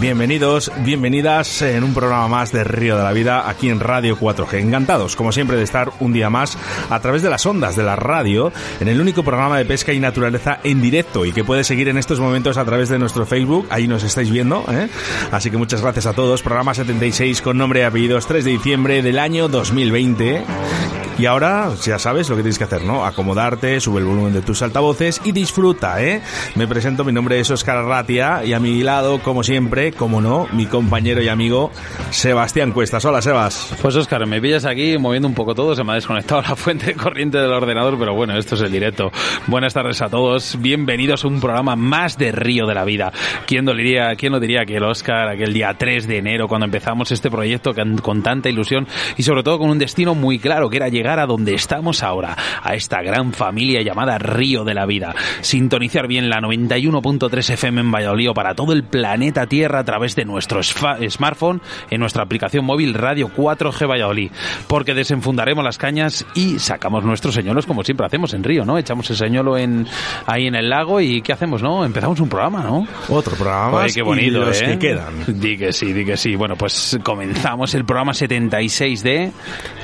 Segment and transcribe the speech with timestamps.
[0.00, 4.60] Bienvenidos, bienvenidas en un programa más de Río de la Vida aquí en Radio 4G.
[4.60, 6.56] Encantados, como siempre, de estar un día más
[6.88, 10.00] a través de las ondas de la radio en el único programa de pesca y
[10.00, 13.66] naturaleza en directo y que puedes seguir en estos momentos a través de nuestro Facebook.
[13.68, 14.88] Ahí nos estáis viendo, ¿eh?
[15.32, 16.40] Así que muchas gracias a todos.
[16.40, 20.99] Programa 76 con nombre y apellidos 3 de diciembre del año 2020.
[21.20, 23.04] Y ahora ya sabes lo que tienes que hacer, ¿no?
[23.04, 26.22] Acomodarte, sube el volumen de tus altavoces y disfruta, ¿eh?
[26.54, 30.48] Me presento, mi nombre es Oscar Ratia y a mi lado, como siempre, como no,
[30.52, 31.72] mi compañero y amigo
[32.08, 33.04] Sebastián Cuestas.
[33.04, 33.76] Hola, Sebas.
[33.82, 36.86] Pues Oscar, me pillas aquí moviendo un poco todo, se me ha desconectado la fuente
[36.86, 39.12] de corriente del ordenador, pero bueno, esto es el directo.
[39.46, 43.12] Buenas tardes a todos, bienvenidos a un programa más de Río de la Vida.
[43.46, 47.12] ¿Quién diría, quién lo diría que el Oscar, aquel día 3 de enero, cuando empezamos
[47.12, 50.88] este proyecto con tanta ilusión y sobre todo con un destino muy claro, que era
[50.88, 55.14] llegar a donde estamos ahora, a esta gran familia llamada Río de la Vida.
[55.40, 60.24] Sintonizar bien la 91.3 FM en Valladolid para todo el planeta Tierra a través de
[60.24, 64.30] nuestro smartphone en nuestra aplicación móvil Radio 4G Valladolid,
[64.68, 68.78] porque desenfundaremos las cañas y sacamos nuestros señuelos como siempre hacemos en Río, ¿no?
[68.78, 69.86] Echamos el señuelo en,
[70.26, 71.84] ahí en el lago y ¿qué hacemos, no?
[71.84, 72.86] Empezamos un programa, ¿no?
[73.08, 73.86] Otro programa.
[73.92, 74.66] qué bonito, los ¿eh?
[74.66, 75.40] que quedan.
[75.40, 76.36] Di que sí, di que sí.
[76.36, 79.32] Bueno, pues comenzamos el programa 76 de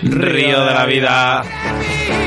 [0.03, 1.16] Río de la Vida.
[1.17, 2.26] Bye.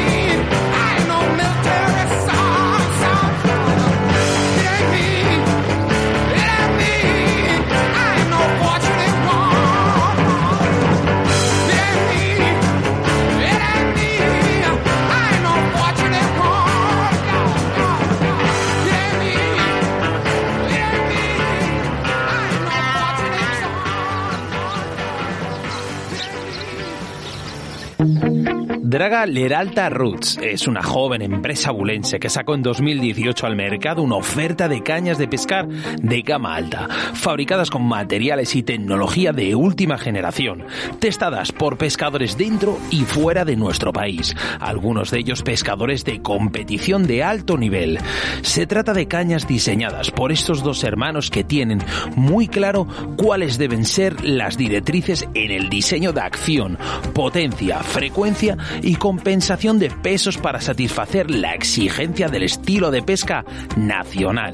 [28.89, 34.15] Draga Leralta Roots es una joven empresa bulense que sacó en 2018 al mercado una
[34.15, 39.99] oferta de cañas de pescar de gama alta, fabricadas con materiales y tecnología de última
[39.99, 40.65] generación,
[40.97, 47.05] testadas por pescadores dentro y fuera de nuestro país, algunos de ellos pescadores de competición
[47.05, 47.99] de alto nivel.
[48.41, 51.77] Se trata de cañas diseñadas por estos dos hermanos que tienen
[52.15, 56.79] muy claro cuáles deben ser las directrices en el diseño de acción,
[57.13, 63.45] potencia, frecuencia y compensación de pesos para satisfacer la exigencia del estilo de pesca
[63.77, 64.53] nacional.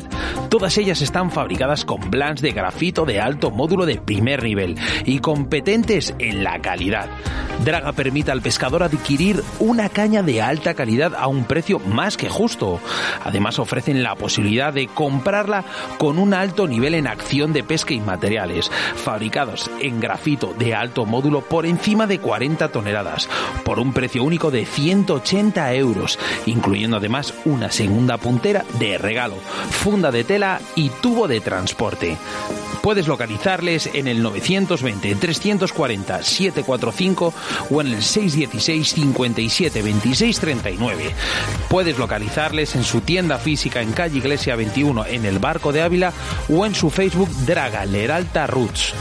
[0.50, 4.75] Todas ellas están fabricadas con blancs de grafito de alto módulo de primer nivel
[5.06, 7.09] y competentes en la calidad.
[7.64, 12.30] Draga permite al pescador adquirir una caña de alta calidad a un precio más que
[12.30, 12.80] justo.
[13.24, 15.64] Además ofrecen la posibilidad de comprarla
[15.97, 21.06] con un alto nivel en acción de pesca y materiales, fabricados en grafito de alto
[21.06, 23.30] módulo por encima de 40 toneladas,
[23.64, 29.36] por un precio único de 180 euros, incluyendo además una segunda puntera de regalo,
[29.70, 32.18] funda de tela y tubo de transporte.
[32.81, 37.34] Puedes localizarles en el 920 340 745
[37.72, 41.16] o en el 616 57 26 39.
[41.68, 46.14] Puedes localizarles en su tienda física en calle Iglesia 21 en el Barco de Ávila
[46.47, 48.94] o en su Facebook Draga Leralta Roots.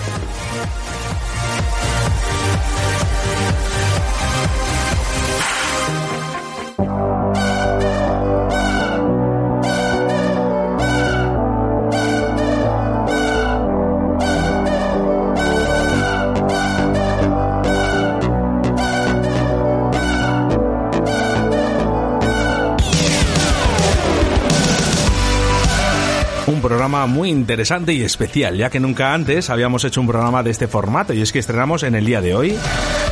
[26.65, 30.67] Programa muy interesante y especial, ya que nunca antes habíamos hecho un programa de este
[30.67, 32.57] formato y es que estrenamos en el día de hoy.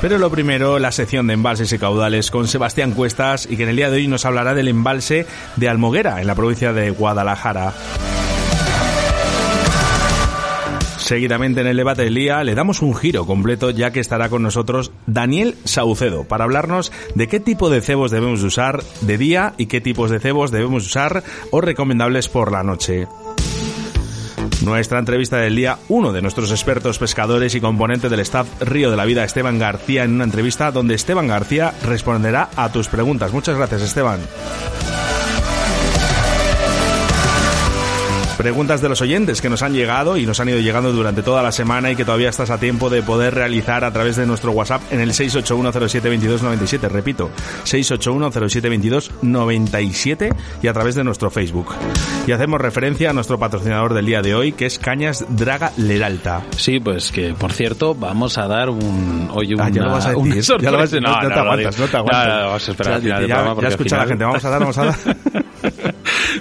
[0.00, 3.68] Pero lo primero, la sección de embalses y caudales con Sebastián Cuestas y que en
[3.68, 5.26] el día de hoy nos hablará del embalse
[5.56, 7.74] de Almoguera, en la provincia de Guadalajara.
[10.96, 14.42] Seguidamente en el debate del día le damos un giro completo ya que estará con
[14.42, 19.66] nosotros Daniel Saucedo para hablarnos de qué tipo de cebos debemos usar de día y
[19.66, 23.08] qué tipos de cebos debemos usar o recomendables por la noche.
[24.64, 28.96] Nuestra entrevista del día, uno de nuestros expertos pescadores y componente del staff Río de
[28.96, 33.32] la Vida, Esteban García, en una entrevista donde Esteban García responderá a tus preguntas.
[33.32, 34.20] Muchas gracias, Esteban.
[38.42, 41.44] Preguntas de los oyentes que nos han llegado y nos han ido llegando durante toda
[41.44, 44.50] la semana y que todavía estás a tiempo de poder realizar a través de nuestro
[44.50, 46.88] WhatsApp en el 681072297.
[46.90, 47.30] Repito,
[47.64, 51.68] 681072297 y a través de nuestro Facebook.
[52.26, 56.42] Y hacemos referencia a nuestro patrocinador del día de hoy, que es Cañas Draga Leralta.
[56.56, 59.28] Sí, pues que por cierto, vamos a dar un.
[59.32, 60.22] Hoy una, Ah, ya lo vas a decir.
[60.24, 60.72] una Ya sorpresa.
[60.72, 62.26] lo vas- no, no te lo aguantas, no te aguantas.
[62.26, 64.02] No, no, vamos a esperar O al final del ya- programa, ya al escucha la
[64.02, 64.96] final- gente, vamos a dar, vamos a dar.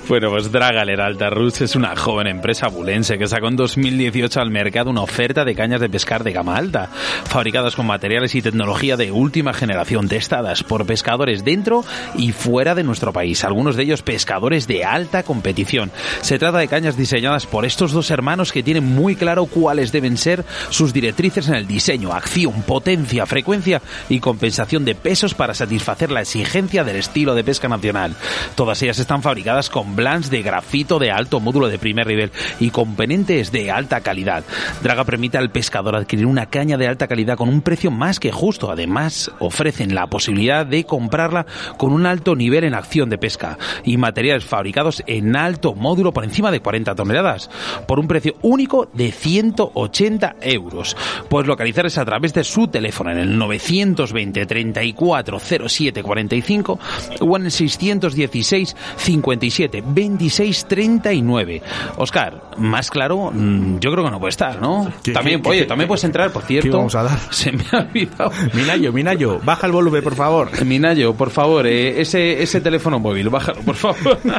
[0.08, 4.50] Bueno, pues Draga Leralta Roots es una joven empresa bulense que sacó en 2018 al
[4.50, 6.90] mercado una oferta de cañas de pescar de gama alta,
[7.26, 11.84] fabricadas con materiales y tecnología de última generación, testadas por pescadores dentro
[12.16, 15.92] y fuera de nuestro país, algunos de ellos pescadores de alta competición.
[16.22, 20.18] Se trata de cañas diseñadas por estos dos hermanos que tienen muy claro cuáles deben
[20.18, 26.12] ser sus directrices en el diseño, acción, potencia, frecuencia y compensación de pesos para satisfacer
[26.12, 28.16] la exigencia del estilo de pesca nacional.
[28.56, 32.69] Todas ellas están fabricadas con blancs de grafito de alto módulo de primer nivel y
[32.69, 34.44] componentes de alta calidad.
[34.81, 38.31] Draga permite al pescador adquirir una caña de alta calidad con un precio más que
[38.31, 38.72] justo.
[38.72, 41.45] Además, ofrecen la posibilidad de comprarla
[41.78, 46.24] con un alto nivel en acción de pesca y materiales fabricados en alto módulo por
[46.24, 47.50] encima de 40 toneladas
[47.88, 50.95] por un precio único de 180 euros.
[51.30, 56.80] Puedes localizarles a través de su teléfono en el 920 34 07 45
[57.22, 61.62] o en el 616 57 26 39.
[61.98, 64.92] Oscar, más claro, mm, yo creo que no puede estar, ¿no?
[65.04, 66.76] ¿Qué- también, qué- oye, qué- también puedes entrar, por cierto.
[66.76, 67.20] vamos a dar?
[67.30, 68.32] Se me ha olvidado.
[68.54, 70.50] Minayo, Minayo, baja el volumen, por favor.
[70.66, 74.18] Minayo, por favor, eh, ese, ese teléfono móvil, bájalo, por favor.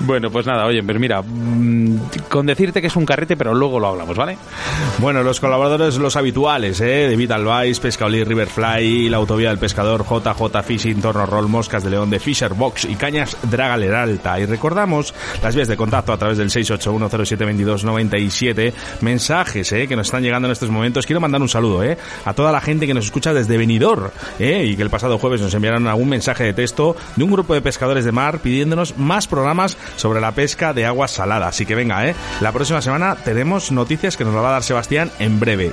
[0.00, 1.96] bueno, pues nada, oye, mira, mm,
[2.28, 4.36] con decirte que es un carrete, pero luego lo hablamos, ¿vale?
[4.98, 7.08] Bueno, los colaboradores, los habituales, ¿eh?
[7.08, 11.90] De Vital Vice, Pescaolí, Riverfly, la Autovía del Pescador, JJ Fishing, Torno Roll, Moscas de
[11.90, 14.40] León, de Fisher Box y Cañas Draga Leralta.
[14.40, 18.72] Y recordamos las vías de contacto a través del 681072297.
[19.00, 19.86] Mensajes, ¿eh?
[19.86, 21.06] Que nos están llegando en estos momentos.
[21.06, 21.96] Quiero mandar un saludo, ¿eh?
[22.24, 24.64] A toda la gente que nos escucha desde Benidorm, ¿eh?
[24.64, 27.60] Y que el pasado jueves nos enviaron algún mensaje de texto de un grupo de
[27.60, 31.48] pescadores de mar pidiéndonos más programas sobre la pesca de agua salada.
[31.48, 32.14] Así que venga, ¿eh?
[32.40, 35.72] La próxima semana tenemos noticias que nos la va a dar Sebastián en breve.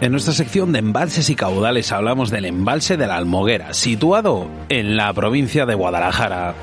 [0.00, 4.96] En nuestra sección de embalses y caudales hablamos del embalse de la Almoguera, situado en
[4.96, 6.54] la provincia de Guadalajara.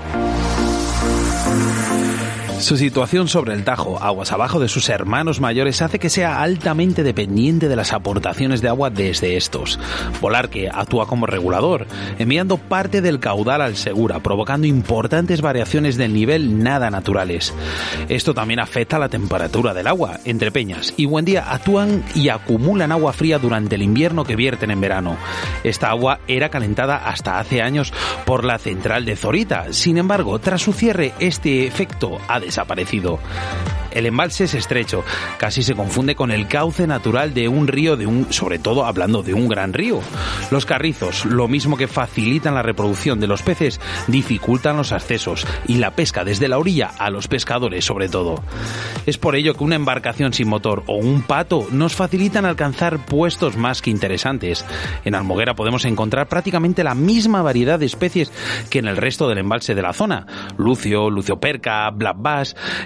[2.60, 7.04] Su situación sobre el Tajo, aguas abajo de sus hermanos mayores, hace que sea altamente
[7.04, 9.78] dependiente de las aportaciones de agua desde estos.
[10.22, 11.86] Volarque actúa como regulador,
[12.18, 17.54] enviando parte del caudal al Segura, provocando importantes variaciones del nivel nada naturales.
[18.10, 20.20] Esto también afecta la temperatura del agua.
[20.24, 24.82] Entre Peñas y Buendía actúan y acumulan agua fría durante el invierno que vierten en
[24.82, 25.18] verano.
[25.64, 27.94] Esta agua era calentada hasta hace años
[28.26, 29.72] por la central de Zorita.
[29.72, 33.20] Sin embargo, tras su cierre, este efecto ha desaparecido.
[33.92, 35.06] El embalse es estrecho,
[35.38, 39.24] casi se confunde con el cauce natural de un río, de un, sobre todo hablando
[39.24, 40.02] de un gran río.
[40.52, 45.78] Los carrizos, lo mismo que facilitan la reproducción de los peces, dificultan los accesos y
[45.78, 48.44] la pesca desde la orilla a los pescadores sobre todo.
[49.06, 53.56] Es por ello que una embarcación sin motor o un pato nos facilitan alcanzar puestos
[53.56, 54.66] más que interesantes.
[55.06, 58.32] En Almoguera podemos encontrar prácticamente la misma variedad de especies
[58.70, 60.26] que en el resto del embalse de la zona.
[60.58, 62.18] Lucio, lucio perca, black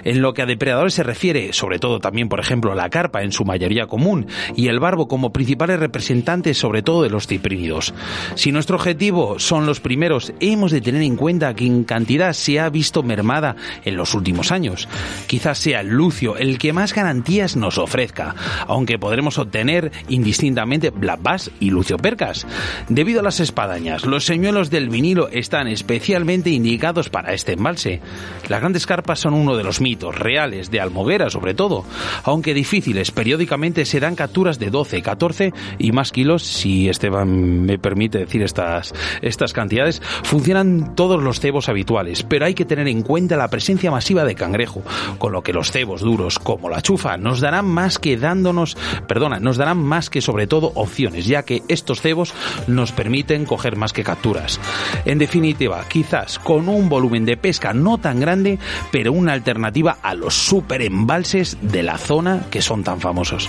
[0.04, 3.32] en lo que a depredadores se refiere, sobre todo también, por ejemplo, la carpa en
[3.32, 4.26] su mayoría común
[4.56, 7.94] y el barbo como principales representantes, sobre todo de los ciprínidos.
[8.34, 12.60] Si nuestro objetivo son los primeros, hemos de tener en cuenta que en cantidad se
[12.60, 14.88] ha visto mermada en los últimos años.
[15.26, 18.34] Quizás sea el lucio el que más garantías nos ofrezca,
[18.66, 22.46] aunque podremos obtener indistintamente black bass y lucio percas.
[22.88, 28.00] Debido a las espadañas, los señuelos del vinilo están especialmente indicados para este embalse.
[28.48, 31.84] Las grandes carpas son uno de los mitos reales de salmoguera sobre todo.
[32.24, 37.78] Aunque difíciles, periódicamente se dan capturas de 12, 14 y más kilos, si Esteban me
[37.78, 38.92] permite decir estas,
[39.22, 43.90] estas cantidades, funcionan todos los cebos habituales, pero hay que tener en cuenta la presencia
[43.90, 44.82] masiva de cangrejo,
[45.18, 49.38] con lo que los cebos duros como la chufa nos darán más que dándonos, perdona,
[49.38, 52.34] nos darán más que sobre todo opciones, ya que estos cebos
[52.66, 54.60] nos permiten coger más que capturas.
[55.04, 58.58] En definitiva, quizás con un volumen de pesca no tan grande,
[58.90, 63.48] pero una alternativa a los super embalses de la zona que son tan famosos.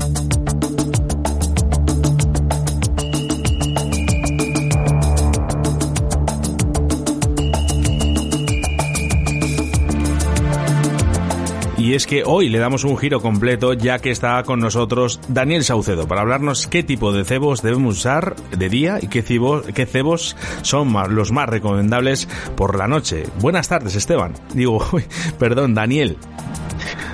[11.81, 15.63] Y es que hoy le damos un giro completo ya que está con nosotros Daniel
[15.63, 19.87] Saucedo para hablarnos qué tipo de cebos debemos usar de día y qué cebos, qué
[19.87, 23.25] cebos son los más recomendables por la noche.
[23.39, 24.35] Buenas tardes, Esteban.
[24.53, 24.85] Digo,
[25.39, 26.19] perdón, Daniel.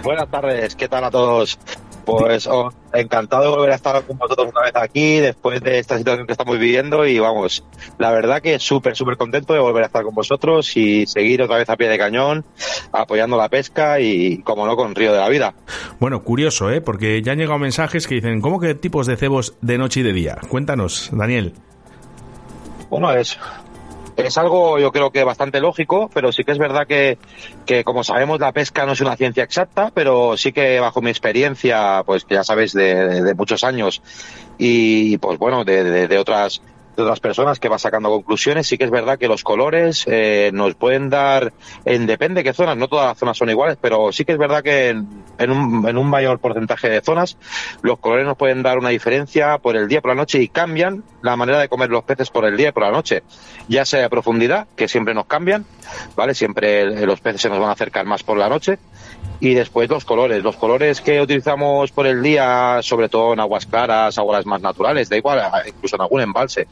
[0.03, 1.57] Buenas tardes, ¿qué tal a todos?
[2.07, 5.97] Pues oh, encantado de volver a estar con vosotros una vez aquí después de esta
[5.97, 7.65] situación que estamos viviendo y vamos,
[7.97, 11.57] la verdad que súper, súper contento de volver a estar con vosotros y seguir otra
[11.57, 12.45] vez a pie de cañón
[12.93, 15.53] apoyando la pesca y, como no, con Río de la Vida.
[15.99, 16.79] Bueno, curioso, ¿eh?
[16.79, 20.03] Porque ya han llegado mensajes que dicen, ¿cómo que tipos de cebos de noche y
[20.03, 20.37] de día?
[20.47, 21.55] Cuéntanos, Daniel.
[22.89, 23.37] Bueno, es
[24.17, 27.17] es algo yo creo que bastante lógico, pero sí que es verdad que,
[27.65, 31.09] que, como sabemos la pesca no es una ciencia exacta, pero sí que bajo mi
[31.09, 34.01] experiencia, pues que ya sabéis de, de muchos años
[34.57, 36.61] y pues bueno, de, de, de otras
[36.97, 38.67] de otras personas que va sacando conclusiones.
[38.67, 41.53] Sí que es verdad que los colores eh, nos pueden dar,
[41.85, 44.37] en depende de qué zonas, no todas las zonas son iguales, pero sí que es
[44.37, 47.37] verdad que en, en, un, en un mayor porcentaje de zonas
[47.83, 51.03] los colores nos pueden dar una diferencia por el día por la noche y cambian
[51.21, 53.21] la manera de comer los peces por el día y por la noche,
[53.67, 55.65] ya sea a profundidad, que siempre nos cambian,
[56.15, 56.33] ¿vale?
[56.33, 58.79] Siempre los peces se nos van a acercar más por la noche
[59.39, 60.43] y después los colores.
[60.43, 65.09] Los colores que utilizamos por el día, sobre todo en aguas claras, aguas más naturales,
[65.09, 66.67] da igual, incluso en algún embalse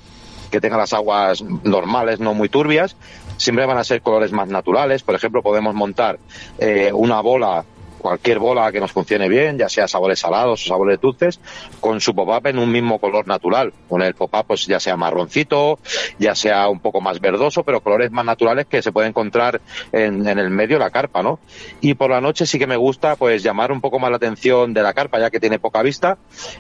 [0.51, 2.95] que tenga las aguas normales, no muy turbias,
[3.37, 5.03] siempre van a ser colores más naturales.
[5.03, 6.19] Por ejemplo, podemos montar
[6.59, 7.65] eh, una bola
[8.05, 11.39] cualquier bola que nos funcione bien, ya sea sabores salados o sabores dulces,
[11.79, 13.73] con su pop-up en un mismo color natural.
[13.89, 15.79] Con el pop-up, pues ya sea marroncito,
[16.19, 19.59] ya sea un poco más verdoso, pero colores más naturales que se puede encontrar
[19.91, 21.39] en, en el medio de la carpa, ¿no?
[21.81, 24.73] Y por la noche sí que me gusta, pues, llamar un poco más la atención
[24.73, 26.17] de la carpa, ya que tiene poca vista,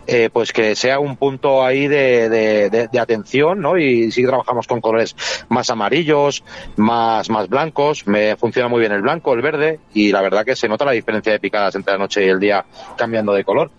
[0.07, 3.77] eh, pues que sea un punto ahí de, atención, ¿no?
[3.77, 5.15] Y sí trabajamos con colores
[5.49, 6.43] más amarillos,
[6.75, 10.55] más, más blancos, me funciona muy bien el blanco, el verde, y la verdad que
[10.55, 12.65] se nota la diferencia de picadas entre la noche y el día
[12.97, 13.71] cambiando de color.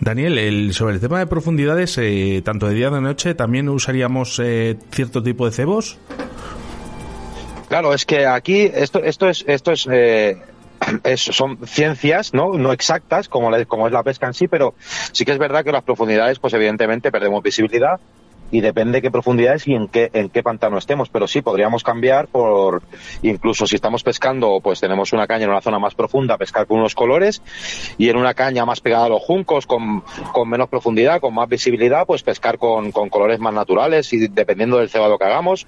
[0.00, 3.68] Daniel, el, sobre el tema de profundidades, eh, tanto de día como de noche, ¿también
[3.68, 5.98] usaríamos eh, cierto tipo de cebos?
[7.68, 10.38] Claro, es que aquí esto, esto es, esto es, eh,
[11.04, 14.74] es, son ciencias no no exactas como, la, como es la pesca en sí pero
[15.12, 18.00] sí que es verdad que las profundidades pues evidentemente perdemos visibilidad
[18.54, 21.08] y depende de qué profundidades y en qué, en qué pantano estemos.
[21.08, 22.84] Pero sí, podríamos cambiar por,
[23.22, 26.78] incluso si estamos pescando, pues tenemos una caña en una zona más profunda, pescar con
[26.78, 27.42] unos colores,
[27.98, 31.48] y en una caña más pegada a los juncos, con, con menos profundidad, con más
[31.48, 35.66] visibilidad, pues pescar con, colores más naturales y dependiendo del cebado que hagamos,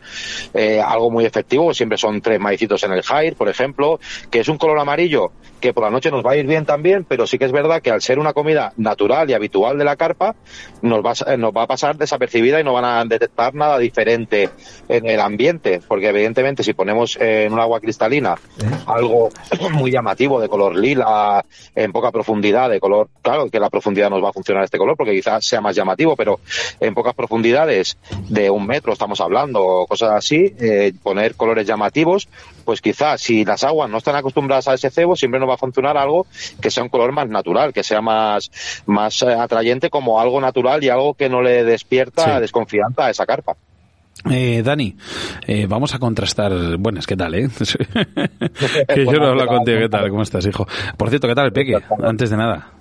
[0.54, 3.98] eh, algo muy efectivo, siempre son tres maicitos en el jair, por ejemplo,
[4.30, 7.04] que es un color amarillo que por la noche nos va a ir bien también,
[7.04, 9.96] pero sí que es verdad que al ser una comida natural y habitual de la
[9.96, 10.36] carpa,
[10.82, 14.50] nos va, nos va a pasar desapercibida y no van a detectar nada diferente
[14.88, 18.64] en el ambiente, porque evidentemente si ponemos en un agua cristalina ¿Eh?
[18.86, 19.30] algo
[19.72, 24.22] muy llamativo de color lila, en poca profundidad, de color, claro que la profundidad nos
[24.22, 26.40] va a funcionar este color porque quizás sea más llamativo, pero
[26.80, 27.96] en pocas profundidades
[28.28, 32.28] de un metro estamos hablando, o cosas así, eh, poner colores llamativos,
[32.66, 35.58] pues quizás si las aguas no están acostumbradas a ese cebo, siempre nos va a
[35.58, 36.26] funcionar algo
[36.60, 38.50] que sea un color más natural, que sea más,
[38.84, 42.40] más eh, atrayente como algo natural y algo que no le despierta sí.
[42.40, 43.56] desconfianza a esa carpa.
[44.30, 44.96] Eh, Dani,
[45.46, 46.76] eh, vamos a contrastar.
[46.78, 47.48] Buenas, ¿qué tal, eh?
[48.88, 50.10] que yo no hablo contigo, ¿qué tal?
[50.10, 50.66] ¿Cómo estás, hijo?
[50.96, 51.78] Por cierto, ¿qué tal el peque?
[52.02, 52.75] Antes de nada.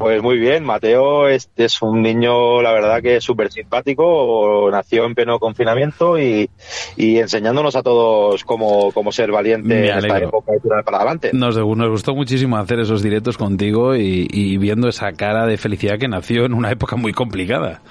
[0.00, 5.04] Pues muy bien, Mateo es, es un niño, la verdad que es súper simpático, nació
[5.04, 6.48] en pleno confinamiento y,
[6.96, 11.30] y enseñándonos a todos cómo, cómo ser valiente en esta época y tirar para adelante.
[11.34, 15.98] Nos, nos gustó muchísimo hacer esos directos contigo y, y viendo esa cara de felicidad
[15.98, 17.82] que nació en una época muy complicada.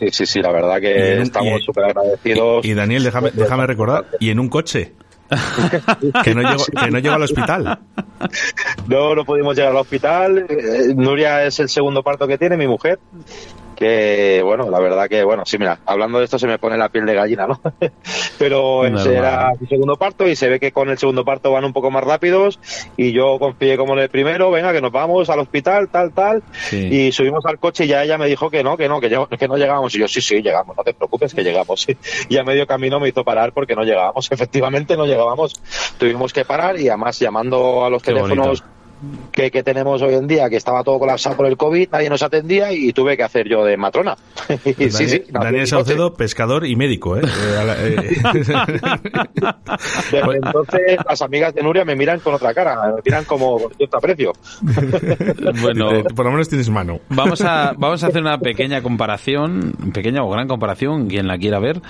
[0.00, 2.64] Sí, sí, sí, la verdad Y que en estamos y- súper agradecidos.
[2.64, 4.92] Y Daniel, déjame, déjame recordar, y en un coche.
[6.24, 7.78] Que, no llegó, que no al hospital.
[8.86, 10.46] No, no pudimos llegar al hospital.
[10.48, 12.98] Eh, Nuria es el segundo parto que tiene, mi mujer.
[13.74, 16.88] Que, bueno, la verdad que, bueno, sí, mira, hablando de esto se me pone la
[16.88, 17.60] piel de gallina, ¿no?
[18.38, 19.00] Pero Normal.
[19.00, 21.72] ese era su segundo parto y se ve que con el segundo parto van un
[21.72, 22.58] poco más rápidos
[22.96, 26.42] y yo confié como en el primero, venga, que nos vamos al hospital, tal, tal.
[26.68, 26.88] Sí.
[26.90, 29.48] Y subimos al coche y ya ella me dijo que no, que no, que, que
[29.48, 29.94] no llegábamos.
[29.94, 31.86] Y yo, sí, sí, llegamos, no te preocupes que llegamos.
[32.28, 34.28] Y a medio camino me hizo parar porque no llegábamos.
[34.30, 35.60] Efectivamente no llegábamos.
[35.98, 38.73] Tuvimos que parar y además llamando a los Qué teléfonos bonito.
[39.32, 42.22] Que, que tenemos hoy en día, que estaba todo colapsado por el COVID, nadie nos
[42.22, 44.16] atendía y tuve que hacer yo de matrona.
[44.64, 47.22] Sí, Daniel, sí, Daniel Saucedo, pescador y médico, ¿eh?
[47.24, 48.16] Eh, eh.
[50.12, 53.72] Desde entonces las amigas de Nuria me miran con otra cara, me miran como con
[53.74, 54.32] cierto aprecio.
[55.60, 57.00] Bueno, por lo menos tienes mano.
[57.08, 61.58] Vamos a, vamos a hacer una pequeña comparación, pequeña o gran comparación, quien la quiera
[61.58, 61.80] ver,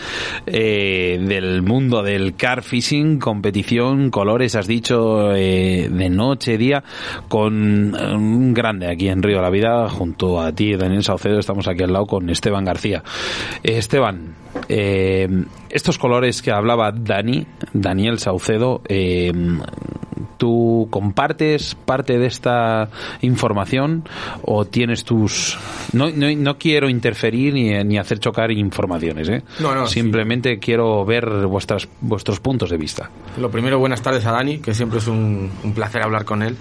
[0.46, 6.84] eh, del mundo del car fishing, competición, colores, has dicho, eh, de noche, día,
[7.28, 11.38] con eh, un grande aquí en Río de la Vida, junto a ti, Daniel Saucedo,
[11.38, 13.02] estamos aquí al lado con Esteban García.
[13.62, 14.34] Eh, Esteban,
[14.68, 15.28] eh,
[15.70, 19.32] estos colores que hablaba Dani, Daniel Saucedo, eh,
[20.44, 22.90] ¿Tú compartes parte de esta
[23.22, 24.06] información
[24.42, 25.56] o tienes tus...
[25.94, 29.42] No, no, no quiero interferir ni, ni hacer chocar informaciones, ¿eh?
[29.60, 33.08] No, no, Simplemente quiero ver vuestras, vuestros puntos de vista.
[33.38, 36.58] Lo primero, buenas tardes a Dani, que siempre es un, un placer hablar con él.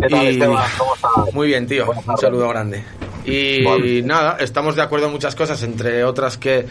[0.00, 0.62] ¿Qué tal, Y- Esteban?
[0.78, 1.34] ¿Cómo estás?
[1.34, 1.86] Muy bien, tío.
[2.06, 2.84] Un saludo grande.
[3.24, 4.02] Y Vale.
[4.02, 6.66] nada, estamos de acuerdo en muchas cosas, entre otras que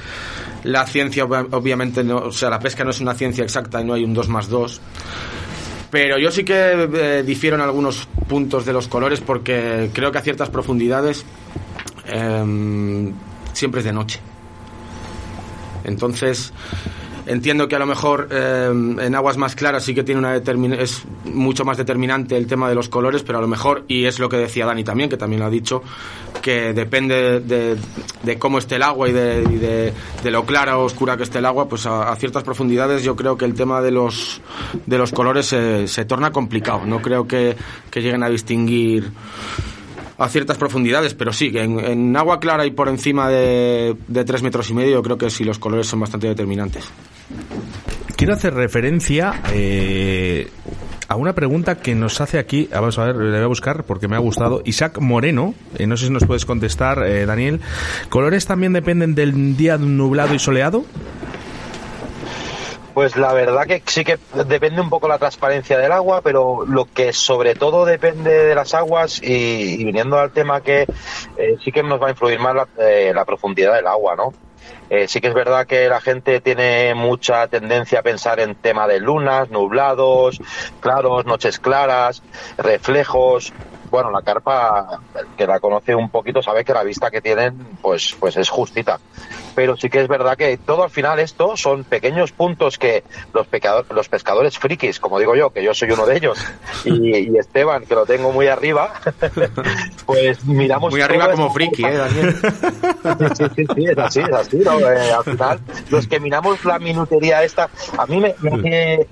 [0.63, 3.83] la ciencia, obvia- obviamente, no, o sea, la pesca no es una ciencia exacta y
[3.83, 4.79] no hay un 2 más 2.
[5.95, 10.17] Pero yo sí que eh, difiero en algunos puntos de los colores porque creo que
[10.17, 11.23] a ciertas profundidades
[12.05, 13.13] em,
[13.53, 14.19] siempre es de noche.
[15.85, 16.51] Entonces,
[17.25, 21.03] entiendo que a lo mejor eh, en aguas más claras sí que tiene una es
[21.25, 24.29] mucho más determinante el tema de los colores, pero a lo mejor, y es lo
[24.29, 25.81] que decía Dani también, que también lo ha dicho,
[26.41, 27.77] que depende de,
[28.23, 29.41] de cómo esté el agua y, de,
[30.23, 33.15] de- lo clara o oscura que esté el agua, pues a, a ciertas profundidades yo
[33.15, 34.41] creo que el tema de los,
[34.85, 36.85] de los colores se, se torna complicado.
[36.85, 37.55] No creo que,
[37.89, 39.11] que lleguen a distinguir
[40.17, 44.69] a ciertas profundidades, pero sí, en, en agua clara y por encima de, tres metros
[44.69, 46.85] y medio, creo que sí los colores son bastante determinantes.
[48.15, 50.49] Quiero hacer referencia eh,
[51.09, 53.83] a una pregunta que nos hace aquí, ah, vamos a ver, le voy a buscar
[53.83, 57.59] porque me ha gustado, Isaac Moreno, eh, no sé si nos puedes contestar, eh, Daniel,
[58.09, 60.85] ¿colores también dependen del día nublado y soleado?
[62.95, 66.85] Pues la verdad que sí que depende un poco la transparencia del agua, pero lo
[66.85, 70.83] que sobre todo depende de las aguas y, viniendo al tema que
[71.37, 74.33] eh, sí que nos va a influir más la, eh, profundidad del agua, ¿no?
[74.89, 78.87] Eh, sí que es verdad que la gente tiene mucha tendencia a pensar en tema
[78.87, 80.39] de lunas, nublados,
[80.79, 82.23] claros, noches claras,
[82.57, 83.53] reflejos.
[83.95, 84.99] Bueno, la carpa,
[85.37, 88.99] que la conoce un poquito sabe que la vista que tienen, pues, pues es justita.
[89.55, 93.47] Pero sí que es verdad que todo al final esto son pequeños puntos que los,
[93.49, 96.37] pecador- los pescadores frikis, como digo yo, que yo soy uno de ellos,
[96.83, 98.91] y, y Esteban, que lo tengo muy arriba,
[100.05, 102.35] pues miramos Muy arriba como friki, ¿eh, Daniel?
[103.37, 104.77] Sí, sí, sí, es así, es así, ¿no?
[104.91, 109.07] Eh, al final, los que miramos la minutería esta, a mí me, me hace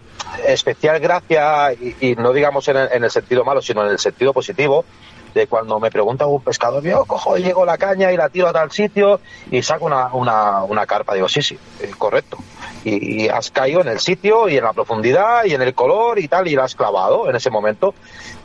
[0.48, 4.34] especial gracia, y, no digamos en el, en el sentido malo, sino en el sentido
[4.34, 4.86] positivo,
[5.34, 8.54] de cuando me pregunta un pescador, yo cojo, llego la caña y la tiro a
[8.54, 9.20] tal sitio
[9.50, 11.16] y saco una, una, una carpa.
[11.16, 12.38] Digo, sí, sí, eh, correcto.
[12.84, 16.20] Y, y has caído en el sitio y en la profundidad y en el color
[16.20, 17.94] y tal, y la has clavado en ese momento.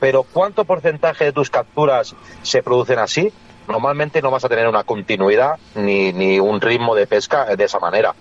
[0.01, 3.33] Pero ¿cuánto porcentaje de tus capturas se producen así?
[3.67, 7.79] Normalmente no vas a tener una continuidad ni, ni un ritmo de pesca de esa
[7.79, 8.15] manera.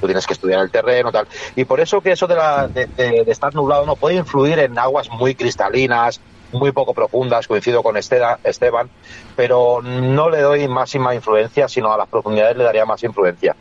[0.00, 1.26] Tú tienes que estudiar el terreno tal.
[1.56, 4.78] Y por eso que eso de, la, de, de- estar nublado no puede influir en
[4.78, 6.20] aguas muy cristalinas,
[6.52, 8.90] muy poco profundas, coincido con Esteban,
[9.34, 13.56] pero no le doy máxima influencia, sino a las profundidades le daría más influencia.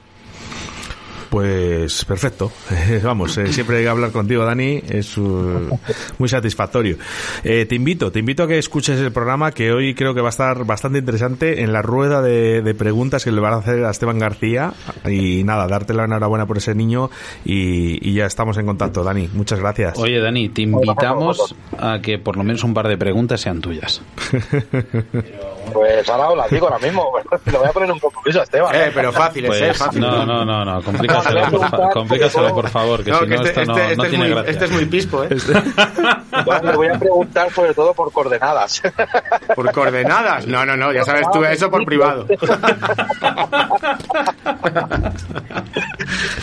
[1.34, 2.52] Pues perfecto.
[3.04, 5.80] Vamos, eh, siempre hablar contigo, Dani, es uh,
[6.20, 6.98] muy satisfactorio.
[7.44, 10.28] Eh, te invito, te invito a que escuches el programa que hoy creo que va
[10.28, 13.84] a estar bastante interesante en la rueda de, de preguntas que le van a hacer
[13.84, 14.74] a Esteban García.
[15.10, 17.10] Y nada, darte la enhorabuena por ese niño
[17.44, 19.28] y, y ya estamos en contacto, Dani.
[19.34, 19.98] Muchas gracias.
[19.98, 24.04] Oye, Dani, te invitamos a que por lo menos un par de preguntas sean tuyas.
[25.72, 27.12] Pues ahora os las digo ahora mismo.
[27.46, 28.76] Le voy a poner un compromiso a Esteban.
[28.76, 30.02] Eh, pero fáciles, Pues, eh, fácil.
[30.02, 33.42] no, no, no, no, complícaselo, por, fa- complícaselo, por favor, que No, si que no,
[33.44, 34.52] este, esto no, este- no este es tiene muy, gracia.
[34.52, 35.30] este es muy pispo, ¿eh?
[36.46, 38.82] Bueno, le voy a preguntar sobre todo por coordenadas.
[39.56, 40.48] Por coordenadas.
[40.48, 42.26] No, no, no, ya sabes tú eso por privado.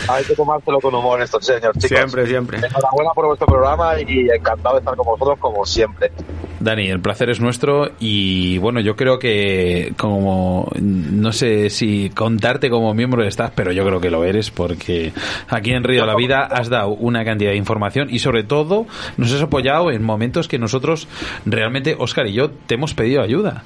[0.07, 1.89] Hay que tomárselo con humor esto, señor, chicos.
[1.97, 2.57] Siempre, siempre.
[2.57, 6.11] Enhorabuena por vuestro programa y encantado de estar con vosotros como siempre.
[6.59, 12.69] Dani, el placer es nuestro y bueno, yo creo que como no sé si contarte
[12.69, 15.13] como miembro estás, pero yo creo que lo eres porque
[15.47, 18.85] aquí en Río de la Vida has dado una cantidad de información y sobre todo
[19.17, 21.07] nos has apoyado en momentos que nosotros
[21.45, 23.63] realmente, Oscar y yo, te hemos pedido ayuda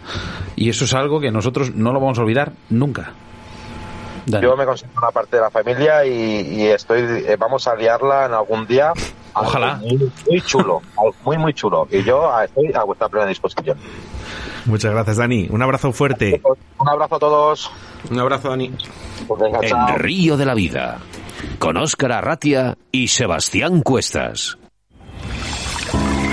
[0.55, 3.13] y eso es algo que nosotros no lo vamos a olvidar nunca.
[4.25, 8.25] Yo me considero una parte de la familia y, y estoy, eh, vamos a liarla
[8.25, 8.91] en algún día.
[9.35, 9.75] Ojalá.
[9.75, 10.81] Muy, muy chulo,
[11.23, 11.87] muy, muy chulo.
[11.91, 13.77] Y yo estoy a vuestra plena disposición.
[14.65, 15.47] Muchas gracias, Dani.
[15.49, 16.41] Un abrazo fuerte.
[16.77, 17.71] Un abrazo a todos.
[18.09, 18.71] Un abrazo, Dani.
[19.27, 19.89] Pues venga, chao.
[19.89, 20.99] En Río de la Vida,
[21.59, 24.57] con Óscar Arratia y Sebastián Cuestas.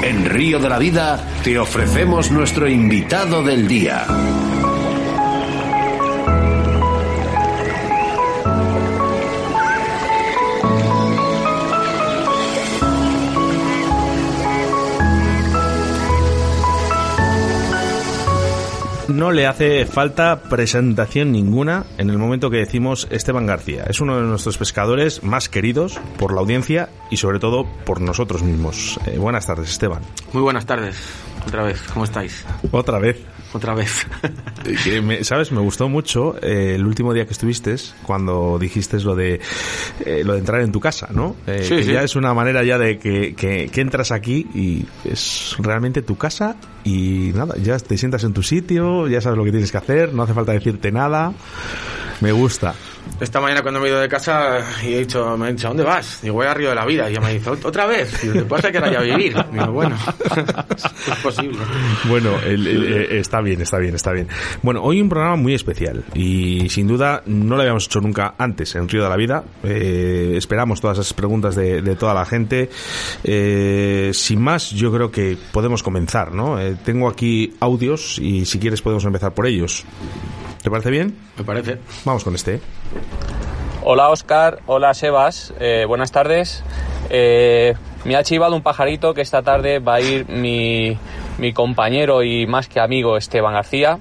[0.03, 4.07] En Río de la Vida te ofrecemos nuestro invitado del día.
[19.13, 23.85] No le hace falta presentación ninguna en el momento que decimos Esteban García.
[23.87, 28.43] Es uno de nuestros pescadores más queridos por la audiencia y sobre todo por nosotros
[28.43, 28.99] mismos.
[29.05, 30.01] Eh, buenas tardes, Esteban.
[30.33, 30.97] Muy buenas tardes.
[31.47, 32.43] Otra vez, ¿cómo estáis?
[32.71, 33.21] Otra vez.
[33.53, 34.07] Otra vez.
[34.65, 35.53] Eh, que me- ¿Sabes?
[35.53, 39.41] Me gustó mucho eh, el último día que estuviste cuando dijiste lo de
[40.07, 41.37] eh, lo de entrar en tu casa, ¿no?
[41.47, 41.93] Eh, Sí, que sí.
[41.93, 46.17] ya es una manera ya de que, que- que entras aquí y es realmente tu
[46.17, 49.79] casa y nada, ya te sientas en tu sitio, ya sabes lo que tienes que
[49.79, 51.33] hacer, no hace falta decirte nada.
[52.23, 52.75] Me gusta.
[53.21, 55.71] Esta mañana cuando me he ido de casa y he dicho, me ha dicho, ¿a
[55.71, 56.21] dónde vas?
[56.23, 57.09] Digo, voy a Río de la Vida.
[57.09, 58.23] Y ella me dice, ¿otra vez?
[58.23, 59.35] Digo, ¿te puedes quedar allá a vivir?
[59.53, 59.97] Digo, bueno,
[60.77, 61.59] es posible.
[62.09, 64.29] Bueno, el- el- eh, está bien, está bien, está bien.
[64.63, 68.75] Bueno, hoy un programa muy especial y sin duda no lo habíamos hecho nunca antes
[68.77, 69.43] en Río de la Vida.
[69.65, 72.71] Eh, esperamos todas esas preguntas de, de toda la gente.
[73.25, 76.61] Eh, sin más, yo creo que podemos comenzar, ¿no?
[76.61, 79.85] Eh, tengo aquí audios y si quieres podemos empezar por ellos.
[80.63, 81.17] ¿Te parece bien?
[81.37, 81.79] Me parece.
[82.05, 82.61] Vamos con este.
[83.83, 86.63] Hola Oscar, hola Sebas, eh, buenas tardes.
[87.11, 90.97] Eh, me ha chivado un pajarito que esta tarde va a ir mi,
[91.39, 93.99] mi compañero y más que amigo Esteban García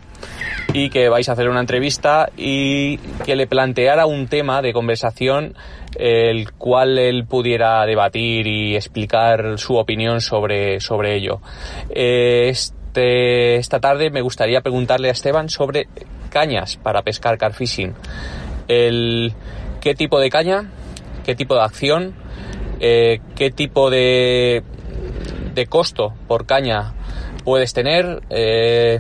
[0.72, 5.56] y que vais a hacer una entrevista y que le planteara un tema de conversación
[5.96, 11.42] el cual él pudiera debatir y explicar su opinión sobre, sobre ello.
[11.90, 15.88] Eh, este, esta tarde me gustaría preguntarle a Esteban sobre
[16.32, 17.94] cañas para pescar carfishing.
[18.68, 19.34] El,
[19.82, 20.72] ¿Qué tipo de caña?
[21.24, 22.16] ¿Qué tipo de acción?
[22.80, 24.64] Eh, ¿Qué tipo de,
[25.54, 26.94] de costo por caña
[27.44, 28.22] puedes tener?
[28.32, 28.98] Eh,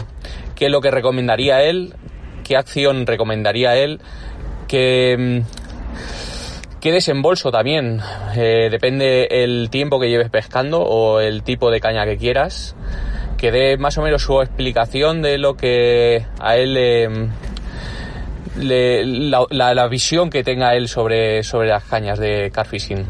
[0.55, 1.95] ¿Qué es lo que recomendaría él?
[2.43, 3.99] ¿Qué acción recomendaría él?
[4.67, 5.43] ¿Qué,
[6.79, 8.01] qué desembolso también?
[8.35, 12.75] Eh, depende el tiempo que lleves pescando o el tipo de caña que quieras.
[13.41, 17.09] Que dé más o menos su explicación de lo que a él le,
[18.57, 23.03] le- la, la- la visión que tenga él sobre, sobre las cañas de carfishing.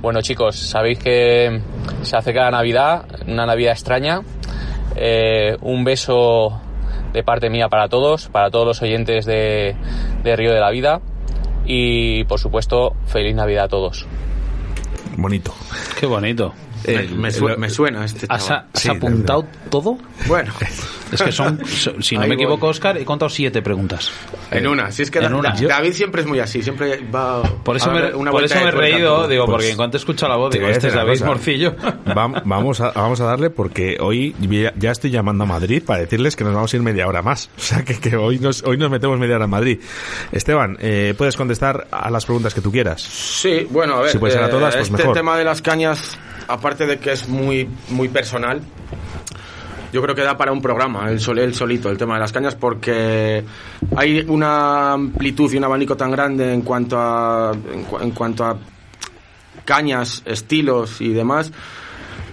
[0.00, 1.60] Bueno chicos, sabéis que
[2.02, 4.22] se acerca la Navidad, una Navidad extraña.
[4.96, 6.60] Eh, un beso
[7.12, 9.76] de parte mía para todos, para todos los oyentes de,
[10.24, 11.00] de Río de la Vida.
[11.66, 14.06] Y por supuesto, feliz Navidad a todos.
[15.18, 15.52] Bonito.
[16.00, 16.54] Qué bonito.
[16.86, 18.64] Me, Eh, me su- me suena este ¿Has, chaval.
[18.72, 19.98] has Sí, apuntado todo?
[20.26, 20.52] Bueno,
[21.12, 22.44] Es que son, so- si no Ahí me voy.
[22.44, 24.12] equivoco, Oscar, he contado siete preguntas.
[24.52, 24.92] en una.
[24.92, 25.50] Si es que En Da- una.
[25.52, 28.54] Da- David siempre es muy así, siempre va Por eso a me, una por eso
[28.54, 29.28] me he reído, todo.
[29.28, 31.26] digo, Pues, porque en cuanto he escuchado la voz, digo, este es David cosa.
[31.26, 31.74] Morcillo.
[32.06, 34.34] Vam- vamos, a, vamos a darle porque hoy
[34.78, 37.50] ya- estoy llamando a Madrid para decirles que nos vamos a ir media hora más.
[37.58, 39.80] O sea, que, que hoy, nos, hoy nos metemos media hora en Madrid.
[40.32, 43.02] Esteban, eh, puedes contestar a las preguntas que tú quieras.
[43.02, 44.10] Sí, bueno, a ver.
[44.10, 45.14] Si puede ser a todas, pues este mejor.
[45.14, 46.16] tema de las cañas,
[46.48, 48.62] aparte de que es muy, muy personal,
[49.92, 52.32] yo creo que da para un programa, el, sol, el solito, el tema de las
[52.32, 53.44] cañas, porque
[53.96, 57.52] hay una amplitud y un abanico tan grande en cuanto a,
[58.00, 58.56] en, cuanto a
[59.64, 61.52] cañas, estilos y demás.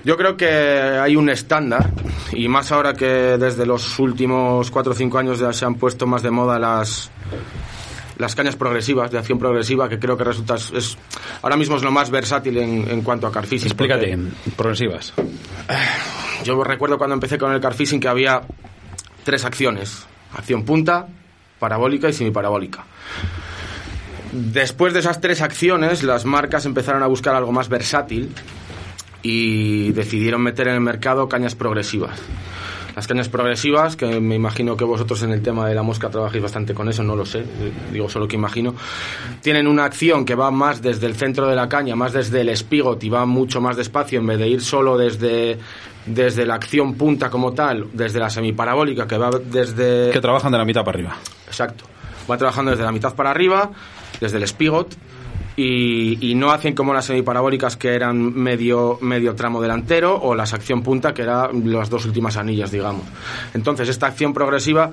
[0.04, 1.90] Yo creo que hay un estándar,
[2.32, 6.06] y más ahora que desde los últimos 4 o 5 años ya se han puesto
[6.06, 7.10] más de moda las,
[8.18, 10.98] las cañas progresivas, de acción progresiva, que creo que resulta es,
[11.42, 13.68] ahora mismo es lo más versátil en, en cuanto a carfishing.
[13.68, 14.18] Explícate,
[14.56, 15.14] progresivas.
[16.44, 18.42] Yo recuerdo cuando empecé con el carfishing que había
[19.24, 20.06] tres acciones.
[20.34, 21.08] Acción punta,
[21.60, 22.86] parabólica y semiparabólica.
[24.32, 28.34] Después de esas tres acciones, las marcas empezaron a buscar algo más versátil
[29.22, 32.20] y decidieron meter en el mercado cañas progresivas.
[32.98, 36.42] Las cañas progresivas, que me imagino que vosotros en el tema de la mosca trabajáis
[36.42, 37.44] bastante con eso, no lo sé,
[37.94, 38.74] digo solo que imagino,
[39.40, 42.50] tienen una acción que va más desde el centro de la caña, más desde el
[42.50, 45.60] espigot y va mucho más despacio en vez de ir solo desde,
[46.08, 50.10] desde la acción punta como tal, desde la semiparabólica que va desde...
[50.10, 51.18] Que trabajan de la mitad para arriba.
[51.46, 51.84] Exacto.
[52.28, 53.70] Va trabajando desde la mitad para arriba,
[54.20, 54.96] desde el espigot
[55.60, 60.84] y, no hacen como las semiparabólicas que eran medio, medio tramo delantero o las acción
[60.84, 63.04] punta que eran las dos últimas anillas, digamos.
[63.56, 64.92] Entonces, esta acción progresiva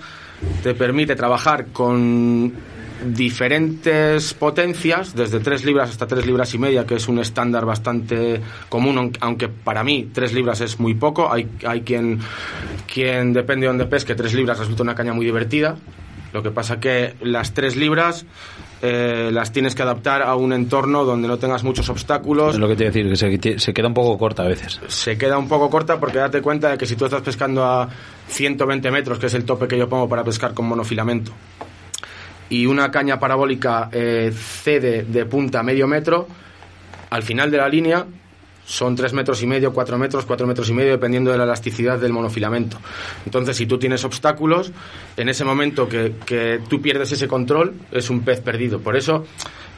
[0.62, 2.54] te permite trabajar con
[3.04, 8.40] diferentes potencias, desde 3 libras hasta 3 libras y media, que es un estándar bastante
[8.70, 11.30] común, aunque para mí 3 libras es muy poco.
[11.30, 12.20] Hay, hay quien,
[12.90, 15.76] quien, depende de dónde pesque, 3 libras resulta una caña muy divertida.
[16.32, 18.24] Lo que pasa que las 3 libras
[18.82, 22.54] eh, las tienes que adaptar a un entorno donde no tengas muchos obstáculos.
[22.54, 24.80] Es lo que te decir, que se, queda un poco corta a veces.
[24.88, 27.88] Se queda un poco corta porque date cuenta de que si tú estás pescando a
[28.28, 31.32] 120 metros, que es el tope que yo pongo para pescar con monofilamento,
[32.50, 36.26] y una caña parabólica eh, cede de punta medio metro,
[37.10, 38.04] al final de la línea
[38.64, 41.98] son 3 metros y medio, 4 metros, 4 metros y medio, dependiendo de la elasticidad
[41.98, 42.78] del monofilamento.
[43.24, 44.72] Entonces, si tú tienes obstáculos,
[45.16, 48.80] en ese momento que, que tú pierdes ese control, es un pez perdido.
[48.80, 49.24] Por eso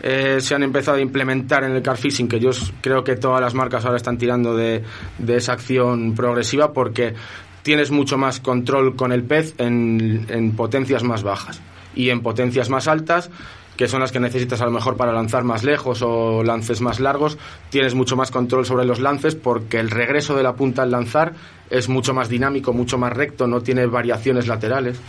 [0.03, 3.40] eh, se han empezado a implementar en el car fishing, que yo creo que todas
[3.40, 4.83] las marcas ahora están tirando de,
[5.18, 7.14] de esa acción progresiva, porque
[7.62, 11.61] tienes mucho más control con el pez en potencias más bajas.
[11.96, 13.31] Y en potencias más altas
[13.77, 17.01] que son las que necesitas a lo mejor para lanzar más lejos o lances más
[17.01, 17.39] largos,
[17.71, 21.35] tienes mucho más control sobre los lances porque el regreso de la punta al lanzar
[21.71, 25.01] es mucho más dinámico, mucho más recto, no tiene variaciones laterales.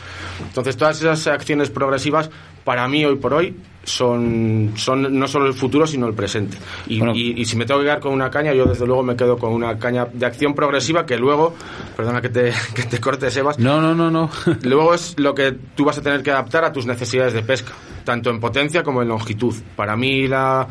[0.48, 2.30] Entonces, todas esas acciones progresivas,
[2.64, 3.56] para mí hoy por hoy,
[3.88, 6.58] son, son no solo el futuro, sino el presente.
[6.88, 9.54] Y, si me tengo que quedar con una caña, yo desde luego me quedo con
[9.54, 11.56] una caña de acción progresiva que luego,
[11.96, 13.58] perdona que te, que te corte, Sebas.
[13.58, 14.30] No, no, no, no.
[14.64, 17.72] luego es lo que tú vas a tener que adaptar a tus necesidades de pesca,
[18.04, 19.56] tanto en potencia como en longitud.
[19.76, 20.68] Para mí, la,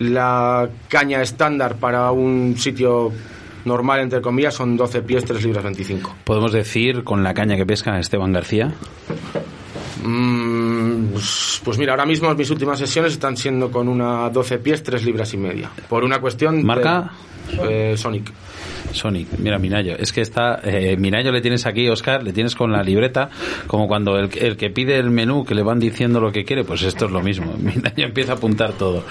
[0.00, 3.12] la caña estándar para un sitio
[3.64, 6.16] normal, entre comillas, son 12 pies, 3 libras 25.
[6.24, 8.74] ¿Podemos decir con la caña que pesca Esteban García?
[10.04, 14.82] Mm, pues, pues mira, ahora mismo mis últimas sesiones están siendo con una 12 pies,
[14.82, 15.70] 3 libras y media.
[15.88, 16.64] Por una cuestión...
[16.64, 17.12] ¿Marca?
[17.68, 18.32] Eh, Sonic.
[18.92, 22.72] Sonic, mira Minayo, es que está, eh, Minayo le tienes aquí, Oscar, le tienes con
[22.72, 23.28] la libreta,
[23.66, 26.64] como cuando el, el, que pide el menú, que le van diciendo lo que quiere,
[26.64, 27.54] pues esto es lo mismo.
[27.58, 29.04] Minayo empieza a apuntar todo.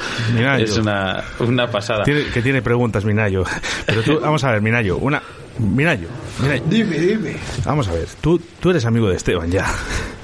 [0.60, 2.04] Es una, una pasada.
[2.04, 3.44] que tiene preguntas, Minayo.
[3.86, 5.22] Pero tú, vamos a ver, Minayo, una,
[5.60, 6.08] Minayo,
[6.42, 6.64] Minayo.
[6.68, 7.36] Dime, dime.
[7.66, 9.66] Vamos a ver, tú, tú eres amigo de Esteban ya.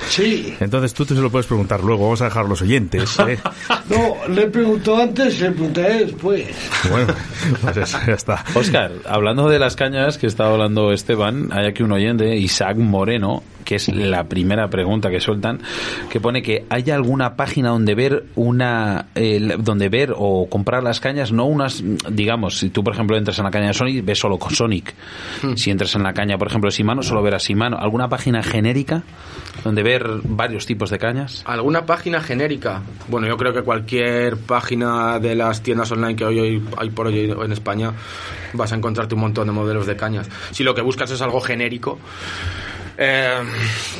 [0.09, 0.55] Sí.
[0.59, 3.17] Entonces tú te se lo puedes preguntar luego, vamos a dejar los oyentes.
[3.19, 3.37] ¿eh?
[3.89, 6.47] no, le preguntó antes, le preguntaré después.
[6.89, 7.13] Bueno,
[7.61, 8.43] pues eso, ya está.
[8.53, 13.43] Oscar, hablando de las cañas que estaba hablando Esteban, hay aquí un oyente, Isaac Moreno,
[13.63, 15.59] que es la primera pregunta que sueltan,
[16.09, 20.99] que pone que hay alguna página donde ver una, eh, donde ver o comprar las
[20.99, 24.19] cañas, no unas, digamos, si tú por ejemplo entras en la caña de Sonic, ves
[24.19, 24.93] solo con Sonic.
[25.41, 25.55] Hmm.
[25.55, 27.77] Si entras en la caña, por ejemplo, de Shimano, solo verás Shimano.
[27.77, 29.03] ¿Alguna página genérica
[29.63, 31.43] donde ver varios tipos de cañas?
[31.45, 32.81] ¿Alguna página genérica?
[33.07, 37.31] Bueno, yo creo que cualquier página de las tiendas online que hoy hay por hoy
[37.31, 37.93] en España
[38.53, 40.29] vas a encontrarte un montón de modelos de cañas.
[40.51, 41.99] Si lo que buscas es algo genérico,
[42.97, 43.39] eh,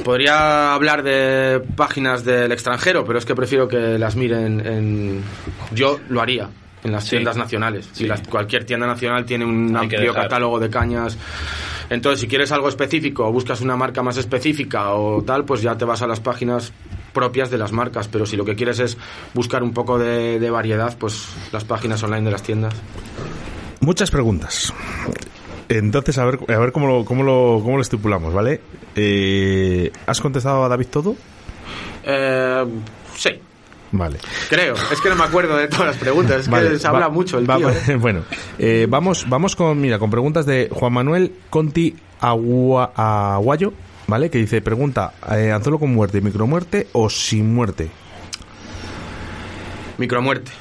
[0.04, 5.24] podría hablar de páginas del extranjero, pero es que prefiero que las miren en...
[5.72, 6.50] Yo lo haría
[6.84, 7.90] en las tiendas nacionales.
[7.94, 11.18] Si cualquier tienda nacional tiene un amplio catálogo de cañas.
[11.92, 15.78] Entonces, si quieres algo específico o buscas una marca más específica o tal, pues ya
[15.78, 16.72] te vas a las páginas
[17.12, 18.08] propias de las marcas.
[18.08, 18.98] Pero si lo que quieres es
[19.34, 22.74] buscar un poco de, de variedad, pues las páginas online de las tiendas.
[23.82, 24.74] Muchas preguntas.
[25.68, 28.62] Entonces, a ver, a ver cómo, lo, cómo, lo, cómo lo estipulamos, ¿vale?
[28.96, 31.18] Eh, ¿Has contestado a David todo?
[32.06, 32.66] Eh,
[33.18, 33.32] sí.
[33.92, 34.20] Vale.
[34.50, 37.38] Creo, es que no me acuerdo de todas las preguntas, es que se habla mucho
[37.38, 37.70] el tío.
[37.70, 37.96] ¿eh?
[38.00, 38.24] Bueno,
[38.58, 43.74] eh, vamos, vamos con, mira, con preguntas de Juan Manuel Conti Agua, Aguayo,
[44.08, 44.30] ¿vale?
[44.30, 47.90] Que dice, pregunta, eh, ¿anzuelo con muerte, micromuerte o sin muerte?
[49.98, 50.52] Micromuerte.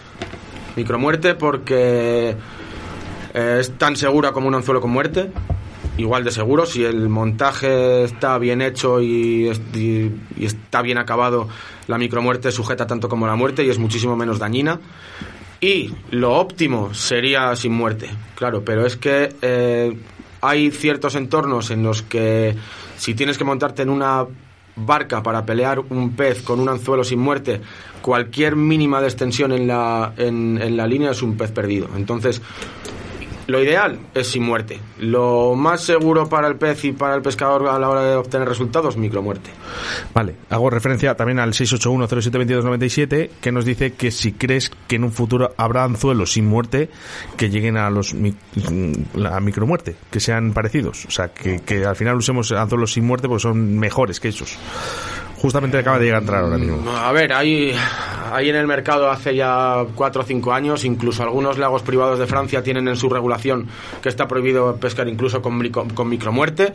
[0.77, 2.37] Micromuerte porque
[3.35, 5.31] eh, es tan segura como un anzuelo con muerte.
[6.01, 10.97] Igual de seguro, si el montaje está bien hecho y, es- y- y está bien
[10.97, 11.47] acabado,
[11.89, 14.81] la micromuerte sujeta tanto como la muerte y es muchísimo menos dañina.
[15.61, 19.95] Y lo óptimo sería sin muerte, claro, pero es que eh,
[20.41, 22.57] hay ciertos entornos en los que
[22.97, 24.25] si tienes que montarte en una
[24.77, 27.61] barca para pelear un pez con un anzuelo sin muerte,
[28.01, 31.91] cualquier mínima de extensión en la, en, en la línea es un pez perdido.
[31.95, 32.41] Entonces,
[33.47, 34.79] lo ideal es sin muerte.
[34.99, 38.49] Lo más seguro para el pez y para el pescador a la hora de obtener
[38.49, 39.51] resultados, micromuerte.
[40.15, 45.13] Vale, hago referencia también al 681072297 que nos dice que si crees que en un
[45.13, 46.91] futuro habrá anzuelos sin muerte
[47.37, 48.35] que lleguen a los mi-
[49.15, 53.29] la micromuerte, que sean parecidos, o sea, que, que al final usemos anzuelos sin muerte
[53.29, 54.57] porque son mejores que esos.
[55.41, 56.91] Justamente acaba de llegar a entrar ahora mismo.
[56.91, 57.75] A ver, hay,
[58.31, 62.27] hay en el mercado hace ya cuatro o cinco años, incluso algunos lagos privados de
[62.27, 63.67] Francia tienen en su regulación
[64.03, 66.75] que está prohibido pescar incluso con, con micromuerte.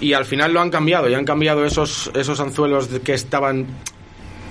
[0.00, 3.66] Y al final lo han cambiado, y han cambiado esos, esos anzuelos que estaban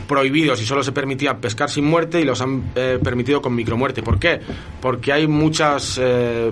[0.07, 4.03] prohibidos y solo se permitía pescar sin muerte y los han eh, permitido con micromuerte.
[4.03, 4.39] ¿Por qué?
[4.81, 6.51] Porque hay muchas eh,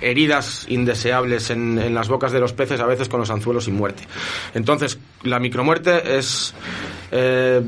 [0.00, 4.04] heridas indeseables en, las bocas de los peces a veces con los anzuelos sin muerte.
[4.54, 6.54] Entonces, la micromuerte es...
[7.10, 7.62] eh,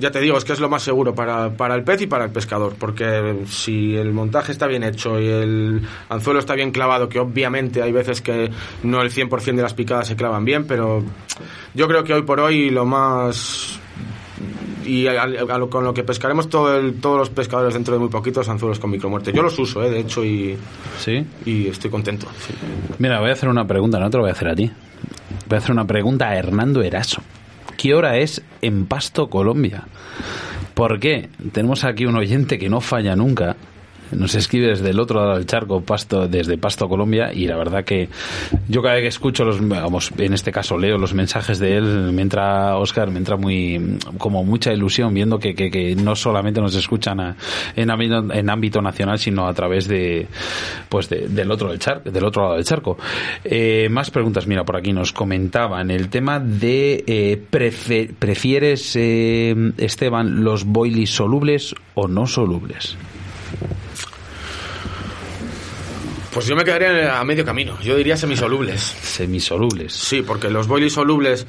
[0.00, 2.24] ya te digo, es que es lo más seguro para, para el pez y para
[2.24, 7.08] el pescador, porque si el montaje está bien hecho y el anzuelo está bien clavado,
[7.08, 8.48] que obviamente hay veces que
[8.84, 11.02] no el 100% de las picadas se clavan bien, pero
[11.74, 13.80] yo creo que hoy por hoy lo más
[14.88, 18.00] y a- a lo- con lo que pescaremos todo el- todos los pescadores dentro de
[18.00, 19.32] muy poquitos anzuelos con micromuerte.
[19.32, 20.56] Yo los uso, eh, de hecho, y,
[20.98, 21.24] ¿Sí?
[21.44, 22.26] y estoy contento.
[22.46, 22.54] sí.
[22.98, 24.70] Mira, voy a hacer una pregunta, no te lo voy a hacer a ti.
[25.48, 27.22] Voy a hacer una pregunta a Hernando Eraso.
[27.76, 29.84] ¿Qué hora es en Pasto, Colombia?
[30.74, 31.28] ¿Por qué?
[31.52, 33.56] Tenemos aquí un oyente que no falla nunca.
[34.12, 37.84] Nos escribe desde el otro lado del charco, Pasto, desde Pasto, Colombia, y la verdad
[37.84, 38.08] que
[38.68, 41.84] yo cada vez que escucho los, vamos, en este caso leo los mensajes de él,
[42.12, 46.60] me entra Oscar, me entra muy, como mucha ilusión viendo que, que, que no solamente
[46.60, 47.36] nos escuchan a-
[47.76, 50.26] en, ámbito, en ámbito nacional, sino a través de,
[50.88, 52.98] pues de- del otro del charco, del otro lado del charco.
[53.44, 60.42] Eh, más preguntas, mira, por aquí nos comentaban el tema de eh, prefieres, eh, Esteban,
[60.44, 62.96] los boilies solubles o no solubles.
[66.38, 67.76] Pues yo me quedaría a medio camino.
[67.80, 68.80] Yo diría semisolubles.
[69.02, 69.92] Semisolubles.
[69.92, 71.44] Sí, porque los boilies solubles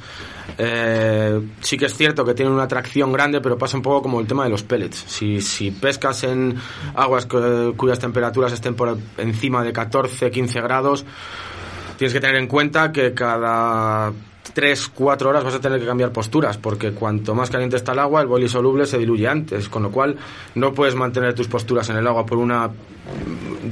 [0.58, 4.18] eh, sí que es cierto que tienen una atracción grande, pero pasa un poco como
[4.20, 5.04] el tema de los pellets.
[5.06, 6.56] Si, si pescas en
[6.96, 11.04] aguas cu- cuyas temperaturas estén por encima de 14, 15 grados,
[11.96, 14.12] tienes que tener en cuenta que cada
[14.52, 18.00] 3, 4 horas vas a tener que cambiar posturas, porque cuanto más caliente está el
[18.00, 20.16] agua, el boilie soluble se diluye antes, con lo cual
[20.54, 22.52] no puedes mantener tus posturas en el agua por un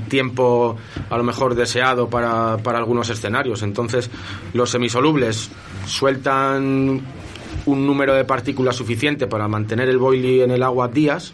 [0.09, 0.77] tiempo
[1.11, 3.63] a lo mejor deseado para, para algunos escenarios.
[3.63, 4.11] Entonces,
[4.53, 5.51] los semisolubles
[5.87, 7.03] sueltan
[7.67, 11.33] un número de partículas suficiente para mantener el boilie en el agua días,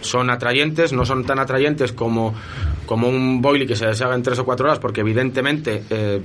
[0.00, 2.34] son atrayentes, no son tan atrayentes como,
[2.86, 6.22] como un boilie que se deshaga en tres o cuatro horas, porque evidentemente eh,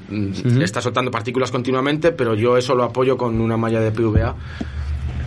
[0.62, 4.36] está soltando partículas continuamente, pero yo eso lo apoyo con una malla de PVA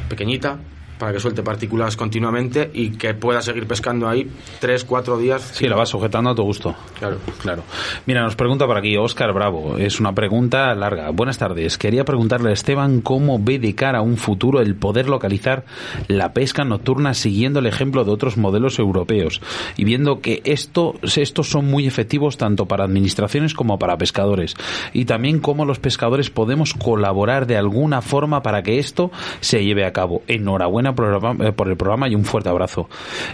[0.08, 0.58] pequeñita
[1.00, 5.42] para que suelte partículas continuamente y que pueda seguir pescando ahí tres, cuatro días.
[5.54, 6.76] Sí, la vas sujetando a tu gusto.
[6.98, 7.16] Claro.
[7.40, 7.64] Claro.
[8.06, 9.78] Mira, nos pregunta por aquí Óscar Bravo.
[9.78, 11.10] Es una pregunta larga.
[11.10, 11.78] Buenas tardes.
[11.78, 15.64] Quería preguntarle a Esteban cómo ve de cara a un futuro el poder localizar
[16.06, 19.40] la pesca nocturna siguiendo el ejemplo de otros modelos europeos
[19.76, 24.54] y viendo que esto, estos son muy efectivos tanto para administraciones como para pescadores.
[24.92, 29.10] Y también cómo los pescadores podemos colaborar de alguna forma para que esto
[29.40, 30.22] se lleve a cabo.
[30.28, 32.88] Enhorabuena por el programa, eh, por el programa y un fuerte abrazo.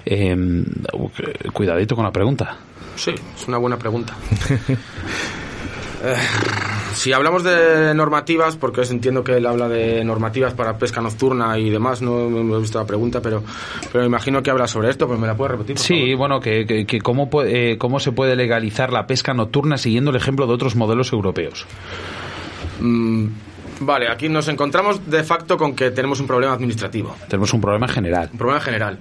[0.05, 0.37] Eh,
[1.53, 2.57] cuidadito con la pregunta.
[2.97, 4.15] Sí, es una buena pregunta.
[6.05, 6.15] Eh,
[6.95, 11.71] si hablamos de normativas, porque entiendo que él habla de normativas para pesca nocturna y
[11.71, 13.43] demás, no, no he visto la pregunta, pero,
[13.93, 15.77] pero imagino que habla sobre esto, pues me la puedes repetir.
[15.77, 16.17] por Sí, favor?
[16.19, 20.11] bueno, que, que- que cómo, puede- eh, cómo se puede legalizar la pesca nocturna siguiendo
[20.11, 21.67] el ejemplo de otros modelos europeos.
[22.81, 23.27] Mm,
[23.81, 27.17] vale, aquí nos encontramos de facto con que tenemos un problema administrativo.
[27.29, 28.29] Tenemos un problema general.
[28.33, 28.99] Un problema general.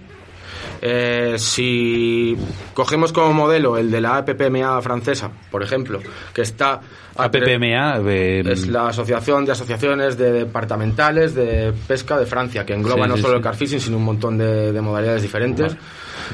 [0.87, 2.37] Eh, si
[2.75, 5.99] cogemos como modelo el de la APPMA francesa, por ejemplo,
[6.31, 6.79] que está...
[7.15, 13.05] APPMA eh, es la Asociación de Asociaciones de Departamentales de Pesca de Francia, que engloba
[13.05, 13.37] Sí, no sí, solo sí.
[13.37, 15.75] el carfishing, sino un montón de, de modalidades diferentes.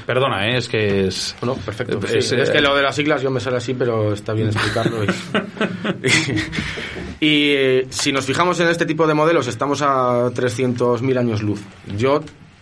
[0.06, 1.34] Perdona, eh, es que es...
[1.42, 2.02] No, perfecto.
[2.06, 4.50] Es, es, eh, que lo de las siglas yo me sale así, pero está bien
[4.50, 5.06] explicarlo.
[5.06, 5.08] Y,
[7.26, 11.62] y, eh, si nos fijamos en este tipo de modelos, estamos a 300.000 años luz.
[11.96, 12.22] Yo,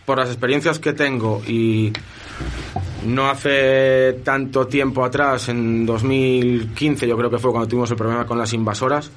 [0.09, 1.93] por las experiencias que tengo y
[3.05, 8.25] no hace tanto tiempo atrás, en 2015 yo creo que fue cuando tuvimos el problema
[8.25, 9.11] con las invasoras,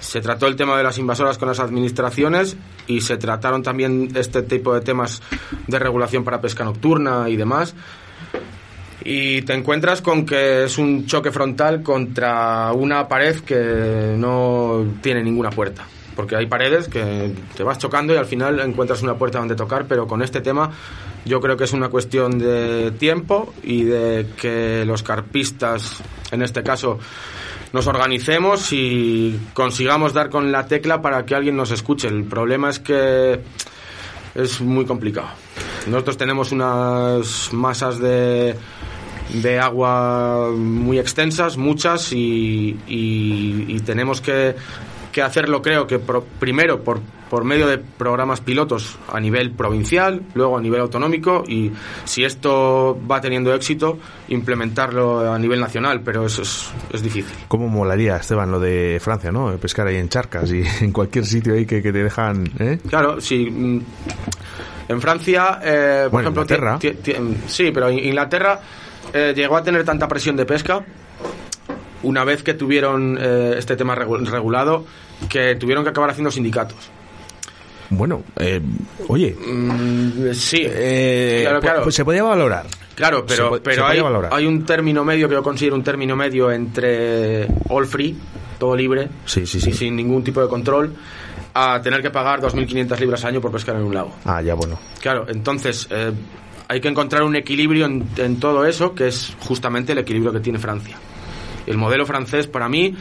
[0.00, 2.56] se trató el tema de las invasoras con las administraciones
[2.88, 5.22] y se trataron también este tipo de temas
[5.68, 7.76] de regulación para pesca nocturna y demás.
[9.04, 15.22] Y te encuentras con que es un choque frontal contra una pared que no tiene
[15.22, 15.86] ninguna puerta.
[16.16, 19.86] Porque hay paredes que te vas chocando y al final encuentras una puerta donde tocar,
[19.86, 20.70] pero con este tema
[21.26, 26.62] yo creo que es una cuestión de tiempo y de que los carpistas, en este
[26.62, 26.98] caso,
[27.72, 32.08] nos organicemos y consigamos dar con la tecla para que alguien nos escuche.
[32.08, 33.40] El problema es que
[34.34, 35.28] es muy complicado.
[35.86, 38.56] Nosotros tenemos unas masas de,
[39.32, 42.76] de agua muy extensas, muchas, y,
[43.84, 44.54] tenemos que,
[45.16, 47.00] que hacerlo, creo que pro- primero por,
[47.30, 51.72] por medio de programas pilotos a nivel provincial, luego a nivel autonómico, y
[52.04, 53.98] si esto va teniendo éxito,
[54.28, 57.34] implementarlo a nivel nacional, pero eso es, es difícil.
[57.48, 59.56] ¿Cómo molaría, Esteban, lo de Francia, ¿no?
[59.56, 62.78] Pescar ahí en charcas y en cualquier sitio ahí que, que te dejan, ¿eh?
[62.86, 63.48] Claro, sí.
[63.50, 63.80] mm,
[64.90, 66.78] En Francia, eh, por Bueno, ejemplo, Inglaterra.
[66.78, 67.14] ti-
[67.48, 68.60] sí, pero In- Inglaterra
[69.14, 70.84] eh, llegó a tener tanta presión de pesca
[72.02, 74.84] una vez que tuvieron eh, este tema regu- regulado
[75.28, 76.76] que tuvieron que acabar haciendo sindicatos.
[77.88, 78.60] Bueno, eh,
[79.08, 81.82] oye, Mm, sí, eh, claro, pues- claro.
[81.84, 82.66] pues se podía valorar.
[82.96, 87.46] Claro, pero, po- pero hay un término medio que yo considero un término medio entre
[87.68, 88.16] all free,
[88.58, 89.70] todo libre, Sí, sí, sí.
[89.70, 90.94] y sin ningún tipo de control,
[91.54, 94.14] a tener que pagar 2.500 libras al año por pescar en un lago.
[94.24, 94.78] Ah, ya, bueno.
[95.00, 96.10] Claro, entonces eh,
[96.68, 100.40] hay que encontrar un equilibrio en, en todo eso, que es justamente el equilibrio que
[100.40, 100.96] tiene Francia.
[101.66, 102.94] El modelo francés, para mí,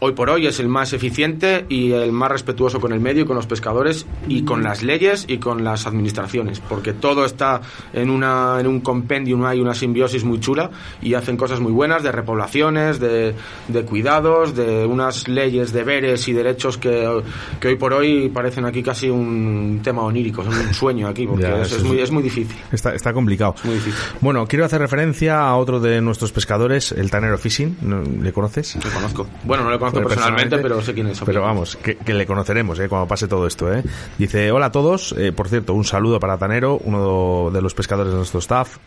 [0.00, 3.26] hoy por hoy es el más eficiente y el más respetuoso con el medio y
[3.26, 7.60] con los pescadores y con las leyes y con las administraciones, porque todo está
[7.92, 10.70] en, una, en un compendium, hay una simbiosis muy chula
[11.02, 13.34] y hacen cosas muy buenas de repoblaciones, de,
[13.68, 17.22] de cuidados, de unas leyes, deberes y derechos que,
[17.60, 21.42] que hoy por hoy parecen aquí casi un tema onírico, son un sueño aquí, porque
[21.44, 22.56] Ya, es, es muy, es muy difícil.
[22.72, 23.54] Está, está complicado.
[23.64, 23.98] muy difícil.
[24.20, 27.76] Bueno, quiero hacer referencia a otro de nuestros pescadores, el Tanero Fishing.
[27.82, 28.76] ¿No- ¿Le conoces?
[28.82, 29.26] Lo conozco.
[29.44, 31.20] Bueno, no lo conozco Pero personalmente, pero sé quién es.
[31.20, 32.88] Pero vamos, que, que le conoceremos ¿eh?
[32.88, 33.72] cuando pase todo esto.
[33.72, 33.82] ¿eh?
[34.18, 35.14] Dice, hola a todos.
[35.18, 38.78] Eh, por cierto, un saludo para Tanero, uno de los pescadores de nuestro staff.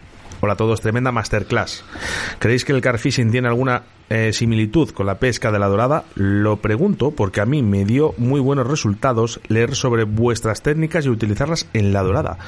[0.43, 1.83] Hola a todos, tremenda masterclass.
[2.39, 6.05] ¿Creéis que el carfishing tiene alguna eh, similitud con la pesca de la dorada?
[6.15, 11.09] Lo pregunto porque a mí me dio muy buenos resultados leer sobre vuestras técnicas y
[11.09, 12.39] utilizarlas en la dorada.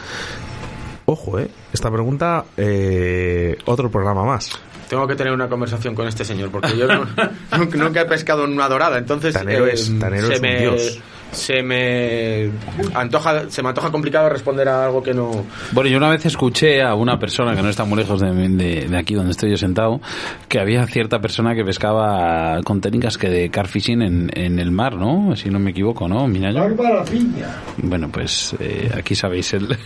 [1.06, 1.50] Ojo, ¿eh?
[1.72, 4.60] Esta pregunta, eh, otro programa más.
[4.90, 7.06] Tengo que tener una conversación con este señor, porque yo no-
[7.58, 10.44] nunca, nunca he pescado en una dorada, entonces Tanero eh, es- Tanero se, es un
[10.44, 11.00] me, dios.
[11.32, 12.52] se me
[12.94, 16.82] antoja se me antoja complicado responder a algo que no Bueno, yo una vez escuché
[16.84, 19.58] a una persona que no está muy lejos de, de- de aquí donde estoy yo
[19.58, 20.00] sentado,
[20.48, 24.96] que había cierta persona que pescaba con técnicas que de carfishing en, en el mar,
[24.96, 25.36] ¿no?
[25.36, 26.28] Si no me equivoco, ¿no?
[26.28, 27.48] Bárbara Piña.
[27.78, 29.68] Bueno, pues eh, aquí sabéis el,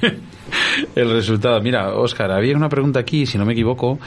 [0.95, 1.59] el resultado.
[1.61, 3.99] Mira, Óscar, había una pregunta aquí, si no me equivoco,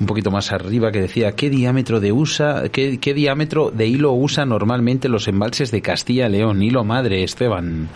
[0.00, 4.12] un poquito más arriba, que decía, ¿qué diámetro de usa, qué, qué diámetro de hilo
[4.12, 6.62] usa normalmente los embalses de Castilla y León?
[6.62, 7.88] Hilo madre, Esteban.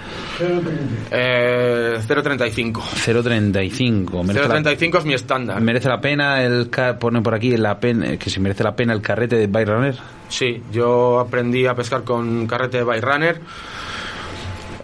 [1.11, 4.24] eh, 0.35 0.35.
[4.24, 8.16] Merece la- 0.35 es mi estándar ¿Merece la pena el pone por aquí la pena,
[8.16, 9.96] que si merece la pena el carrete de Byrunner?
[10.28, 13.40] Sí, yo aprendí a pescar con carrete de Byrunner.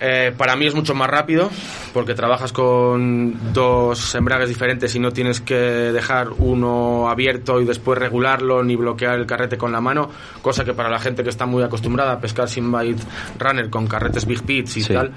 [0.01, 1.51] Eh, para mí es mucho más rápido
[1.93, 7.99] porque trabajas con dos embragues diferentes y no tienes que dejar uno abierto y después
[7.99, 10.09] regularlo ni bloquear el carrete con la mano,
[10.43, 13.03] cosa que para la gente que está muy acostumbrada a pescar sin bite
[13.39, 14.95] runner con carretes big pits y Sí.
[14.95, 15.13] tal,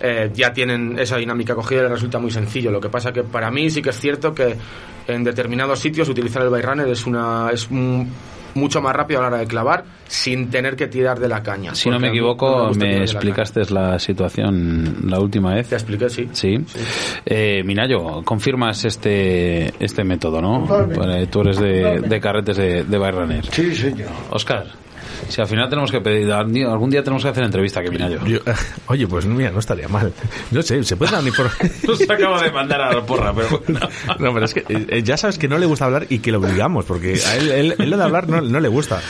[0.00, 2.70] eh, ya tienen esa dinámica cogida y les resulta muy sencillo.
[2.70, 4.56] Lo que pasa que para mí sí que es cierto que
[5.06, 8.10] en determinados sitios utilizar el bite runner es una es un-
[8.54, 11.74] mucho más rápido a la hora de clavar sin tener que tirar de la caña.
[11.74, 15.68] Si no me equivoco, me, de la explicaste la situación la última vez.
[15.68, 16.28] Te expliqué, sí.
[16.32, 16.56] Sí.
[17.24, 20.66] Eh, Minayo, confirmas este este método, ¿no?
[21.30, 23.42] Tú eres de, de carretes de, de.
[23.50, 24.08] Sí, señor.
[24.30, 24.66] Oscar,
[25.28, 28.38] Si al final tenemos que pedir, algún día tenemos que hacer entrevista, que vine yo.
[28.86, 30.12] oye, pues mira, no estaría mal.
[30.50, 31.50] No sé, se puede dar ni por.
[31.86, 33.62] Nos acaba de mandar a la porra, pero
[34.18, 36.38] No, pero es que eh, ya sabes que no le gusta hablar y que lo
[36.38, 39.00] obligamos, porque a él, él, él lo de hablar no, no le gusta.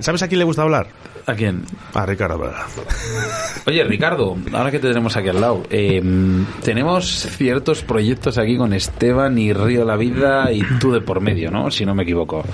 [0.00, 0.88] ¿Sabes a quién le gusta hablar?
[1.26, 1.64] ¿A quién?
[1.92, 2.52] A Ricardo
[3.66, 6.00] Oye, Ricardo, ahora que te tenemos aquí al lado, eh,
[6.62, 11.50] tenemos ciertos proyectos aquí con Esteban y Río la Vida y tú de por medio,
[11.50, 11.70] ¿no?
[11.72, 12.44] Si no me equivoco.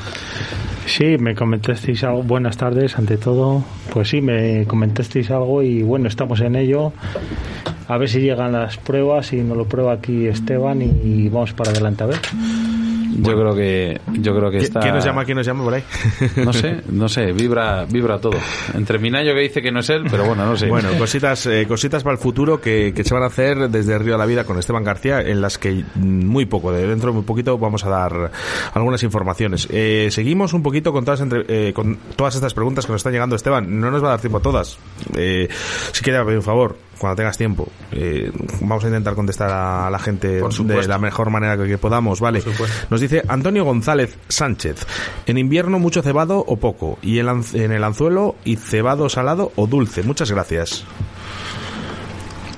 [0.86, 2.22] Sí, me comentasteis algo.
[2.22, 3.62] Buenas tardes, ante todo.
[3.92, 6.94] Pues sí, me comentasteis algo y bueno, estamos en ello.
[7.88, 11.70] A ver si llegan las pruebas y nos lo prueba aquí Esteban y vamos para
[11.72, 12.20] adelante a ver.
[13.18, 14.80] Yo creo que yo creo que está.
[14.80, 15.24] ¿Quién nos llama?
[15.24, 15.84] ¿Quién nos llama por ahí?
[16.36, 18.38] No sé, no sé, vibra vibra todo.
[18.74, 20.66] Entre Minayo que dice que no es él, pero bueno, no sé.
[20.66, 24.12] Bueno, cositas eh, cositas para el futuro que, que, se van a hacer desde Río
[24.12, 27.24] de la Vida con Esteban García, en las que muy poco, de dentro de muy
[27.24, 28.30] poquito vamos a dar
[28.74, 29.68] algunas informaciones.
[29.70, 33.12] Eh, seguimos un poquito con todas entre, eh, con todas estas preguntas que nos están
[33.12, 33.80] llegando, Esteban.
[33.80, 34.78] No nos va a dar tiempo a todas.
[35.16, 35.48] Eh,
[35.92, 38.30] si pedir un favor, cuando tengas tiempo, eh,
[38.60, 42.40] vamos a intentar contestar a la gente de la mejor manera que, que podamos, ¿vale?
[42.90, 44.86] Nos dice Antonio González Sánchez,
[45.26, 49.66] en invierno mucho cebado o poco, y en, en el anzuelo y cebado salado o
[49.66, 50.04] dulce.
[50.04, 50.84] Muchas gracias.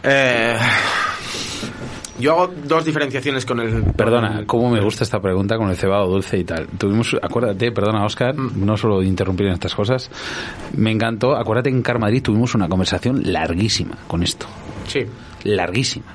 [0.02, 0.58] Eh,
[2.18, 3.84] yo hago dos diferenciaciones con el.
[3.92, 6.66] Perdona, cómo me gusta esta pregunta con el cebado dulce y tal.
[6.78, 8.64] Tuvimos, acuérdate, perdona, Oscar, mm.
[8.64, 10.10] no solo interrumpir en estas cosas.
[10.76, 14.46] Me encantó, acuérdate en Car Madrid tuvimos una conversación larguísima con esto.
[14.86, 15.00] Sí.
[15.44, 16.06] Larguísima.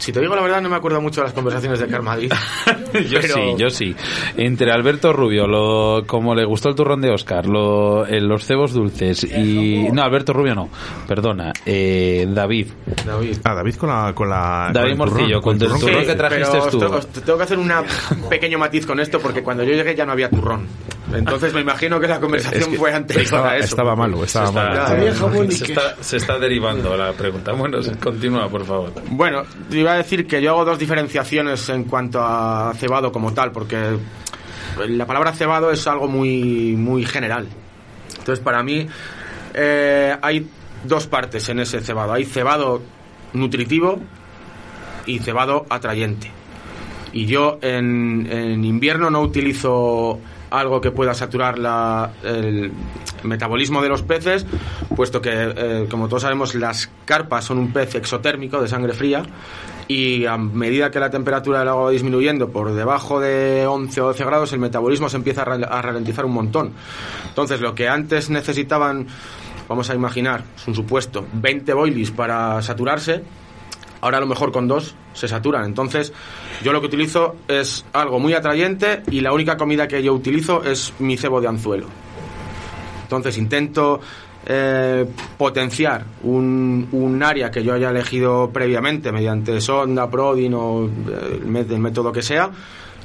[0.00, 2.32] Si te digo la verdad, no me acuerdo mucho de las conversaciones de Carmadrid.
[3.10, 3.94] yo sí, yo sí.
[4.34, 8.72] Entre Alberto Rubio, lo, como le gustó el turrón de Oscar, lo, eh, los cebos
[8.72, 9.88] dulces y...
[9.92, 10.70] No, Alberto Rubio no,
[11.06, 12.68] perdona, eh, David.
[13.04, 13.36] David.
[13.44, 14.12] Ah, David con la...
[14.14, 16.94] Con la David con Morcillo, con el turrón, turrón que trajiste pero tú.
[16.94, 17.70] Os, tengo que hacer un
[18.30, 20.66] pequeño matiz con esto porque cuando yo llegué ya no había turrón.
[21.14, 23.66] Entonces me imagino que la conversación es que fue anterior estaba, a eso.
[23.66, 25.50] Estaba malo, estaba se está, malo.
[25.50, 27.52] Se está, se está derivando la pregunta.
[27.52, 28.92] Bueno, continúa, por favor.
[29.10, 33.52] Bueno, iba a decir que yo hago dos diferenciaciones en cuanto a cebado como tal,
[33.52, 33.98] porque
[34.88, 37.48] la palabra cebado es algo muy, muy general.
[38.18, 38.86] Entonces, para mí,
[39.54, 40.48] eh, hay
[40.84, 42.12] dos partes en ese cebado.
[42.12, 42.82] Hay cebado
[43.32, 44.00] nutritivo
[45.06, 46.30] y cebado atrayente.
[47.12, 50.20] Y yo en, en invierno no utilizo
[50.50, 52.72] algo que pueda saturar la, el
[53.22, 54.46] metabolismo de los peces,
[54.96, 59.22] puesto que, eh, como todos sabemos, las carpas son un pez exotérmico de sangre fría
[59.88, 64.06] y a medida que la temperatura del agua va disminuyendo por debajo de 11 o
[64.06, 66.72] 12 grados, el metabolismo se empieza a ralentizar un montón.
[67.28, 69.08] Entonces, lo que antes necesitaban,
[69.68, 73.24] vamos a imaginar, es un supuesto, 20 boilies para saturarse,
[74.00, 75.64] ahora a lo mejor con dos se saturan.
[75.64, 76.12] Entonces,
[76.62, 80.64] yo lo que utilizo es algo muy atrayente y la única comida que yo utilizo
[80.64, 81.86] es mi cebo de anzuelo.
[83.02, 84.00] Entonces, intento
[84.46, 91.40] eh, potenciar un, un, área que yo haya elegido previamente mediante sonda, Prodin o eh,
[91.42, 92.50] el método que sea.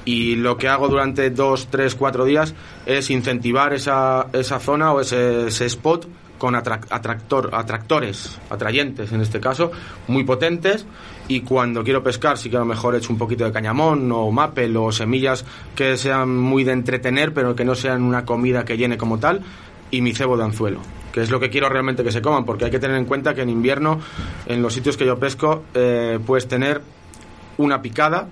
[0.05, 2.53] Y lo que hago durante dos, tres, cuatro días
[2.85, 6.07] es incentivar esa, esa zona o ese, ese spot
[6.37, 9.71] con atractor, atractores, atrayentes en este caso,
[10.07, 10.85] muy potentes
[11.27, 14.11] y cuando quiero pescar sí que a lo mejor he hecho un poquito de cañamón
[14.11, 18.65] o mapel o semillas que sean muy de entretener pero que no sean una comida
[18.65, 19.41] que llene como tal
[19.91, 20.79] y mi cebo de anzuelo
[21.11, 23.33] que es lo que quiero realmente que se coman porque hay que tener en cuenta
[23.33, 23.99] que en invierno
[24.45, 26.81] en los sitios que yo pesco eh, puedes tener
[27.57, 28.27] una picada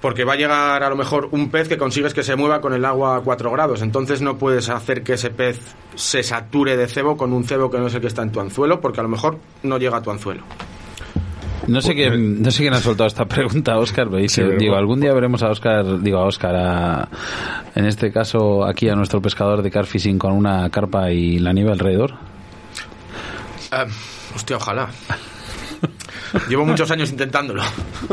[0.00, 2.72] porque va a llegar a lo mejor un pez que consigues que se mueva con
[2.72, 3.82] el agua a 4 grados.
[3.82, 5.60] Entonces no puedes hacer que ese pez
[5.94, 8.40] se sature de cebo con un cebo que no es el que está en tu
[8.40, 10.42] anzuelo, porque a lo mejor no llega a tu anzuelo.
[11.66, 14.76] No sé quién, no sé quién ha soltado esta pregunta, Oscar, pero dice, sí, digo,
[14.76, 17.08] algún día veremos a Oscar, digo a Oscar, a,
[17.74, 21.72] en este caso aquí a nuestro pescador de carfishing con una carpa y la nieve
[21.72, 22.14] alrededor.
[23.70, 24.88] Uh, hostia, ojalá.
[26.48, 27.62] Llevo muchos años intentándolo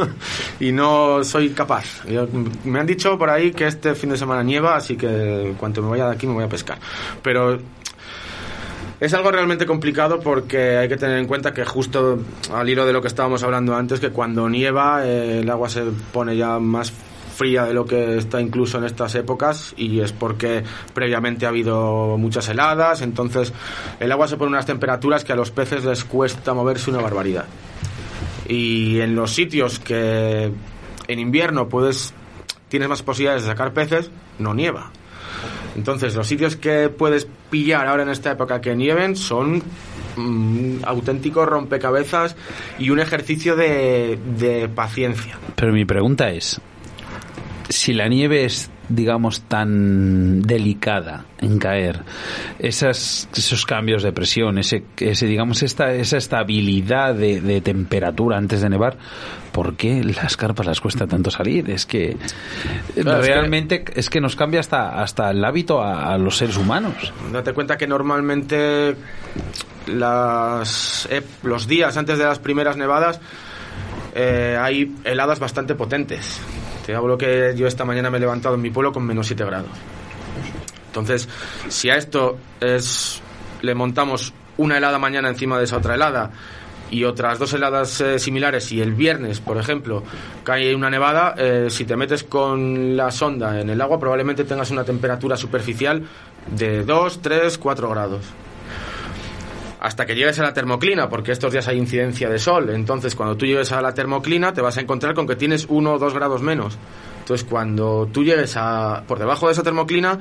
[0.60, 2.04] y no soy capaz.
[2.64, 5.90] Me han dicho por ahí que este fin de semana nieva, así que cuanto me
[5.90, 6.78] vaya de aquí me voy a pescar.
[7.22, 7.60] Pero
[9.00, 12.20] es algo realmente complicado porque hay que tener en cuenta que justo
[12.54, 15.84] al hilo de lo que estábamos hablando antes, que cuando nieva eh, el agua se
[16.14, 16.94] pone ya más
[17.36, 20.64] fría de lo que está incluso en estas épocas y es porque
[20.94, 23.52] previamente ha habido muchas heladas, entonces
[24.00, 27.46] el agua se pone unas temperaturas que a los peces les cuesta moverse una barbaridad.
[28.48, 30.52] Y en los sitios que
[31.08, 32.14] en invierno puedes
[32.70, 34.92] tienes más posibilidades de sacar peces, no nieva.
[35.76, 39.62] Entonces, los sitios que puedes pillar ahora en esta época que nieven son
[40.18, 42.36] un auténtico rompecabezas
[42.80, 45.38] y un ejercicio de, de, paciencia.
[45.56, 46.62] Pero mi pregunta es,
[47.70, 52.02] si la nieve es digamos, tan delicada en caer,
[52.60, 58.62] esas, esos cambios de presión, ese, ese digamos, esta, esa estabilidad de, de temperatura antes
[58.62, 58.98] de nevar,
[59.52, 61.70] ¿por qué las carpas las cuesta tanto salir?
[61.70, 62.18] Es que
[62.94, 66.58] Claro, es realmente es que, nos cambia hasta, hasta el hábito a, a los seres
[66.58, 67.14] humanos.
[67.32, 68.96] Date cuenta que normalmente
[69.88, 71.08] las,
[71.44, 73.20] los días antes de las primeras nevadas
[74.14, 76.40] eh, hay heladas bastante potentes.
[76.86, 79.44] Te hablo que yo esta mañana me he levantado en mi pueblo con menos 7
[79.44, 79.72] grados.
[80.88, 81.28] Entonces,
[81.68, 83.22] si a esto es,
[83.62, 86.32] le montamos una helada mañana encima de esa otra helada
[86.92, 90.04] y otras dos heladas eh, similares y el viernes, por ejemplo,
[90.44, 94.70] cae una nevada, eh, si te metes con la sonda en el agua probablemente tengas
[94.70, 96.04] una temperatura superficial
[96.52, 98.22] de 2, 3, 4 grados.
[99.86, 102.70] Hasta que llegues a la termoclina, porque estos días hay incidencia de sol.
[102.72, 105.94] Entonces, cuando tú llegues a la termoclina, te vas a encontrar con que tienes 1
[105.94, 106.78] o 2 grados menos.
[107.20, 110.18] Entonces, cuando tú llegues a, por debajo de esa termoclina,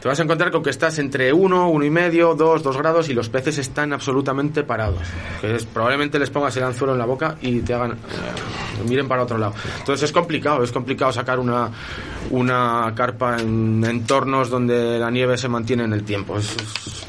[0.00, 3.08] te vas a encontrar con que estás entre 1, uno y medio, 2, 2 grados
[3.10, 5.02] y los peces están absolutamente parados.
[5.42, 7.92] Es- probablemente les pongas el anzuelo en la boca y te hagan.
[7.92, 7.96] eh,
[8.88, 9.52] miren para otro lado.
[9.78, 11.70] Entonces es complicado, es complicado sacar una,
[12.30, 16.38] una carpa en entornos donde la nieve se mantiene en el tiempo.
[16.38, 17.06] Es- es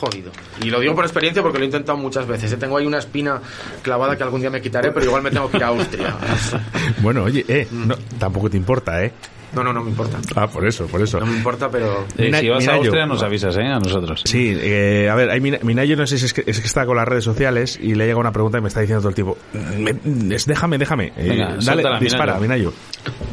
[0.00, 0.32] jodido.
[0.62, 2.50] Y lo digo por experiencia porque lo he intentado muchas veces.
[2.52, 2.56] ¿eh?
[2.56, 3.40] Tengo ahí una espina
[3.82, 6.16] clavada que algún día me quitaré, pero igual me tengo que ir a Austria.
[7.02, 9.12] Bueno, oye, eh, no, tampoco te importa, ¿eh?
[9.52, 10.18] No, no, no me importa.
[10.36, 11.18] Ah, por eso, por eso.
[11.18, 12.04] No me importa, pero.
[12.16, 12.82] Eh, si vas a Minayo.
[12.82, 13.62] Austria nos avisas, ¿eh?
[13.66, 14.22] A nosotros.
[14.24, 17.08] Sí, eh, a ver, Minayo no sé si es que, es que está con las
[17.08, 19.38] redes sociales y le llega una pregunta y me está diciendo todo el tiempo,
[19.78, 21.08] "Me- es- déjame, déjame.
[21.16, 22.70] Eh, Venga, dale, suéltala, dispara, Minayo.
[22.70, 22.72] Minayo.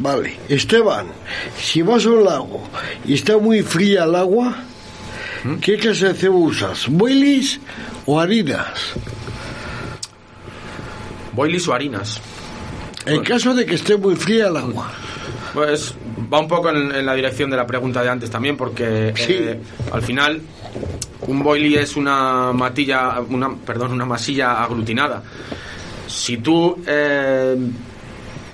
[0.00, 1.06] Vale, Esteban,
[1.56, 2.64] si vas a un lago
[3.04, 4.56] y está muy fría el agua,
[5.60, 6.86] ¿qué clase de cebo usas?
[6.88, 7.60] ¿Boilies
[8.06, 8.92] o harinas?
[11.32, 12.20] Boilies o harinas.
[13.06, 14.90] En caso de que esté muy fría el agua.
[15.54, 15.94] Pues
[16.32, 19.32] va un poco en, en la dirección de la pregunta de antes también, porque Sí.
[19.38, 19.58] eh,
[19.92, 20.40] al final
[21.26, 25.22] un boilie es una matilla, una, perdón, una masilla aglutinada.
[26.06, 27.56] Si tú eh,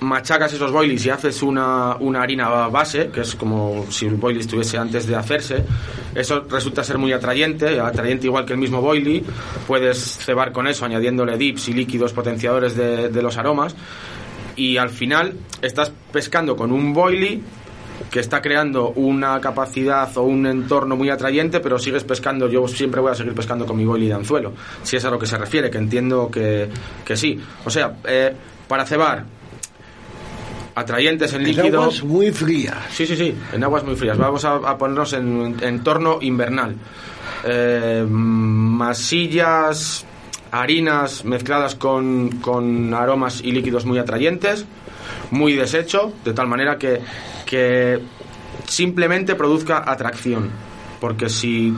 [0.04, 4.40] machacas esos boilies y haces una, una harina base, que es como si el boilie
[4.40, 5.64] estuviese antes de hacerse,
[6.14, 9.24] eso resulta ser muy atrayente, atrayente igual que el mismo boilie.
[9.66, 13.74] Puedes cebar con eso, añadiéndole dips y líquidos potenciadores de, los aromas.
[14.56, 17.40] Y al final estás pescando con un boilie
[18.10, 23.00] que está creando una capacidad o un entorno muy atrayente, pero sigues pescando, yo siempre
[23.00, 24.52] voy a seguir pescando con mi boilie de anzuelo,
[24.82, 26.68] si es a lo que se refiere, que entiendo que,
[27.04, 27.40] que sí.
[27.64, 28.32] O sea, eh,
[28.68, 29.24] para cebar,
[30.74, 31.82] atrayentes en En líquido...
[31.82, 32.76] aguas muy frías.
[32.90, 34.18] Sí, sí, sí, en aguas muy frías.
[34.18, 36.76] Vamos a, a ponernos en entorno invernal.
[37.44, 40.04] Eh, masillas,
[40.50, 44.64] harinas mezcladas con, con aromas y líquidos muy atrayentes,
[45.30, 47.00] muy deshecho, de tal manera que,
[47.44, 48.00] que
[48.66, 50.50] simplemente produzca atracción.
[51.00, 51.74] Porque si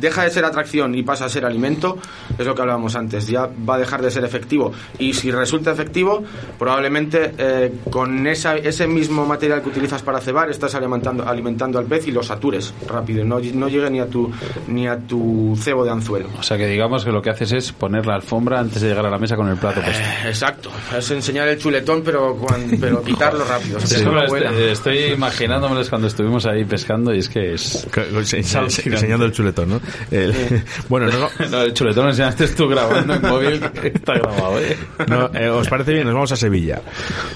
[0.00, 1.98] deja de ser atracción y pasa a ser alimento,
[2.38, 4.72] es lo que hablábamos antes, ya va a dejar de ser efectivo.
[4.98, 6.22] Y si resulta efectivo,
[6.58, 11.84] probablemente eh, con esa, ese mismo material que utilizas para cebar estás alimentando, alimentando al
[11.86, 14.30] pez y lo satures rápido, no, no llegue ni a, tu,
[14.66, 16.28] ni a tu cebo de anzuelo.
[16.38, 19.06] O sea que digamos que lo que haces es poner la alfombra antes de llegar
[19.06, 20.02] a la mesa con el plato puesto.
[20.26, 23.78] Exacto, es enseñar el chuletón, pero, cuan- pero quitarlo rápido.
[23.80, 27.86] Sí, estoy, estoy imaginándomelos cuando estuvimos ahí pescando y es que es...
[27.94, 29.80] Ense- Enseñando el chuletón, ¿no?
[30.10, 34.58] El- bueno, no, No, el chuletón lo enseñaste tú grabando en móvil, que está grabado,
[34.60, 34.76] ¿eh?
[35.08, 36.04] No, eh, ¿Os parece bien?
[36.04, 36.80] Nos vamos a Sevilla.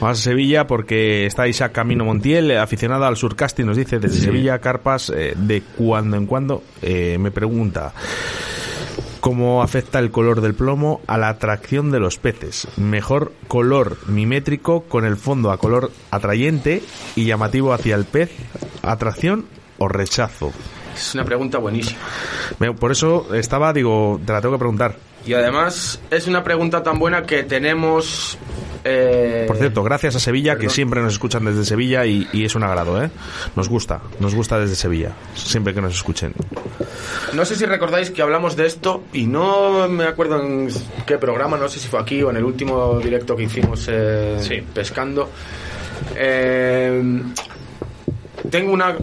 [0.00, 4.20] Vamos a Sevilla porque está Isaac Camino Montiel, eh, aficionado al surcasting, nos dice desde
[4.20, 7.92] Sevilla, Carpas, eh, de cuando en cuando, me pregunta
[9.20, 12.66] cómo afecta el color del plomo a la atracción de los peces.
[12.76, 16.82] Mejor color mimétrico con el fondo a color atrayente
[17.14, 18.30] y llamativo hacia el pez,
[18.82, 19.44] atracción
[19.78, 20.52] o rechazo.
[20.94, 21.98] Es una pregunta buenísima.
[22.78, 24.96] Por eso estaba, digo, te la tengo que preguntar.
[25.24, 28.36] Y además es una pregunta tan buena que tenemos...
[28.82, 32.56] eh, Por cierto, gracias a Sevilla, que siempre nos escuchan desde Sevilla y, y es
[32.56, 33.08] un agrado, ¿eh?
[33.54, 36.34] Nos gusta, nos gusta desde Sevilla, siempre que nos escuchen.
[37.34, 40.68] No sé si recordáis que hablamos de esto y no me acuerdo en
[41.06, 44.64] qué programa, no sé si fue aquí o en el último directo que hicimos eh,
[44.74, 45.30] pescando.
[46.16, 47.22] Eh,
[48.50, 48.96] tengo una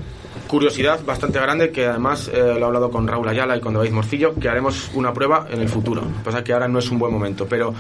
[0.50, 3.92] curiosidad bastante grande que además eh, lo he hablado con Raúl Ayala y con David
[3.92, 6.02] Morcillo, que haremos una prueba en el futuro.
[6.26, 7.74] Pasa que ahora no es un buen momento, pero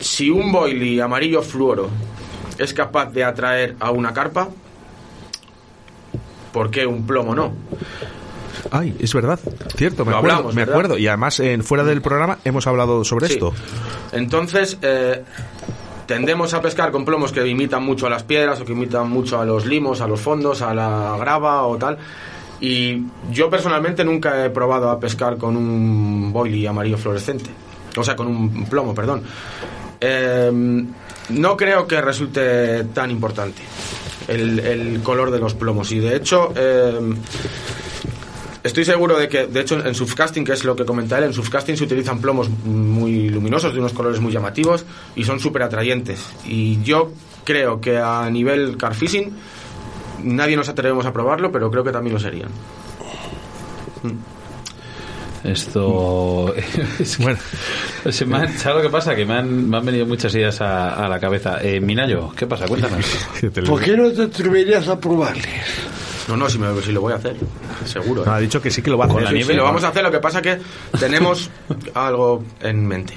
[0.00, 1.88] si un boilie amarillo fluoro
[2.58, 4.48] es capaz de atraer a una carpa,
[6.52, 7.52] ¿por qué un plomo no?
[8.72, 9.38] Ay, es verdad,
[9.76, 10.98] cierto, me acuerdo, hablamos, me acuerdo.
[10.98, 13.34] Y además, en, fuera del programa hemos hablado sobre Sí.
[13.34, 13.54] esto.
[14.10, 15.22] Entonces, eh,
[16.08, 19.38] tendemos a pescar con plomos que imitan mucho a las piedras o que imitan mucho
[19.38, 21.98] a los limos, a los fondos, a la grava o tal.
[22.60, 27.50] Y yo personalmente nunca he probado a pescar con un boilie amarillo fluorescente.
[27.96, 29.22] O sea, con un plomo, perdón.
[30.00, 30.50] Eh,
[31.28, 33.60] no creo que resulte tan importante
[34.28, 35.92] el, color de los plomos.
[35.92, 36.98] Y de hecho, eh,
[38.62, 41.32] estoy seguro de que, de hecho, en surfcasting, que es lo que comenta él, en
[41.32, 44.84] surfcasting se utilizan plomos muy luminosos, de unos colores muy llamativos
[45.16, 46.20] y son súper atrayentes.
[46.46, 47.12] Y yo
[47.44, 49.32] creo que a nivel carfishing
[50.24, 52.50] nadie nos atrevemos a probarlo, pero creo que también lo serían.
[55.44, 56.52] Esto.
[56.98, 57.38] es- Bueno,
[58.10, 59.14] se me han- ¿Sabes lo que pasa?
[59.14, 61.58] Que me han, me han venido muchas ideas a, a la cabeza.
[61.62, 62.66] Eh, Minayo, ¿qué pasa?
[62.66, 63.04] Cuéntanos.
[63.66, 65.46] ¿Por qué no te atreverías a probarles?
[66.28, 67.36] No, no, si, me, si lo voy a hacer,
[67.84, 68.24] seguro.
[68.24, 68.34] No, ¿eh?
[68.36, 69.24] ha dicho que sí que lo va a Con hacer.
[69.24, 70.58] la Sí, nieve, sí, lo vamos a hacer, lo que pasa que
[71.00, 71.50] tenemos
[71.94, 73.14] algo en mente.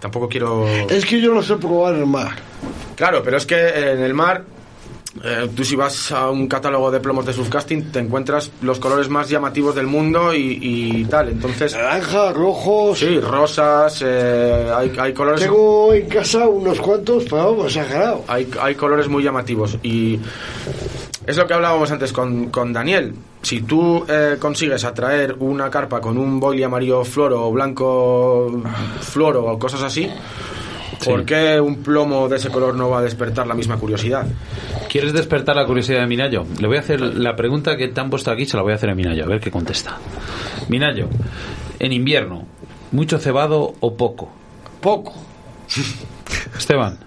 [0.00, 0.66] Tampoco quiero...
[0.66, 2.32] Es que yo no sé probar el mar.
[2.96, 4.44] Claro, pero es que en el mar,
[5.22, 9.08] eh, tú si vas a un catálogo de plomos de surfcasting, te encuentras los colores
[9.10, 11.28] más llamativos del mundo y, y tal.
[11.28, 12.98] Entonces, Naranja, rojos.
[12.98, 15.40] sí, rosas, eh, hay, hay colores...
[15.42, 18.24] Tengo en casa unos cuantos, pero vamos, exagerado.
[18.26, 20.18] Hay, hay colores muy llamativos y
[21.30, 23.14] es lo que hablábamos antes con, con Daniel.
[23.42, 28.62] Si tú eh, consigues atraer una carpa con un boilie amarillo floro o blanco
[29.00, 30.10] floro o cosas así,
[31.04, 34.26] ¿por qué un plomo de ese color no va a despertar la misma curiosidad?
[34.88, 36.44] ¿Quieres despertar la curiosidad de Minayo?
[36.58, 38.74] Le voy a hacer la pregunta que te han puesto aquí, se la voy a
[38.74, 39.98] hacer a Minayo, a ver qué contesta.
[40.68, 41.08] Minayo,
[41.78, 42.46] en invierno,
[42.90, 44.32] ¿mucho cebado o poco?
[44.80, 45.14] Poco.
[46.58, 46.98] Esteban,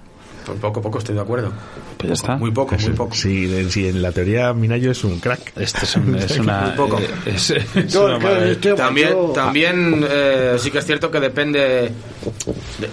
[0.46, 1.52] Pues poco, poco estoy de acuerdo.
[1.98, 2.36] pues ya está.
[2.38, 3.16] Muy poco, muy poco.
[3.16, 5.54] Sí, sí, en la teoría Minayo es un crack.
[5.58, 6.62] Este es, un- es una.
[6.62, 7.00] Muy poco.
[7.00, 11.60] eh, Es, una claro, También, también eh, sí que es cierto que depende.
[11.60, 11.92] de-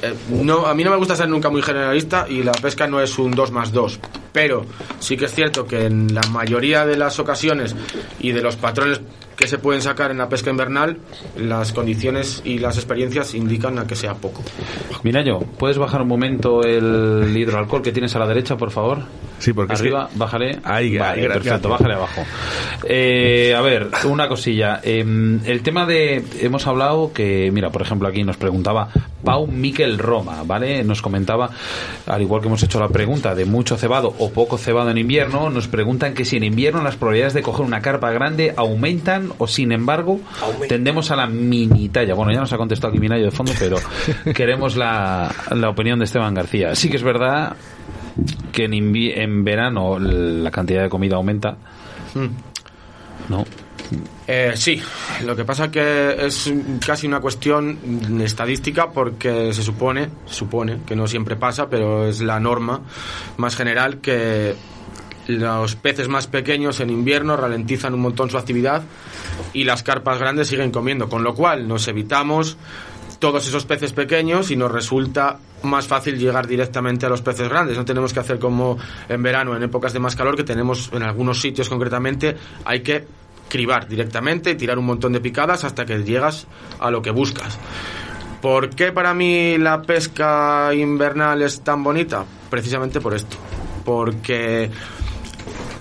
[0.02, 3.00] eh, no, a mí no me gusta ser nunca muy generalista y la pesca no
[3.00, 3.98] es un 2 más 2.
[4.32, 4.64] Pero
[5.00, 7.74] sí que es cierto que en la mayoría de las ocasiones
[8.20, 9.00] y de los patrones
[9.40, 10.98] que se pueden sacar en la pesca invernal,
[11.36, 14.42] las condiciones y las experiencias indican a que sea poco.
[15.02, 18.98] Minayo, ¿puedes bajar un momento el hidroalcohol que tienes a la derecha, por favor?
[19.38, 20.58] Sí, porque es Arriba, que- bájale.
[20.62, 21.44] Ahí, Vale, ahí, gracias.
[21.44, 22.22] perfecto, bájale abajo.
[22.84, 24.80] Eh, a ver, una cosilla.
[24.82, 25.00] Eh,
[25.46, 26.22] el tema de.
[26.40, 28.88] Hemos hablado que, mira, por ejemplo, aquí nos preguntaba
[29.24, 30.84] Pau Miquel Roma, ¿vale?
[30.84, 31.48] Nos comentaba,
[32.06, 35.48] al igual que hemos hecho la pregunta de mucho cebado o poco cebado en invierno,
[35.48, 39.46] nos preguntan que si en invierno las probabilidades de coger una carpa grande aumentan o,
[39.46, 40.20] sin embargo,
[40.68, 42.14] tendemos a la mini talla.
[42.14, 43.76] Bueno, ya nos ha contestado aquí Minayo de fondo, pero
[44.34, 46.74] queremos la, la opinión de Esteban García.
[46.74, 47.56] Sí que es verdad
[48.52, 51.56] que en, en verano la cantidad de comida aumenta.
[53.28, 53.44] ¿No?
[54.26, 54.80] Eh, sí,
[55.24, 56.52] lo que pasa que es
[56.84, 62.20] casi una cuestión estadística porque se supone, se supone que no siempre pasa, pero es
[62.20, 62.80] la norma
[63.36, 64.54] más general que
[65.38, 68.82] los peces más pequeños en invierno ralentizan un montón su actividad
[69.52, 72.56] y las carpas grandes siguen comiendo, con lo cual nos evitamos
[73.18, 77.76] todos esos peces pequeños y nos resulta más fácil llegar directamente a los peces grandes.
[77.76, 78.78] No tenemos que hacer como
[79.08, 83.06] en verano, en épocas de más calor, que tenemos en algunos sitios concretamente, hay que
[83.48, 86.46] cribar directamente y tirar un montón de picadas hasta que llegas
[86.78, 87.58] a lo que buscas.
[88.40, 92.24] ¿Por qué para mí la pesca invernal es tan bonita?
[92.48, 93.36] Precisamente por esto.
[93.84, 94.70] Porque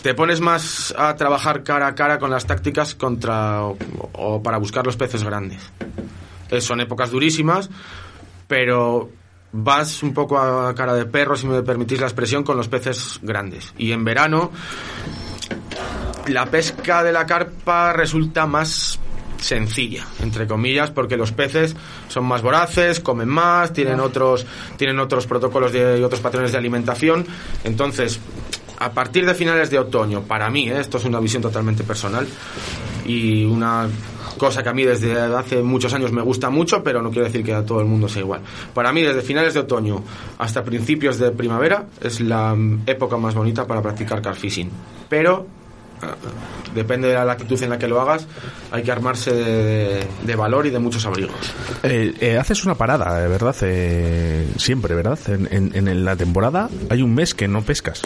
[0.01, 4.85] te pones más a trabajar cara a cara con las tácticas contra o, para buscar
[4.85, 5.61] los peces grandes.
[6.49, 7.69] Eh, son épocas durísimas,
[8.47, 9.09] pero
[9.51, 13.19] vas un poco a cara de perro, si me permitís la expresión, con los peces
[13.21, 13.73] grandes.
[13.77, 14.51] Y en verano
[16.27, 18.99] la pesca de la carpa resulta más
[19.37, 21.75] sencilla, entre comillas, porque los peces
[22.07, 24.45] son más voraces, comen más, tienen otros,
[24.77, 27.25] tienen otros protocolos y otros patrones de alimentación.
[27.63, 28.19] Entonces,
[28.79, 30.79] a partir de finales de otoño, para mí, ¿eh?
[30.79, 32.27] esto es una visión totalmente personal
[33.05, 33.87] y una
[34.37, 37.43] cosa que a mí desde hace muchos años me gusta mucho, pero no quiero decir
[37.43, 38.41] que a todo el mundo sea igual.
[38.73, 40.03] Para mí, desde finales de otoño
[40.37, 42.55] hasta principios de primavera, es la
[42.85, 44.69] época más bonita para practicar carfishing.
[45.09, 45.45] Pero
[46.01, 46.05] eh,
[46.73, 48.27] depende de la latitud en la que lo hagas,
[48.71, 51.35] hay que armarse de, valor y de muchos abrigos.
[51.83, 53.55] Eh, eh, haces una parada, ¿verdad?
[54.57, 55.19] Siempre, ¿verdad?
[55.27, 58.03] En la temporada hay un mes que no pescas.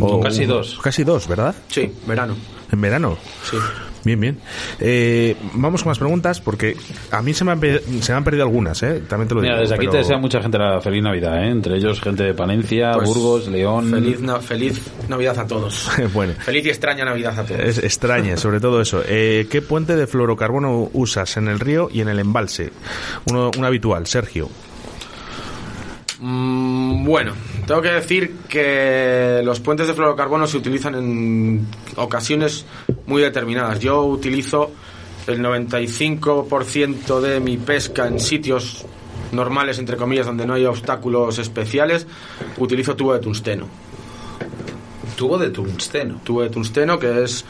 [0.00, 0.78] O- casi dos.
[0.82, 1.54] Casi dos, ¿verdad?
[1.68, 2.34] Sí, verano.
[2.70, 3.16] En verano.
[3.48, 3.56] Sí.
[4.02, 4.38] Bien, bien.
[4.78, 6.74] Eh, vamos con más preguntas porque
[7.10, 9.02] a mí se me han, pe- se me han perdido algunas, ¿eh?
[9.06, 9.60] También te lo Mira, digo.
[9.62, 11.50] desde aquí pero- te desea mucha gente la feliz Navidad, ¿eh?
[11.50, 13.90] Entre ellos gente de Palencia, Pues, Burgos, León.
[13.90, 15.90] Feliz, na- feliz Navidad a todos.
[16.14, 16.32] bueno.
[16.38, 17.60] Feliz y extraña Navidad a todos.
[17.60, 19.02] Es extraña, sobre todo eso.
[19.06, 22.70] Eh, ¿Qué puente de fluorocarbono usas en el río y en el embalse?
[23.26, 24.48] Uno, un habitual, Sergio.
[26.20, 27.32] Mm, Bueno,
[27.66, 31.66] tengo que decir que los puentes de fluorocarbono se utilizan en
[31.96, 32.66] ocasiones
[33.06, 33.80] muy determinadas.
[33.80, 34.70] Yo utilizo
[35.26, 38.84] el 95% de mi pesca en sitios
[39.32, 42.06] normales, entre comillas, donde no hay obstáculos especiales,
[42.58, 43.66] utilizo tubo de tungsteno.
[45.16, 46.20] Tubo de tungsteno.
[46.24, 47.44] Tubo de tungsteno, que es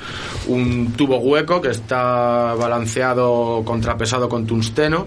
[0.47, 5.07] un tubo hueco que está balanceado, contrapesado con tungsteno.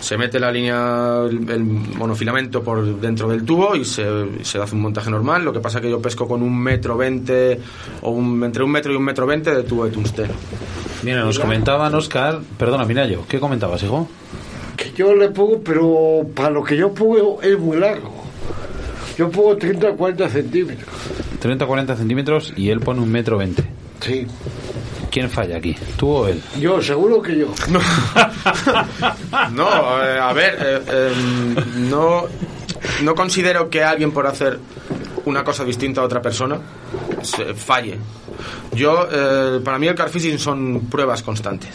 [0.00, 4.04] Se mete la línea, el, el monofilamento por dentro del tubo y se,
[4.42, 5.44] se hace un montaje normal.
[5.44, 7.60] Lo que pasa es que yo pesco con un metro veinte
[8.02, 10.34] o un, entre un metro y un metro veinte de tubo de tungsteno.
[11.02, 12.40] Mira, nos comentaban, Oscar.
[12.58, 14.08] Perdona, Minayo, ¿qué comentabas, hijo?
[14.76, 18.24] Que yo le pongo, pero para lo que yo pongo es muy largo.
[19.18, 20.88] Yo pongo 30 a 40 centímetros.
[21.42, 23.64] 30-40 centímetros y él pone un metro 20.
[24.00, 24.26] Sí.
[25.10, 25.76] ¿Quién falla aquí?
[25.96, 26.40] ¿Tú o él?
[26.58, 27.48] Yo, seguro que yo.
[29.52, 31.12] No, eh, a ver, eh, eh,
[31.76, 32.24] no,
[33.02, 34.58] no considero que alguien por hacer
[35.30, 36.58] una cosa distinta a otra persona
[37.22, 37.98] se falle.
[38.72, 41.70] Yo, eh, para mí el carfishing son pruebas constantes.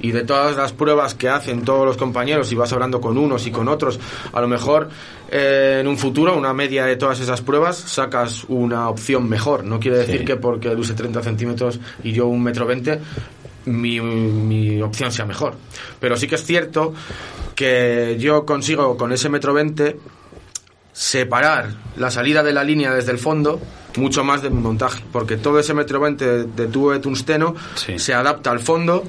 [0.00, 3.46] Y de todas las pruebas que hacen todos los compañeros y vas hablando con unos
[3.46, 3.98] y con otros,
[4.32, 4.88] a lo mejor
[5.30, 9.64] eh, en un futuro, una media de todas esas pruebas, sacas una opción mejor.
[9.64, 10.24] No quiere decir Sí.
[10.24, 13.00] que porque él use 30 centímetros y yo un metro 20,
[13.66, 15.54] mi, mi opción sea mejor.
[15.98, 16.94] Pero sí que es cierto
[17.54, 19.96] que yo consigo con ese metro 20
[21.00, 23.58] separar la salida de la línea desde el fondo
[23.96, 27.98] mucho más de mi montaje, porque todo ese metro 20 de, tubo de tungsteno Sí.
[27.98, 29.02] se adapta al fondo,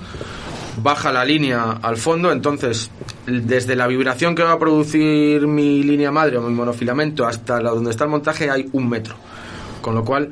[0.82, 2.92] baja la línea al fondo, entonces
[3.28, 7.72] desde la vibración que va a producir mi línea madre o mi monofilamento hasta la
[7.72, 9.16] donde está el montaje hay un metro.
[9.82, 10.30] Con lo cual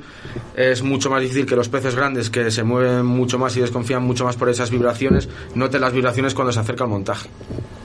[0.56, 4.04] es mucho más difícil que los peces grandes que se mueven mucho más y desconfían
[4.04, 7.30] mucho más por esas vibraciones, noten las vibraciones cuando se acerca al montaje.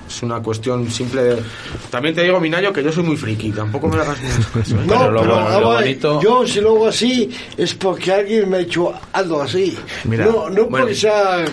[0.06, 1.42] Es una cuestión simple de...
[1.90, 4.80] También te digo, Minayo, que yo soy muy friki, tampoco me hagas mucho caso, ¿eh?
[4.86, 8.58] No, Pero lo pero lo bonito- yo si lo hago así es porque alguien me
[8.58, 9.76] ha hecho algo así.
[10.04, 10.78] Mira, no no bueno.
[10.78, 11.44] porque sea...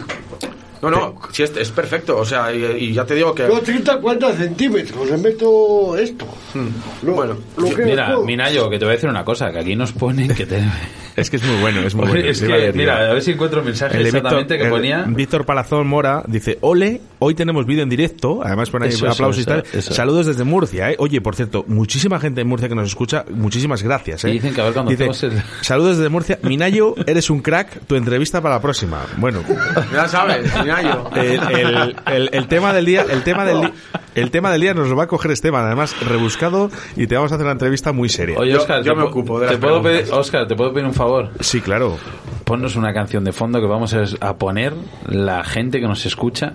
[0.82, 3.44] No, no, si es, es perfecto, o sea, y, y ya te digo que...
[3.48, 6.26] Yo 30 40 centímetros le meto esto.
[6.56, 7.16] Lo- Hmm.
[7.16, 8.18] bueno, lo que Mira.
[8.26, 10.60] Minayo, que te voy a decir una cosa, que aquí nos ponen que te...
[11.16, 12.26] Es que es muy bueno, es muy bueno.
[12.26, 15.04] es que, mira, a ver si encuentro el mensaje El exactamente que el ponía...
[15.08, 19.14] Víctor Palazón Mora dice, ole, hoy tenemos vídeo en directo, además pone ahí Eso, eso,
[19.14, 19.64] aplausos y tal.
[19.72, 19.94] eso.
[19.94, 20.96] Saludos desde Murcia, ¿eh?
[20.98, 24.30] Oye, por cierto, muchísima gente en Murcia que nos escucha, muchísimas gracias, ¿eh?
[24.30, 26.40] Y dicen que a ver cuando Dice, el- Saludos desde Murcia.
[26.42, 29.06] Minayo, eres un crack, tu entrevista para la próxima.
[29.18, 29.44] Bueno,
[29.94, 31.10] Ya sabes, Minayo.
[31.16, 33.74] el, el- el- el tema del día, el tema del di-
[34.16, 37.32] el tema del día nos lo va a coger Esteban, además rebuscado, y te vamos
[37.32, 38.38] a hacer una entrevista muy seria.
[38.38, 40.06] Oye, Yo- Oscar, yo te me ocupo de te las puedo pedir.
[40.12, 41.30] Oscar, te puedo pedir un favor.
[41.40, 41.98] Sí, claro.
[42.44, 44.74] Ponnos una canción de fondo que vamos a poner
[45.08, 46.52] la gente que nos escucha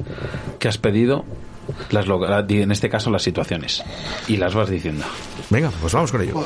[0.58, 1.24] que has pedido
[1.90, 2.06] las
[2.62, 3.82] en este caso las situaciones
[4.28, 5.04] y las vas diciendo.
[5.50, 6.44] Venga, pues vamos con ello.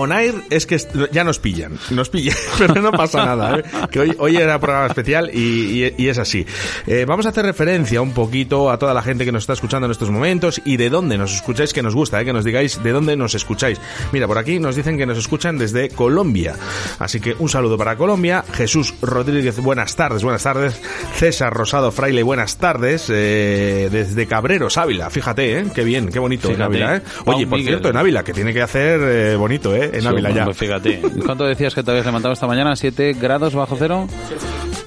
[0.00, 0.78] On Air es que
[1.10, 3.64] ya nos pillan, nos pillan, pero no pasa nada, ¿eh?
[3.90, 6.46] que hoy, hoy era programa especial y, y- y es así.
[6.86, 9.86] Eh, vamos a hacer referencia un poquito a toda la gente que nos está escuchando
[9.86, 12.24] en estos momentos y de dónde nos escucháis, que nos gusta, ¿eh?
[12.24, 13.80] que nos digáis de dónde nos escucháis.
[14.12, 16.54] Mira, por aquí nos dicen que nos escuchan desde Colombia,
[17.00, 18.44] así que un saludo para Colombia.
[18.52, 20.80] Jesús Rodríguez, buenas tardes, buenas tardes.
[21.16, 23.06] César Rosado Fraile, buenas tardes.
[23.10, 25.64] eh, desde Cabreros, Ávila, fíjate, ¿eh?
[25.74, 26.62] qué bien, qué bonito en.
[26.62, 26.96] Ávila.
[26.96, 27.02] ¿eh?
[27.24, 29.87] Oye, por cierto, en Ávila, que tiene que hacer eh, bonito, ¿eh?
[29.92, 30.44] En Ávila ya.
[30.44, 31.00] pues fíjate.
[31.24, 32.72] ¿Cuánto decías que te habías levantado esta mañana?
[32.72, 34.06] ¿7 grados bajo cero?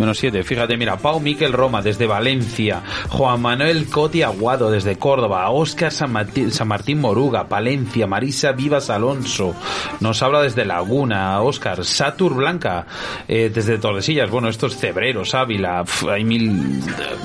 [0.01, 0.43] Menos 7.
[0.43, 6.11] Fíjate, mira, Pau Miquel Roma desde Valencia, Juan Manuel Coti Aguado desde Córdoba, Óscar San
[6.11, 9.55] Martín, San Martín Moruga, Palencia, Marisa Vivas Alonso,
[9.99, 12.85] nos habla desde Laguna, Óscar, Satur Blanca,
[13.27, 16.81] eh, desde Tordesillas, bueno, estos cebreros, Ávila, pf, hay mil,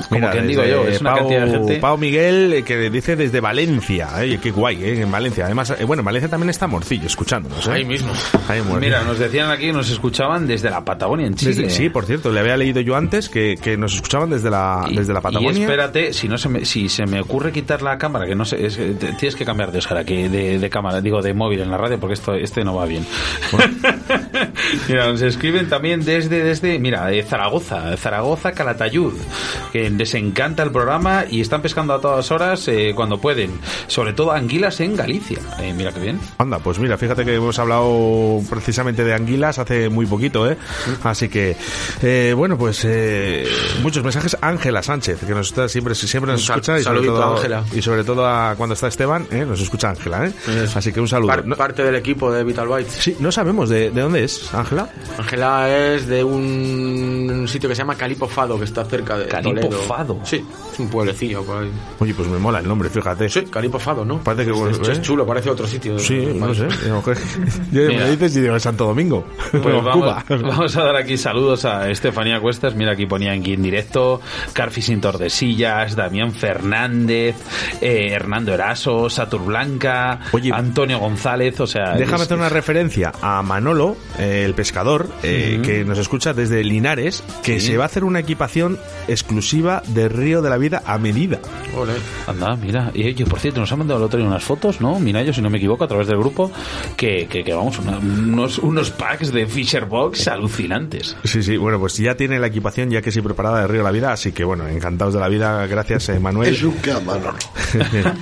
[0.09, 1.77] como Mira, quien digo yo, es una Pau, cantidad de gente.
[1.77, 4.09] Pau Miguel, eh, que dice desde Valencia.
[4.23, 4.39] ¿eh?
[4.43, 5.01] Qué guay, ¿eh?
[5.03, 5.47] En Valencia.
[5.47, 7.67] Además, eh, bueno, en Valencia también está Morcillo escuchándonos.
[7.69, 7.73] ¿eh?
[7.73, 8.13] Ahí mismo.
[8.49, 8.61] Ahí.
[8.81, 11.55] Mira, nos decían aquí, nos escuchaban desde la Patagonia en Chile.
[11.55, 14.87] Desde- sí, por cierto, le había leído yo antes que, que nos escuchaban desde la,
[14.89, 15.63] Y- desde la Y Patagonia.
[15.65, 18.67] espérate, si no se me, si se me ocurre quitar la cámara, que no sé,
[18.67, 21.71] es te- tienes que cambiar de Oscar aquí, de, de cámara, digo de móvil en
[21.71, 23.07] la radio, porque esto este no va bien.
[24.89, 29.13] mira, nos escriben también desde, desde, mira, de Zaragoza, Zaragoza, Calatayud,
[29.73, 33.51] que les encanta el programa y están pescando a todas horas eh, cuando pueden,
[33.87, 35.39] sobre todo anguilas en Galicia.
[35.61, 36.19] Eh, mira qué bien.
[36.39, 40.57] Anda, pues mira, fíjate que hemos hablado precisamente de anguilas hace muy poquito, ¿eh?
[41.03, 41.57] Así que,
[42.03, 43.47] Eh, bueno, pues eh,
[43.83, 44.37] muchos mensajes.
[44.41, 46.79] Ángela Sánchez, que nos está siempre, siempre nos Un sal- escucha.
[46.79, 47.65] Y sobre, todo, Ángela.
[47.75, 50.27] y sobre todo a cuando está Esteban, eh, nos escucha Ángela.
[50.27, 50.33] ¿eh?
[50.75, 51.29] Así que un saludo.
[51.29, 52.93] Par- No- parte del equipo de Vital Bytes.
[52.93, 54.89] sí, no sabemos de, de dónde es, Ángela.
[55.19, 59.27] Ángela es de un, un sitio que se llama Calipo Fado, que está cerca de
[59.27, 59.83] Calipo Toledo.
[59.83, 60.21] Fado.
[60.25, 61.71] Sí, es un pueblecillo por ahí.
[62.01, 63.29] Oye, pues me mola el nombre, fíjate.
[63.29, 64.19] Sí, Calipo Fado, ¿no?
[64.23, 65.99] Parece que, es, es chulo, parece otro sitio.
[65.99, 66.67] Sí, no sé.
[67.73, 69.25] Yo, me dices y digo Santo Domingo.
[69.51, 70.25] Pues vamos, Cuba.
[70.29, 72.75] vamos a dar aquí saludos a Estefanía Cuestas.
[72.75, 74.21] Mira, aquí ponía aquí en directo
[74.53, 77.37] Carfishing Tordesillas, Damián Fernández,
[77.81, 81.61] eh, Hernando Eraso, Satur Blanca, Oye, Antonio González.
[81.61, 85.99] O sea, Déjame es- hacer una referencia a Manolo, eh, el pescador, eh, que nos
[85.99, 87.69] escucha desde Linares, que Sí.
[87.69, 88.79] se va a hacer una equipación
[89.09, 91.39] exclusiva de Río de la Vida a medida.
[91.77, 91.93] Ole.
[92.27, 92.91] Anda, mira.
[92.95, 94.99] Y oye, por cierto, nos han mandado el otro día unas fotos, ¿no?
[94.99, 96.51] Mira, yo si no me equivoco, a través del grupo,
[96.97, 101.17] que, que, que vamos, una- unos, unos packs de Fisher Box alucinantes.
[101.25, 103.85] Sí, sí, bueno, pues ya tiene la equipación ya que sí preparada de Río de
[103.85, 106.55] la Vida, así que bueno, encantados de la vida, gracias eh, Manuel.
[106.55, 107.35] Es un cámara.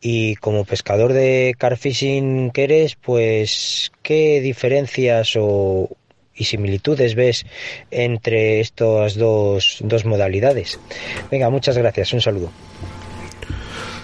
[0.04, 5.90] Y como pescador de carfishing que eres, pues, ¿qué diferencias o,
[6.36, 7.46] y similitudes ves
[7.92, 10.80] entre estas dos, dos modalidades?
[11.30, 12.14] Venga, muchas gracias.
[12.14, 12.50] Un saludo.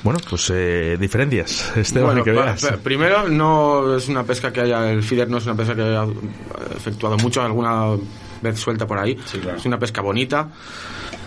[0.08, 2.62] Bueno, pues eh, diferencias, Esteban, Bueno, que veas.
[2.64, 5.82] pa- primero, no es una pesca que haya, el feeder no es una pesca que
[5.82, 6.06] haya
[6.78, 7.88] efectuado mucho, alguna
[8.42, 9.18] vez suelta por ahí.
[9.58, 10.48] Es una pesca bonita.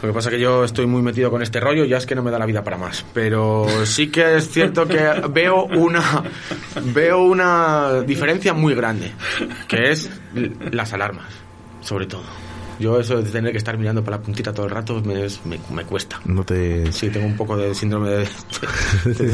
[0.03, 2.23] Lo que pasa que yo estoy muy metido con este rollo, ya es que no
[2.23, 3.05] me da la vida para más.
[3.13, 4.99] Pero sí que es cierto que
[5.31, 6.23] veo una
[6.95, 9.13] veo una diferencia muy grande,
[9.69, 10.09] que es
[10.73, 11.27] las alarmas,
[11.83, 12.23] sobre todo.
[12.81, 15.41] Yo eso de tener que estar mirando para la puntita todo el rato me, es-
[15.45, 16.19] me, me cuesta.
[16.25, 16.91] No te...
[16.93, 18.17] Sí, tengo un poco de síndrome de,
[19.05, 19.29] de, de-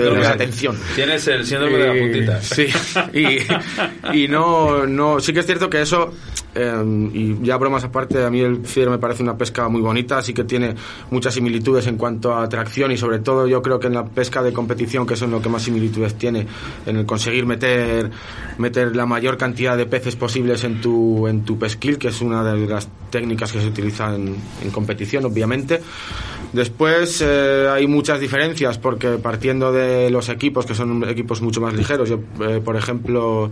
[0.00, 0.78] de- de atención.
[0.94, 2.42] Tienes el síndrome de la puntita.
[2.42, 2.66] Sí,
[3.14, 6.12] y, y no, no, sí que es cierto que eso,
[6.54, 10.20] eh, y ya bromas aparte, a mí el feeder me parece una pesca muy bonita,
[10.22, 10.74] sí que tiene
[11.10, 14.42] muchas similitudes en cuanto a atracción y sobre todo yo creo que en la pesca
[14.42, 16.46] de competición, que es en lo que más similitudes tiene,
[16.86, 18.10] en el conseguir meter,
[18.58, 22.44] meter la mayor cantidad de peces posibles en tu, en tu pesquil, que es una
[22.44, 25.80] de las técnicas que se utiliza en, en competición, obviamente.
[26.52, 31.72] Después eh, hay muchas diferencias porque partiendo de los equipos, que son equipos mucho más
[31.72, 33.50] ligeros, yo, eh, por ejemplo,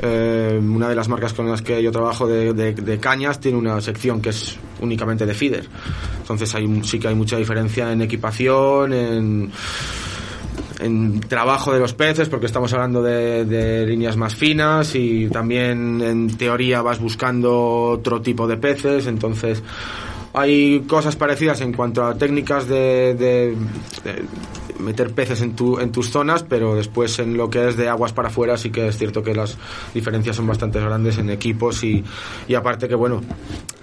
[0.00, 3.80] eh, una de las marcas con las que yo trabajo de, de- cañas tiene una
[3.80, 5.68] sección que es únicamente de feeder.
[6.20, 9.52] Entonces hay, sí que hay mucha diferencia en equipación, en
[10.78, 16.36] en trabajo de los peces, porque estamos hablando de, líneas más finas y también en
[16.36, 19.62] teoría vas buscando otro tipo de peces, entonces
[20.32, 23.56] hay cosas parecidas en cuanto a técnicas de
[24.78, 28.12] meter peces en, tu, en tus zonas, pero después en lo que es de aguas
[28.12, 29.56] para afuera sí que es cierto que las
[29.94, 32.04] diferencias son bastante grandes en equipos y,
[32.48, 33.22] y aparte que bueno,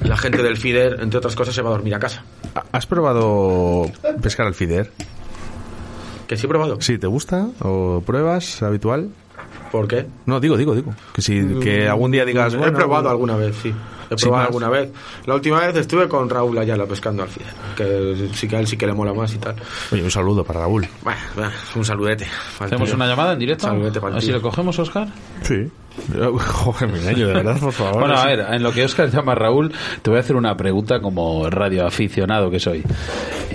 [0.02, 2.24] la gente del feeder, entre otras cosas, se va a dormir a casa.
[2.72, 3.86] ¿Has probado
[4.22, 4.92] pescar al feeder?
[6.28, 6.80] ¿Que sí he probado?
[6.82, 7.48] Sí, ¿te gusta?
[7.60, 9.10] ¿O pruebas habitual?
[9.74, 10.06] ¿Por qué?
[10.28, 10.94] No, digo, digo, digo.
[11.16, 13.74] Que si que algún día digas, He bueno, probado alguna vez, sí.
[14.08, 14.48] He probado más.
[14.50, 14.92] alguna vez.
[15.26, 18.68] La última vez estuve con Raúl Ayala pescando al fiel, que sí que a él
[18.68, 19.56] sí que le mola más y tal.
[19.92, 20.88] Oye, un saludo para Raúl.
[21.02, 22.28] Bueno, bueno, un saludete.
[22.60, 23.66] ¿Hacemos una llamada en directo?
[23.66, 25.08] Saludete pa'l Así lo cogemos, Oscar.
[25.42, 25.68] Sí.
[26.38, 28.00] Joder, de verdad, por favor.
[28.00, 29.72] Bueno, a ver, en lo que Oscar llama Raúl,
[30.02, 32.84] te voy a hacer una pregunta como radioaficionado que soy.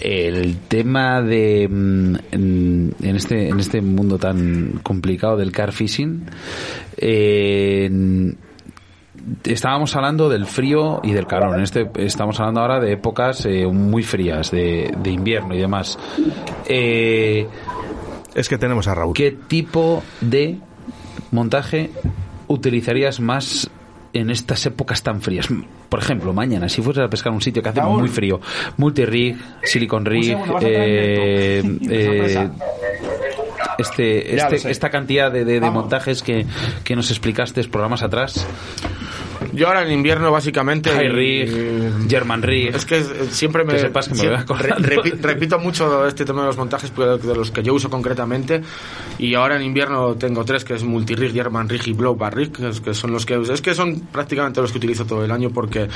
[0.00, 6.26] El tema de mm, en en este en este mundo tan complicado del car fishing,
[6.96, 7.90] eh,
[9.44, 11.56] estábamos hablando del frío y del calor.
[11.56, 15.98] En este estamos hablando ahora de épocas eh, muy frías, de, de invierno y demás.
[16.66, 17.46] Eh,
[18.34, 19.14] Es que tenemos a Raúl.
[19.14, 20.58] ¿Qué tipo de
[21.32, 21.90] montaje
[22.48, 23.70] utilizarías más
[24.12, 25.48] en estas épocas tan frías?
[25.88, 28.40] Por ejemplo, mañana, si fueras a pescar un sitio que hace muy frío,
[28.76, 32.48] multirig, silicon rig, segundo, eh, eh,
[33.78, 36.46] este, este- esta cantidad de, de- montajes que,
[36.84, 38.46] que nos explicaste programas atrás.
[39.52, 40.90] Yo ahora en invierno básicamente...
[40.90, 42.74] High y- rig, German rig.
[42.74, 43.74] Es que siempre me...
[43.74, 47.34] Que sepas que me siempre- re- repi- repito mucho este tema de los montajes de
[47.34, 48.60] los que yo uso concretamente
[49.18, 52.52] y ahora en invierno tengo tres que es multirig, German rig y blow bar rig
[52.52, 53.52] que, son los que uso.
[53.54, 55.88] Es que son prácticamente los que utilizo todo el año porque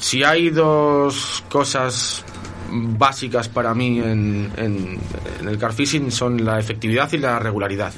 [0.00, 2.24] si hay dos cosas
[2.70, 4.98] básicas para mí en, en-
[5.40, 7.92] en el car fishing son la efectividad y la regularidad.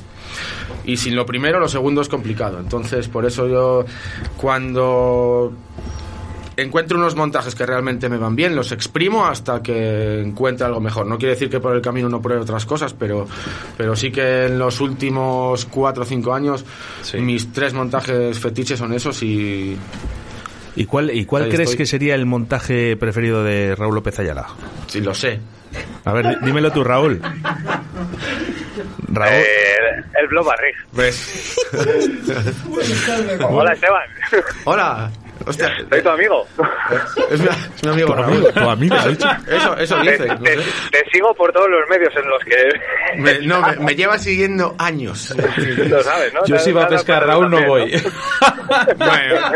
[0.85, 2.59] Y sin lo primero, lo segundo es complicado.
[2.59, 3.85] Entonces, por eso yo
[4.37, 5.53] cuando
[6.57, 11.07] encuentro unos montajes que realmente me van bien, los exprimo hasta que encuentre algo mejor.
[11.07, 13.26] No quiere decir que por el camino no pruebe otras cosas, pero,
[13.76, 16.64] pero sí que en los últimos cuatro o cinco años
[17.14, 19.76] mis tres montajes fetiches son esos y...
[20.76, 21.78] ¿Y cuál, y cuál crees estoy.
[21.78, 24.47] que sería el montaje preferido de Raúl López Ayala?
[24.87, 25.41] Sí, lo sé.
[26.05, 27.20] A ver, dímelo tú, Raúl.
[29.09, 29.33] Raúl.
[29.35, 30.76] Eh, el Blow Barrig.
[30.95, 31.57] Pues...
[33.43, 34.09] Hola, Esteban.
[34.64, 35.11] Hola.
[35.47, 36.47] Hostia, Soy tu amigo.
[37.30, 38.32] es mi, es mi amigo Tu Raúl.
[38.36, 39.28] amigo, tu amigo, ha dicho.
[39.49, 40.26] Eso, eso Te, dice.
[40.26, 40.70] no te- sé.
[40.91, 43.20] te sigo por todos los medios en los que...
[43.20, 45.34] Me, no, me, me lleva siguiendo años.
[45.88, 46.45] Lo sabes, ¿no?
[46.47, 47.93] Yo si va a Te- te- pescar te- Raúl no voy.
[48.97, 49.53] Bueno,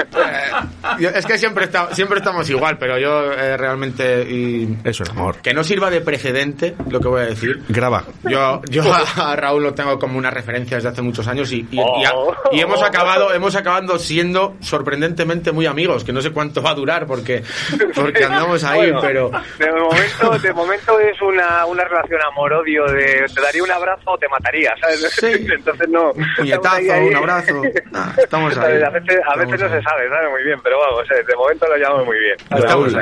[0.99, 4.22] eh, es que siempre, está- siempre estamos igual, pero yo eh, realmente...
[4.28, 5.37] Y, Es un amor.
[5.37, 7.62] que no sirva de precedente lo que voy a decir.
[7.68, 8.03] Graba.
[8.24, 11.66] Yo, yo a, a Raúl lo tengo como una referencia desde hace muchos años y,
[11.70, 12.32] y- y a- Oh.
[12.53, 16.75] y hemos acabado hemos acabado siendo sorprendentemente muy amigos, que no sé cuánto va a
[16.75, 17.43] durar porque,
[17.95, 19.31] porque andamos ahí, Bueno, pero...
[19.59, 24.18] De momento, de momento es una, una relación amor-odio de te daría un abrazo o
[24.18, 25.01] te mataría, ¿sabes?
[25.18, 25.27] Sí.
[25.53, 26.12] Entonces no...
[26.12, 27.09] Un puñetazo, ahí, ahí.
[27.09, 27.55] un abrazo.
[27.91, 28.83] Nah, estamos ahí.
[28.83, 29.72] A veces, a veces no ahí.
[29.72, 30.31] se sabe, ¿sabes?
[30.31, 32.37] Muy bien, pero vamos, eh, de momento lo llamo muy bien.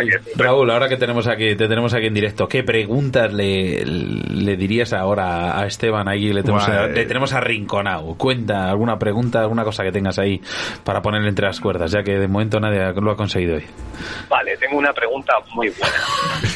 [0.07, 4.57] Que- Raúl, ahora que tenemos aquí, te tenemos aquí en directo, ¿qué preguntas le, le
[4.57, 6.33] dirías ahora a Esteban ahí?
[6.33, 8.15] Le tenemos, le tenemos arrinconado.
[8.17, 10.41] Cuenta alguna pregunta, alguna cosa que tengas ahí
[10.85, 13.67] para ponerle entre las cuerdas, ya que de momento nadie lo ha conseguido hoy.
[14.29, 15.97] Vale, tengo una pregunta muy buena.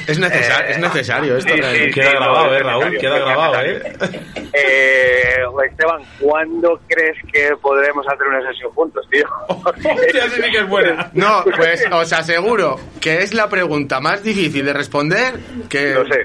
[0.07, 1.53] Es, necesario, es necesario esto.
[1.53, 4.21] Sí, sí, Queda sí, grabado, no, eh, Raúl, queda grabado, necesario.
[4.53, 5.37] Eh,
[5.69, 9.27] Esteban, ¿cuándo crees que podremos hacer una sesión juntos, tío?
[10.53, 11.11] que es buena.
[11.13, 15.35] No, pues os aseguro que es la pregunta más difícil de responder
[15.69, 16.25] que Lo sé.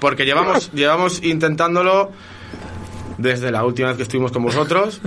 [0.00, 2.12] porque llevamos llevamos intentándolo
[3.18, 5.00] desde la última vez que estuvimos con vosotros,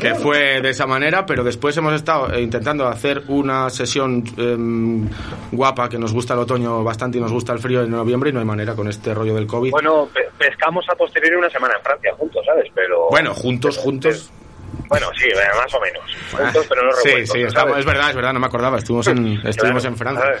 [0.00, 5.08] que fue de esa manera, pero después hemos estado eh, intentando hacer una sesión em,
[5.52, 8.32] guapa que nos gusta el otoño bastante y nos gusta el frío en noviembre y
[8.32, 9.70] no hay manera con este rollo del COVID.
[9.70, 12.66] Bueno, pe- pescamos a posteriori una semana en Francia juntos, ¿sabes?
[12.74, 13.08] Pero...
[13.10, 14.30] Bueno, juntos, juntos.
[14.88, 16.02] Bueno, sí, eh, más o menos.
[16.30, 18.78] Juntos, pero no Sí, revueltos, sí, estamos- es verdad, es verdad, no me acordaba.
[18.78, 20.32] Estuvimos en, estuvimos Claro, en Francia.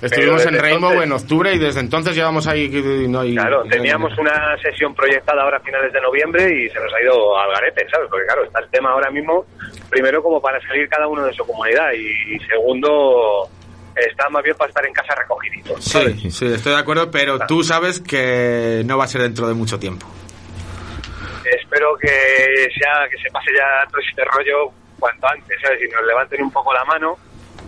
[0.00, 2.68] Estuvimos en Rainbow entonces- en octubre y desde entonces llevamos ahí.
[3.08, 6.68] No hay, Claro, no hay teníamos una sesión proyectada ahora a finales de noviembre y
[6.68, 8.08] se nos ha ido al garete, ¿sabes?
[8.10, 9.44] Porque claro, está el tema ahora mismo,
[9.90, 13.48] primero como para salir cada uno de su comunidad y, segundo,
[13.94, 15.80] está más bien para estar en casa recogidito.
[15.80, 16.20] ¿sabes?
[16.20, 19.54] Sí, sí, estoy de acuerdo, pero tú sabes que no va a ser dentro de
[19.54, 20.06] mucho tiempo.
[21.52, 25.82] Espero que sea que se pase ya todo este rollo cuanto antes, ¿sabes?
[25.82, 27.16] Y nos levanten un poco la mano,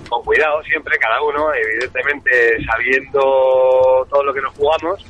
[0.08, 5.04] con cuidado siempre, cada uno, evidentemente sabiendo todo lo que nos jugamos.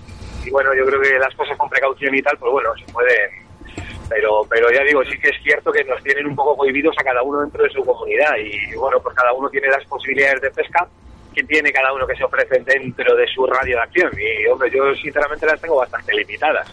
[0.45, 3.31] Y bueno, yo creo que las cosas con precaución y tal, pues bueno, se pueden.
[4.09, 7.05] Pero, pero ya digo, sí que es cierto que nos tienen un poco cohibidos a
[7.05, 8.37] cada uno dentro de su comunidad.
[8.39, 10.89] Y bueno, pues cada uno tiene las posibilidades de pesca
[11.35, 14.11] que tiene cada uno que se ofrece dentro de su radio de acción.
[14.19, 16.67] Y hombre, yo sinceramente las tengo bastante limitadas.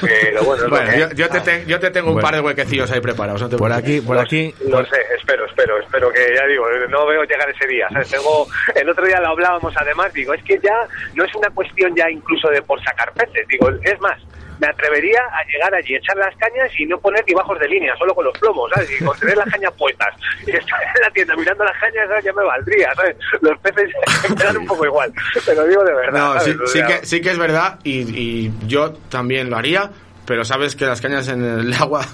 [0.00, 3.00] Pero bueno, que yo, yo te, te- yo te tengo un par de huequecillos ahí
[3.00, 3.40] preparados.
[3.42, 4.54] no te Por aquí, por aquí.
[4.68, 7.88] Lo sé, espero, espero, espero que ya digo, no veo llegar ese día.
[7.90, 8.10] ¿sabes?
[8.10, 10.74] Tengo, el otro día lo hablábamos además, digo, es que ya
[11.14, 14.20] no es una cuestión ya incluso de por sacar peces, digo, es más,
[14.62, 17.96] me atrevería a llegar allí, echar las cañas y no poner ni bajos de línea,
[17.96, 18.88] solo con los plomos, ¿sabes?
[18.92, 20.08] Y con tener las cañas puestas.
[20.46, 22.24] Y estar en la tienda mirando las cañas, ¿sabes?
[22.24, 23.16] ya me valdría, ¿sabes?
[23.40, 23.90] Los peces
[24.30, 25.12] me dan un poco igual,
[25.44, 26.34] pero digo de verdad.
[26.34, 29.90] No, sí, que, sí que es verdad y, y yo también lo haría,
[30.26, 32.06] pero sabes que las cañas en el agua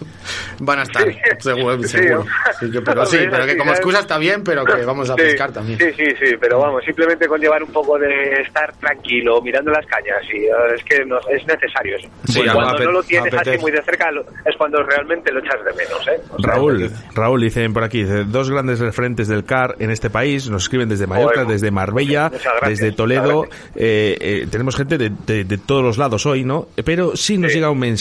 [0.60, 1.04] van a estar,
[1.40, 1.82] seguro.
[1.82, 2.24] Sí, seguro.
[2.24, 2.52] ¿no?
[2.60, 5.20] Sí que- pero sí, pero que como excusa está bien, pero que vamos a Sí,
[5.22, 5.78] pescar también.
[5.78, 9.84] Sí, sí, sí, pero vamos, simplemente con llevar un poco de estar tranquilo, mirando las
[9.86, 12.08] cañas, y es que nos, es necesario eso.
[12.26, 14.10] Sí, Y cuando no lo tienes así muy de cerca,
[14.44, 16.20] es cuando realmente lo echas de menos, ¿eh?
[16.30, 20.48] O sea, Raúl, Raúl dicen por aquí, dos grandes referentes del CAR en este país,
[20.48, 22.30] nos escriben desde Mallorca, Joder, desde Marbella,
[22.66, 23.44] desde Toledo,
[23.76, 26.68] eh, eh, tenemos gente de, de- de todos los lados hoy, ¿no?
[26.84, 27.97] Pero sí nos llega un mensaje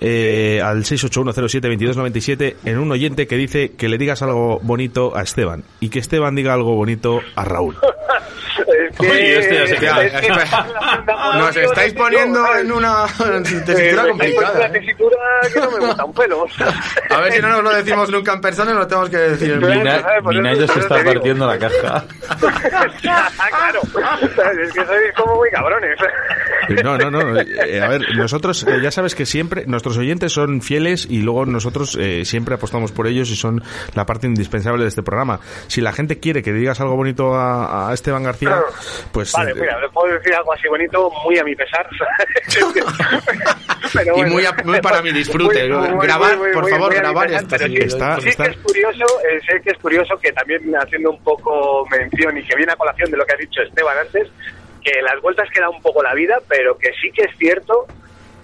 [0.00, 5.64] eh, al 681072297 en un oyente que dice que le digas algo bonito a Esteban
[5.80, 7.76] y que Esteban diga algo bonito a Raúl.
[8.66, 10.28] Es que, Oye, ya se queda- es que-
[11.38, 13.04] Nos estáis poniendo en una
[13.66, 14.58] tesitura complicada.
[14.60, 15.16] Una tesitura
[15.52, 16.46] que no me gusta un pelo.
[17.10, 19.50] A ver si no nos lo decimos nunca en persona, nos lo tenemos que decir
[19.52, 22.04] en Minayo se está partiendo la caja.
[23.02, 23.80] claro.
[24.64, 25.98] Es que sois como muy cabrones.
[26.82, 27.40] No, no, no.
[27.40, 31.46] eh, a ver, nosotros eh, ya sabes que siempre nuestros oyentes son fieles y luego
[31.46, 33.62] nosotros eh, siempre apostamos por ellos y son
[33.94, 35.40] la parte indispensable de este programa.
[35.68, 38.60] Si la gente quiere que digas algo bonito a, a Esteban García,
[39.12, 41.86] pues Vale, eh, mira, le puedo decir algo así bonito, muy a mi pesar.
[43.92, 45.68] Pero Y muy a- muy para mi disfrute.
[45.68, 49.40] Grabar, por favor, grabar pesar, pero sí, sí, está- sí está- que es curioso, eh,
[49.48, 53.10] sé que es curioso que también haciendo un poco mención y que viene a colación
[53.10, 54.28] de lo que ha dicho Esteban antes,
[54.86, 57.86] que las vueltas que da un poco la vida, pero que sí que es cierto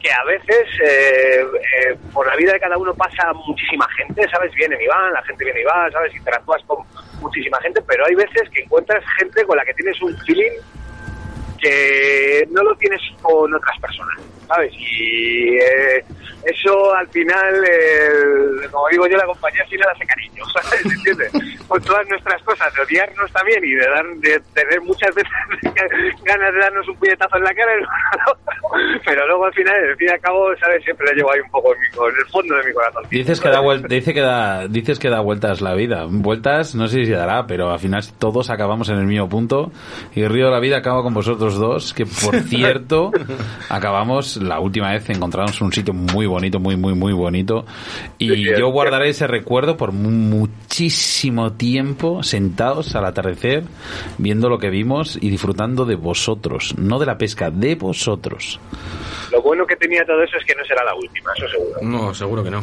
[0.01, 4.53] que a veces eh, eh, por la vida de cada uno pasa muchísima gente, ¿sabes?
[4.55, 6.13] Vienen y van, la gente viene y va, ¿sabes?
[6.17, 6.85] Interactúas con
[7.21, 10.51] muchísima gente, pero hay veces que encuentras gente con la que tienes un feeling
[11.61, 14.19] que no lo tienes con otras personas,
[14.53, 14.73] ¿sabes?
[14.77, 16.05] Y eh,
[16.45, 20.85] eso al final, eh, como digo yo, la compañía final hace cariño, ¿sabes?
[20.85, 21.33] ¿Entiendes?
[21.69, 25.33] Con todas nuestras cosas, de odiarnos también y de, dar, de tener muchas veces
[26.25, 27.73] ganas de darnos un puñetazo en la cara,
[29.05, 30.83] pero luego al final, al fin y al cabo, ¿sabes?
[30.85, 33.03] Siempre lo llevo ahí un poco en, mi, co- en el fondo de mi corazón.
[33.11, 36.07] Dices que da dice que da, dices que da vueltas la vida.
[36.09, 39.71] Vueltas, no sé si dará, pero al final todos acabamos en el mismo punto.
[40.15, 43.11] Y el río de la vida acaba con vosotros dos, que por cierto,
[43.69, 47.65] acabamos la última vez encontramos un sitio muy bonito, muy, muy, muy bonito.
[48.19, 53.65] Y yo guardaré ese recuerdo por mu- muchísimo tiempo sentados al atardecer,
[54.19, 58.59] viendo lo que vimos y disfrutando de vosotros, no de la pesca, de vosotros.
[59.31, 61.79] Lo bueno que tenía todo eso es que no será la última, eso seguro.
[61.83, 62.63] No, seguro que no.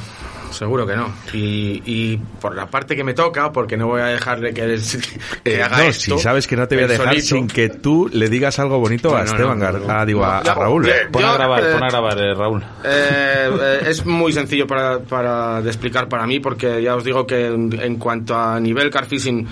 [0.51, 1.11] Seguro que no.
[1.33, 4.61] Y, y por la parte que me toca, porque no voy a dejarle que,
[5.43, 6.17] que eh, haga no, esto.
[6.17, 7.25] si sabes que no te voy a dejar solito.
[7.27, 10.41] sin que tú le digas algo bonito a No, no, Esteban no, ah, digo, a,
[10.43, 10.89] No, a Raúl.
[10.89, 10.89] a
[11.19, 12.63] yo, grabar, eh, pon a grabar, eh, Raúl.
[12.83, 17.25] Eh, eh, es muy sencillo para, para de explicar para mí porque ya os digo
[17.25, 19.47] que en, en cuanto a nivel car fishing,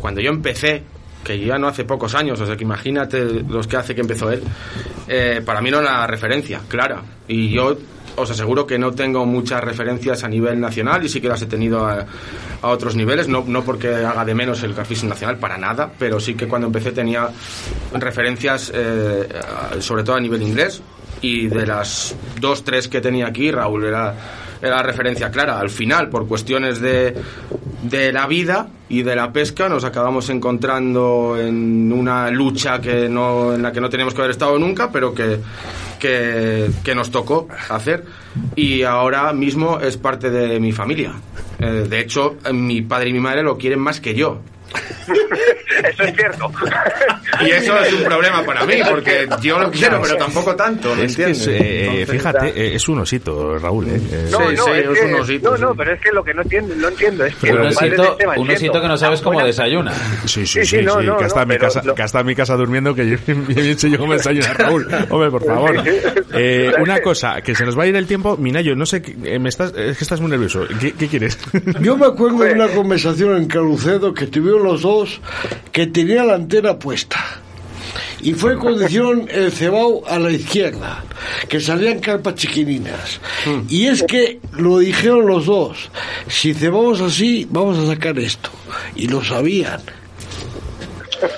[0.00, 0.82] cuando yo empecé,
[1.22, 4.30] que ya no hace pocos años, o sea que imagínate los que hace que empezó
[4.30, 4.42] él,
[5.44, 7.02] para mí no era la referencia, clara.
[7.28, 7.76] Y yo
[8.16, 11.46] os aseguro que no tengo muchas referencias a nivel nacional y sí que las he
[11.46, 12.06] tenido a,
[12.60, 15.90] a otros niveles, no, no porque haga de menos el car fishing nacional, para nada,
[15.98, 17.28] pero sí que cuando empecé tenía
[17.92, 19.28] referencias eh,
[19.80, 20.82] sobre todo a nivel inglés
[21.22, 24.14] y de las dos, tres que tenía aquí, Raúl era,
[24.60, 25.58] era referencia clara.
[25.58, 27.14] Al final, por cuestiones de,
[27.82, 33.54] de la vida y de la pesca, nos acabamos encontrando en una lucha que no,
[33.54, 35.38] en la que no teníamos que haber estado nunca, pero que,
[36.00, 38.04] que, que nos tocó hacer.
[38.56, 41.12] Y ahora mismo es parte de mi familia.
[41.60, 44.40] Eh, de hecho, mi padre y mi madre lo quieren más que yo.
[45.88, 46.50] Eso es cierto.
[47.44, 51.04] Y eso es un problema para mí, porque yo lo quiero, pero tampoco tanto, ¿me
[51.04, 51.62] Es que es, entiendes?
[51.62, 53.86] eh, Entonces, fíjate, eh, es un osito, Raúl.
[53.88, 54.28] eh, eh.
[54.30, 56.24] No, Sí, no, sí, es es que, un osito, no, no, pero es que lo
[56.24, 58.46] que no entiendo, no entiendo es que Pero un osito, un
[58.82, 59.92] que no sabes cómo buena- desayuna.
[60.26, 61.94] Sí, sí, Sí, sí, sí, no, sí, no, que, no, está en mi casa, lo-
[61.94, 64.86] que está en mi casa durmiendo, que yo bien cómo desayunar, Raúl.
[65.10, 65.82] Hombre, por favor.
[66.34, 68.36] Eh, una cosa, que se nos va a ir el tiempo.
[68.36, 70.66] Minayo, no sé, qué- eh, me estás, es que estás muy nervioso.
[70.80, 71.38] ¿Qué, qué quieres?
[71.80, 75.20] Yo me acuerdo de una conversación en Carucedo que tuvieron los dos
[75.72, 77.18] que tenía la antena puesta.
[78.20, 81.02] Y fue cuando hicieron el cebao a la izquierda,
[81.48, 83.20] que salían carpas chiquininas.
[83.68, 85.90] Y es que lo dijeron los dos,
[86.28, 88.50] si cebamos así, vamos a sacar esto.
[88.94, 89.80] Y lo sabían.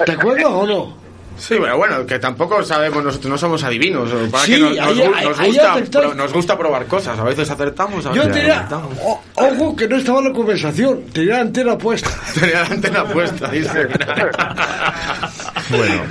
[0.05, 1.03] ¿Te acuerdas o no?
[1.36, 4.09] Sí, pero bueno, que tampoco sabemos, nosotros no somos adivinos.
[4.31, 7.19] Para Sí, que nos, gusta, pro- nos gusta probar cosas.
[7.19, 8.98] A veces acertamos, a Yo veces tenía, acertamos.
[9.02, 12.09] o- ojo que no estaba en la conversación, tenía la antena puesta.
[12.40, 13.86] Tenía la antena puesta, dice.
[15.70, 16.02] bueno,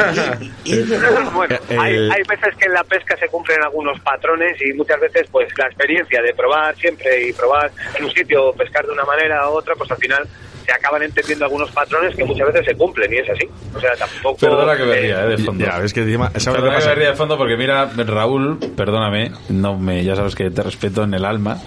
[1.33, 4.99] Bueno, Eh, hay, hay veces que en la pesca se cumplen algunos patrones y muchas
[4.99, 9.05] veces pues la experiencia de probar siempre y probar en un sitio pescar de una
[9.05, 10.27] manera u otra pues al final
[10.63, 13.47] se acaban entendiendo algunos patrones que muchas veces se cumplen y es así.
[13.75, 14.37] O sea, tampoco...
[14.37, 15.65] Perdona que me eh, ría, eh, de fondo.
[15.65, 17.89] ya, ves que encima, ¿sabes lo que Perdona que me ría de fondo porque mira,
[17.95, 21.57] Raúl, perdóname, no me, ya sabes que te respeto en el alma,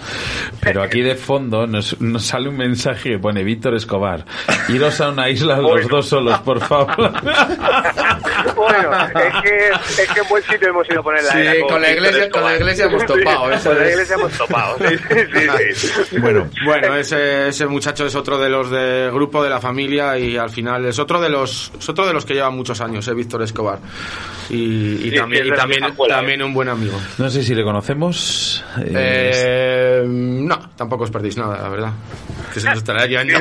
[0.61, 4.25] pero aquí de fondo nos, nos sale un mensaje que pone Víctor Escobar,
[4.69, 6.95] iros a una isla los dos solos, por favor.
[8.57, 11.67] bueno, es que, es que en buen sitio hemos ido a poner la Sí, era
[11.67, 13.91] con la iglesia- con la iglesia hemos topado, eso con la es.
[13.93, 16.17] iglesia hemos topado, sí, sí, sí, sí.
[16.27, 20.19] Bueno, Bueno, ese, ese muchacho es otro de los de del grupo, de la familia
[20.19, 23.07] y al final es otro de los es otro de los que lleva muchos años,
[23.09, 23.79] eh, Víctor Escobar.
[24.51, 24.55] Y,
[25.07, 26.97] y Sí, también, y también, escuela, también un buen amigo.
[27.19, 28.65] No sé si le conocemos.
[28.81, 31.93] eh, Eh, no, tampoco os perdéis nada, la verdad.
[32.53, 33.35] Que se nos estará llevando.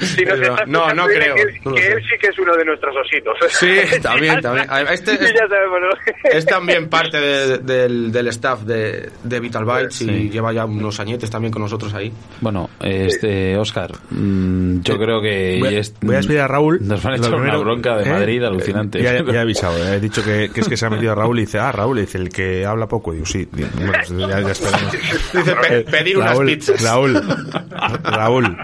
[0.00, 0.24] Si
[0.66, 1.34] no, no creo.
[1.34, 3.34] Que, él sí que es uno de nuestros ositos.
[3.52, 4.66] Sí, también, también.
[4.90, 6.12] Este es, ya sabemos, ¿no?
[6.30, 10.98] es también parte de- del, del staff de, de Vital Bytes y lleva ya unos
[11.00, 12.12] añetes también con nosotros ahí.
[12.40, 16.78] Bueno, este Oscar, mm, yo creo que Voy a, es- voy a despedir a Raúl.
[16.86, 18.12] Nos van a echar una bronca de ¿eh?
[18.12, 19.02] Madrid alucinante.
[19.02, 21.14] Ya, ya he avisado, eh, he dicho que, que es que se ha metido a
[21.14, 23.12] Raúl y dice, ah, Raúl, dice, el que habla poco.
[23.12, 24.92] Y digo, sí, digo, bueno, ya, ya esperamos.
[25.32, 26.82] Dice, pe- pedir unas Raúl, pizzas.
[26.82, 27.14] Raúl,
[28.04, 28.56] Raúl,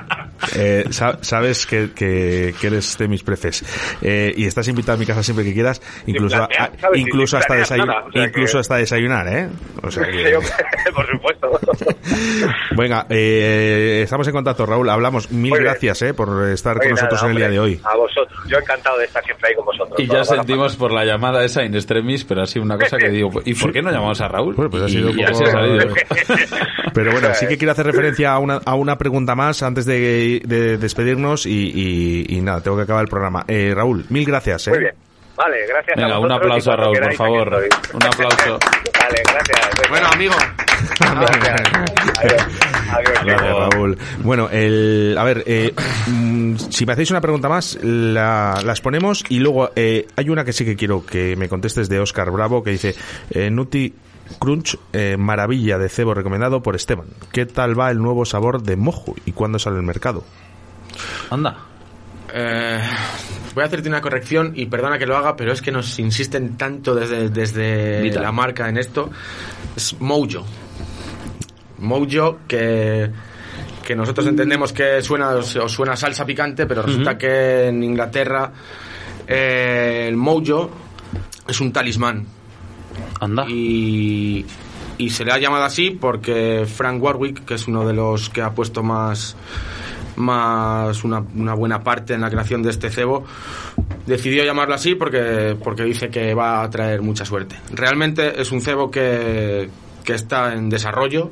[0.56, 3.64] eh, sa- sabes que, que, que eres de mis preces
[4.02, 7.54] eh, y estás invitado a mi casa siempre que quieras, incluso, planear, a- incluso hasta
[7.54, 9.48] desayunar, nada, o sea incluso que- hasta desayunar, ¿eh?
[9.82, 10.38] O sea que-
[10.94, 11.50] por supuesto.
[12.76, 14.88] Venga, eh, estamos en contacto, Raúl.
[14.88, 15.30] Hablamos.
[15.30, 15.64] Mil Muy bien.
[15.70, 17.80] gracias eh, por estar con Oye, nosotros nada, en el día de hoy.
[17.84, 18.38] A vosotros.
[18.48, 19.98] Yo encantado de estar siempre ahí con vosotros.
[19.98, 23.08] Y ya sentimos por la llamada esa in extremis, pero ha sido una cosa que
[23.08, 24.54] digo, ¿y por qué no llamamos a Raúl?
[24.54, 25.88] Bueno, pues ha sido y así ha salido.
[26.94, 29.98] Pero bueno, sí que quiero hacer referencia a una, a una pregunta más antes de,
[30.38, 33.44] de despedirnos y, y- y nada, tengo que acabar el programa.
[33.48, 34.66] Eh, Raúl, mil gracias.
[34.68, 34.70] ¿eh?
[34.70, 34.94] Muy bien.
[35.36, 37.62] Vale, gracias a un aplauso a Raúl, por favor.
[37.94, 38.58] Un aplauso.
[39.00, 39.88] Vale, gracias.
[39.88, 40.34] Bueno, amigo.
[40.98, 41.62] Gracias.
[42.18, 42.46] Adiós.
[42.90, 43.24] Adiós.
[43.24, 43.40] Gracias,
[43.72, 43.98] Raúl.
[44.24, 45.72] Bueno, el, a ver, eh,
[46.08, 50.44] mm, si me hacéis una pregunta más, la- las ponemos y luego eh, hay una
[50.44, 52.94] que sí que quiero que me contestes de Oscar Bravo que dice
[53.30, 53.94] eh, Nuti
[54.38, 57.06] Crunch, eh, maravilla de cebo recomendado por Esteban.
[57.32, 60.24] ¿Qué tal va el nuevo sabor de mojo y cuándo sale al mercado?
[61.30, 61.56] Anda.
[62.32, 62.80] Eh,
[63.54, 66.56] voy a hacerte una corrección y perdona que lo haga, pero es que nos insisten
[66.56, 68.22] tanto desde, desde Vital.
[68.22, 69.10] la marca en esto.
[69.74, 70.44] Es Mojo.
[71.78, 73.10] Mojo que,
[73.84, 78.52] que nosotros entendemos que suena, os suena salsa picante, pero resulta que en Inglaterra
[79.26, 80.70] eh, el Mojo
[81.46, 82.37] es un talismán.
[83.20, 83.46] Anda.
[83.48, 84.44] Y,
[84.98, 88.42] y se le ha llamado así porque Frank Warwick, que es uno de los que
[88.42, 89.36] ha puesto más,
[90.16, 93.24] más una, una buena parte en la creación de este cebo,
[94.06, 97.56] decidió llamarlo así porque, porque dice que va a traer mucha suerte.
[97.72, 99.70] Realmente es un cebo que,
[100.04, 101.30] que está en desarrollo.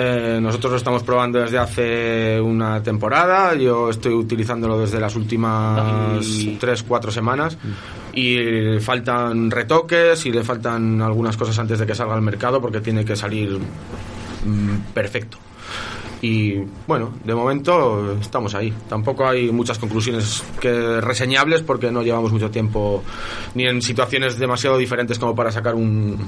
[0.00, 3.54] Eh, nosotros lo estamos probando desde hace una temporada.
[3.54, 6.24] Yo estoy utilizándolo desde las últimas
[6.60, 7.58] tres, cuatro semanas.
[8.14, 12.80] Y faltan retoques y le faltan algunas cosas antes de que salga al mercado porque
[12.80, 15.38] tiene que salir mm, perfecto.
[16.22, 16.54] Y
[16.86, 18.72] bueno, de momento estamos ahí.
[18.88, 23.02] Tampoco hay muchas conclusiones que reseñables porque no llevamos mucho tiempo
[23.54, 26.18] ni en situaciones demasiado diferentes como para sacar un,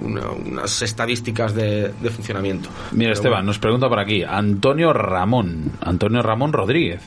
[0.00, 2.68] una- unas estadísticas de, de funcionamiento.
[2.92, 3.46] Mira, Pero Esteban, bueno.
[3.46, 7.00] nos pregunta por aquí, Antonio Ramón, Antonio Ramón Rodríguez.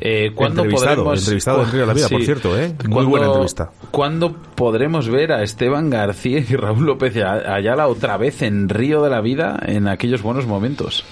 [0.00, 1.20] Eh, ¿Cuándo Entrevistado, podremos...
[1.20, 2.68] entrevistado en Río de la Vida, por cierto, ¿eh?
[2.84, 3.70] Muy ¿Cuándo- buena entrevista.
[3.90, 9.10] ¿Cuándo podremos ver a Esteban García y Raúl López Ayala otra vez en Río de
[9.10, 11.04] la Vida en aquellos buenos momentos?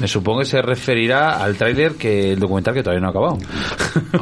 [0.00, 3.38] Me supongo que se referirá al tráiler que el documental que todavía no ha acabado.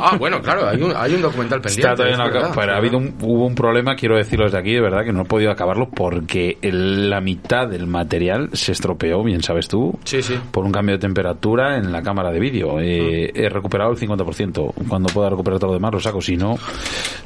[0.02, 1.90] Ah, bueno, claro, hay un, hay un documental pendiente.
[1.92, 4.80] Está no verdad, pero ha habido un, hubo un problema, quiero decirlo desde aquí, de
[4.80, 9.42] verdad, que no he podido acabarlo porque el- la mitad del material se estropeó, bien
[9.42, 10.38] sabes tú, Sí, sí.
[10.52, 12.78] por un cambio de temperatura en la cámara de vídeo.
[12.80, 13.38] Eh, Mm.
[13.40, 14.72] He recuperado el 50%.
[14.88, 16.56] Cuando pueda recuperar todo lo demás lo saco, si no,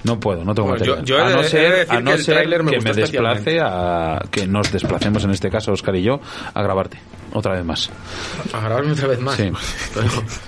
[0.05, 1.05] no puedo, no tengo Bueno, yo- material.
[1.07, 4.19] yo he a no ser, decir a no que ser me que me desplace a
[4.31, 6.21] que nos desplacemos en este caso Oscar y yo
[6.55, 6.99] a grabarte
[7.35, 7.91] otra vez más.
[8.53, 9.37] A grabarme otra vez más.
[9.37, 9.51] Sí.
[9.93, 10.07] Pero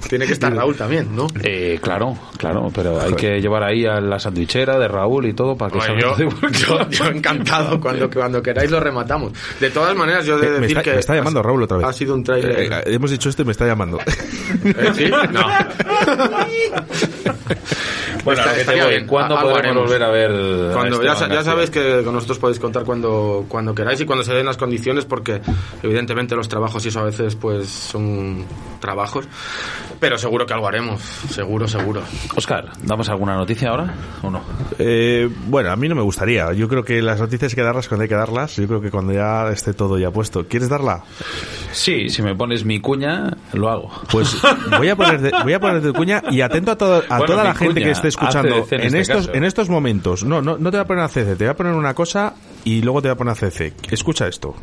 [0.08, 1.26] tiene que estar Raúl también, ¿no?
[1.42, 5.56] Eh, claro, claro, pero hay que llevar ahí a la sandwichera de Raúl y todo
[5.56, 6.52] para que Bueno, salga yo, todo igual.
[6.52, 9.32] yo, yo encantado cuando, cuando queráis lo rematamos.
[9.60, 11.86] De todas maneras, yo he de decir está, que me está llamando Raúl otra vez.
[11.86, 12.60] Ha sido un tráiler.
[12.60, 13.98] Eh, eh, hemos dicho esto y me está llamando.
[14.00, 14.92] ¿Eh?
[14.94, 15.10] ¿Sí?
[15.32, 15.46] No.
[18.26, 19.06] Bueno, Está- lo que te estaría voy, bien.
[19.06, 19.82] ¿cuándo A- podremos haremos.
[19.84, 22.84] volver a ver a Cuando, ya, Esteban sa- ya sabéis que con nosotros podéis contar
[22.84, 25.40] cuando, cuando queráis y cuando se den las condiciones, porque
[25.82, 28.44] evidentemente los trabajos y eso a veces pues son
[28.80, 29.26] trabajos,
[30.00, 31.00] pero seguro que algo haremos,
[31.30, 32.02] seguro, seguro.
[32.36, 34.42] Oscar, ¿damos alguna noticia ahora o no?
[34.78, 36.52] Eh, bueno, a mí no me gustaría.
[36.52, 38.56] Yo creo que las noticias hay que darlas cuando hay que darlas.
[38.56, 40.46] Yo creo que cuando ya esté todo ya puesto.
[40.46, 41.02] ¿Quieres darla?
[41.72, 43.90] Sí, si me pones mi cuña, lo hago.
[44.10, 44.36] Pues
[44.78, 47.26] voy a poner de, voy a poner de cuña y atento a, todo- a Bueno,
[47.26, 49.34] toda la mi gente cuña, que esté escuchando ACDC en en, este estos caso.
[49.36, 50.24] en estos momentos.
[50.24, 52.34] No, no, no te voy a poner a CC, te voy a poner una cosa
[52.64, 53.72] y luego te voy a poner a CC.
[53.90, 54.54] Escucha esto.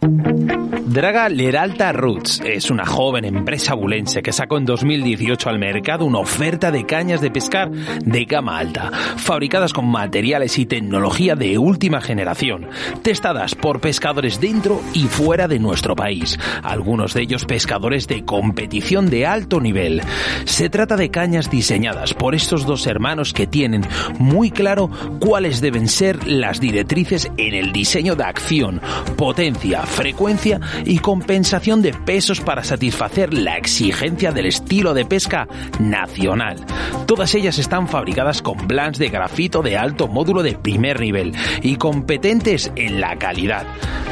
[0.00, 6.20] Draga Leralta Roots es una joven empresa bulense que sacó en 2018 al mercado una
[6.20, 12.00] oferta de cañas de pescar de gama alta, fabricadas con materiales y tecnología de última
[12.00, 12.68] generación,
[13.02, 19.10] testadas por pescadores dentro y fuera de nuestro país, algunos de ellos pescadores de competición
[19.10, 20.02] de alto nivel.
[20.44, 23.82] Se trata de cañas diseñadas por estos dos hermanos que tienen
[24.18, 24.88] muy claro
[25.20, 28.80] cuáles deben ser las directrices en el diseño de acción,
[29.16, 35.48] potencia, frecuencia y compensación de pesos para satisfacer la exigencia del estilo de pesca
[35.78, 36.64] nacional.
[37.06, 41.76] Todas ellas están fabricadas con blancs de grafito de alto módulo de primer nivel y
[41.76, 43.66] competentes en la calidad.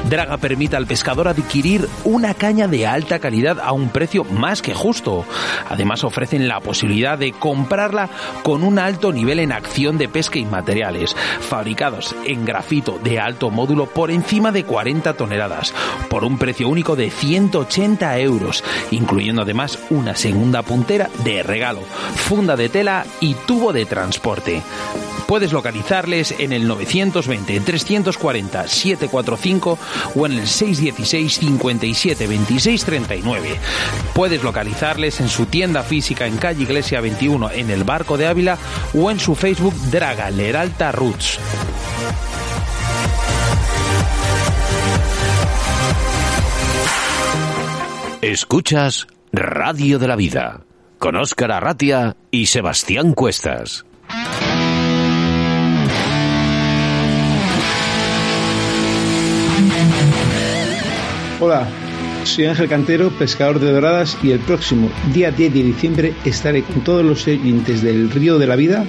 [0.08, 4.74] Draga permite al pescador adquirir una caña de alta calidad a un precio más que
[4.74, 5.24] justo.
[5.70, 8.10] Además ofrecen la posibilidad de comprarla
[8.42, 13.50] con un alto nivel en acción de pesca y materiales, fabricados en grafito de alto
[13.50, 15.63] módulo por encima de 40 toneladas,
[16.10, 21.80] por un precio único de 180 euros, incluyendo además una segunda puntera de regalo,
[22.16, 24.62] funda de tela y tubo de transporte.
[25.26, 29.78] Puedes localizarles en el 920 340 745
[30.14, 33.58] o en el 616 57 26 39.
[34.14, 38.58] Puedes localizarles en su tienda física en calle Iglesia 21 en el Barco de Ávila
[38.94, 41.38] o en su Facebook Draga Leralta Roots.
[48.26, 50.62] Escuchas Radio de la Vida
[50.98, 53.84] con Óscar Arratia y Sebastián Cuestas.
[61.38, 61.68] Hola,
[62.24, 66.82] soy Ángel Cantero, pescador de doradas y el próximo día 10 de diciembre estaré con
[66.82, 68.86] todos los oyentes del Río de la Vida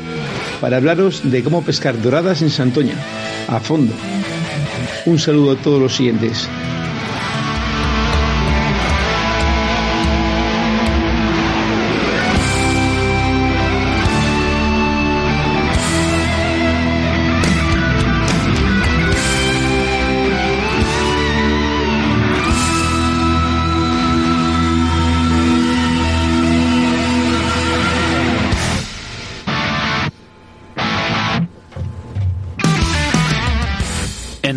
[0.62, 2.96] para hablaros de cómo pescar doradas en Santoña,
[3.50, 3.94] a fondo.
[5.06, 6.48] Un saludo a todos los siguientes.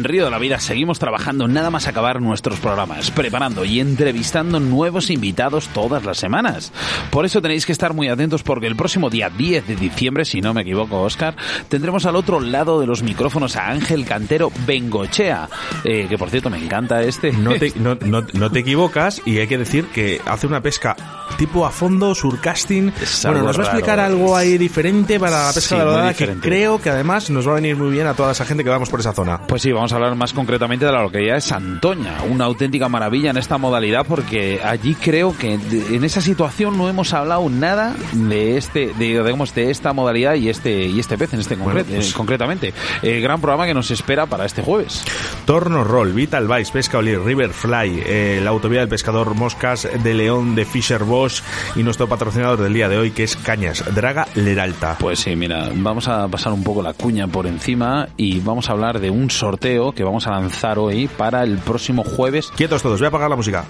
[0.09, 5.11] Río de la Vida seguimos trabajando nada más acabar nuestros programas, preparando y entrevistando nuevos
[5.11, 6.73] invitados todas las semanas.
[7.11, 10.41] Por eso tenéis que estar muy atentos porque el próximo día 10 de diciembre, si
[10.41, 11.37] no me equivoco, Oscar,
[11.69, 15.49] tendremos al otro lado de los micrófonos a Ángel Cantero Bengochea,
[15.85, 17.33] eh, que por cierto me encanta este.
[17.33, 20.97] No te, no, no- no te equivocas y hay que decir que hace una pesca
[21.37, 22.93] tipo a fondo, surcasting.
[23.25, 23.63] Bueno, nos va a raro.
[23.65, 27.31] explicar algo ahí diferente para la pesca Sí, de la dorada que creo que además
[27.31, 29.39] nos va a venir muy bien a toda esa gente que vamos por esa zona.
[29.47, 33.31] Pues sí, vamos a hablar más concretamente de la localidad de Santoña, una auténtica maravilla
[33.31, 38.57] en esta modalidad porque allí creo que en esa situación no hemos hablado nada de
[38.57, 42.11] este, de, digamos, de esta modalidad y este y este pez en este concre- pues-
[42.11, 42.73] eh, concretamente.
[43.03, 45.05] Eh, gran programa que nos espera para este jueves.
[45.45, 50.55] Torno Roll, Vital Vice, Pesca Olir, Riverfly, eh, la Autovía del Pescador, Moscas de León
[50.55, 51.43] de Fisher Bosch
[51.77, 54.97] y nuestro patrocinador del día de hoy que es Cañas, Draga Leralta.
[54.99, 58.73] Pues sí, mira, vamos a pasar un poco la cuña por encima y vamos a
[58.73, 62.51] hablar de un sorteo que vamos a lanzar hoy para el próximo jueves.
[62.57, 63.65] Quietos todos, voy a apagar la música.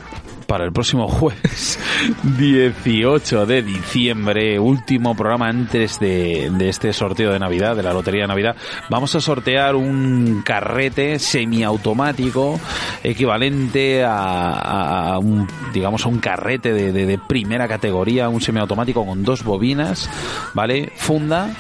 [0.47, 1.79] Para el próximo jueves
[2.39, 8.23] 18 de diciembre, último programa antes de, de este sorteo de Navidad, de la Lotería
[8.23, 8.57] de Navidad,
[8.89, 12.59] vamos a sortear un carrete semiautomático
[13.05, 19.05] equivalente a, a un, digamos, a un carrete de, de- de primera categoría, un semiautomático
[19.05, 20.09] con dos bobinas,
[20.55, 20.93] ¿vale?
[20.97, 21.51] Funda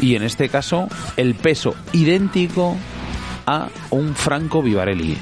[0.00, 2.76] y en este caso el peso idéntico
[3.46, 5.18] a un Franco Vivarelli.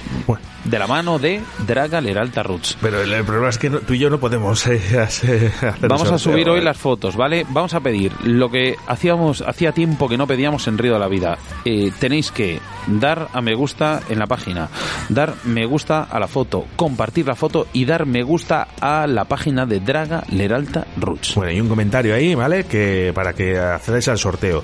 [0.65, 2.77] De la mano de Draga Leralta Roots.
[2.81, 6.11] Pero el, el problema es que no- tú y yo no podemos eh, hacer Vamos
[6.13, 7.47] a subir hoy las fotos, ¿vale?
[7.49, 11.09] Vamos a pedir lo que hacíamos hacía tiempo que no pedíamos en Río de la
[11.09, 11.39] Vida.
[11.65, 14.69] Eh, tenéis que dar a me gusta en la página,
[15.09, 19.25] dar me gusta a la foto, compartir la foto y dar me gusta a la
[19.25, 21.35] página de Draga Leralta Roots.
[21.35, 22.65] Bueno, y un comentario ahí, ¿vale?
[22.65, 24.63] Que para que accedáis al sorteo.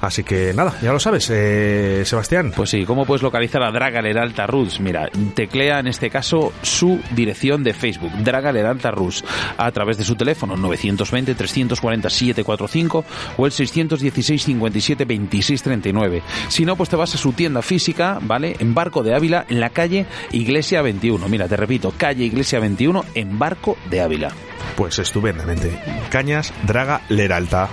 [0.00, 2.52] Así que nada, ya lo sabes, eh, Sebastián.
[2.54, 4.80] Pues sí, ¿cómo puedes localizar a Draga Leralta Roots?
[4.80, 5.08] Mira,
[5.38, 9.24] teclea en este caso su dirección de Facebook, Draga Leralta Roots,
[9.56, 13.04] a través de su teléfono 920 340 745
[13.36, 16.22] o el 616 57 26 39.
[16.48, 18.56] Si no, pues te vas a su tienda física, ¿vale?
[18.58, 21.28] En Barco de Ávila, en la calle Iglesia 21.
[21.28, 24.32] Mira, te repito, calle Iglesia 21 en Barco de Ávila.
[24.76, 25.70] Pues estupendamente.
[26.10, 27.68] Cañas, Draga Leralta.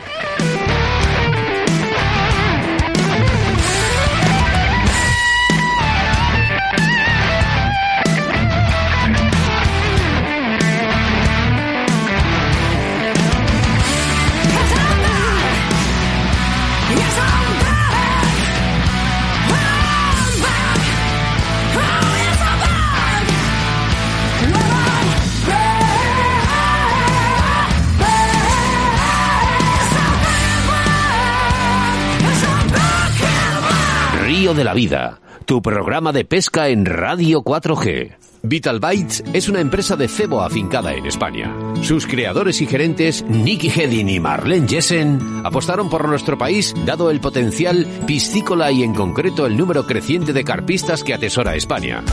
[34.53, 38.15] De la Vida, tu programa de pesca en Radio 4G.
[38.43, 41.51] Vital Bites es una empresa de cebo afincada en España.
[41.81, 47.21] Sus creadores y gerentes, Nicky Hedin y Marlene Jessen, apostaron por nuestro país dado el
[47.21, 52.03] potencial piscícola y en concreto el número creciente de carpistas que atesora España.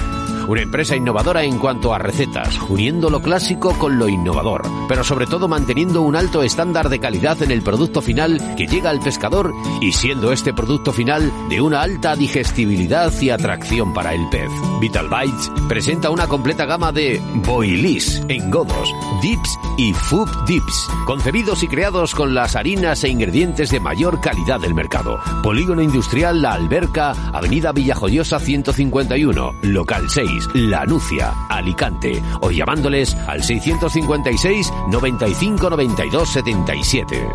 [0.49, 5.27] Una empresa innovadora en cuanto a recetas, uniendo lo clásico con lo innovador, pero sobre
[5.27, 9.55] todo manteniendo un alto estándar de calidad en el producto final que llega al pescador
[9.81, 14.51] y siendo este producto final de una alta digestibilidad y atracción para el pez.
[14.81, 18.93] Vital Bites presenta una completa gama de boilies, engodos,
[19.23, 24.61] dips y food dips, concebidos y creados con las harinas e ingredientes de mayor calidad
[24.61, 25.21] del mercado.
[25.43, 30.32] Polígono Industrial La Alberca, Avenida Villajoyosa 151, local 6.
[30.55, 37.29] La Nucia, Alicante, o llamándoles al 656 95 92 77.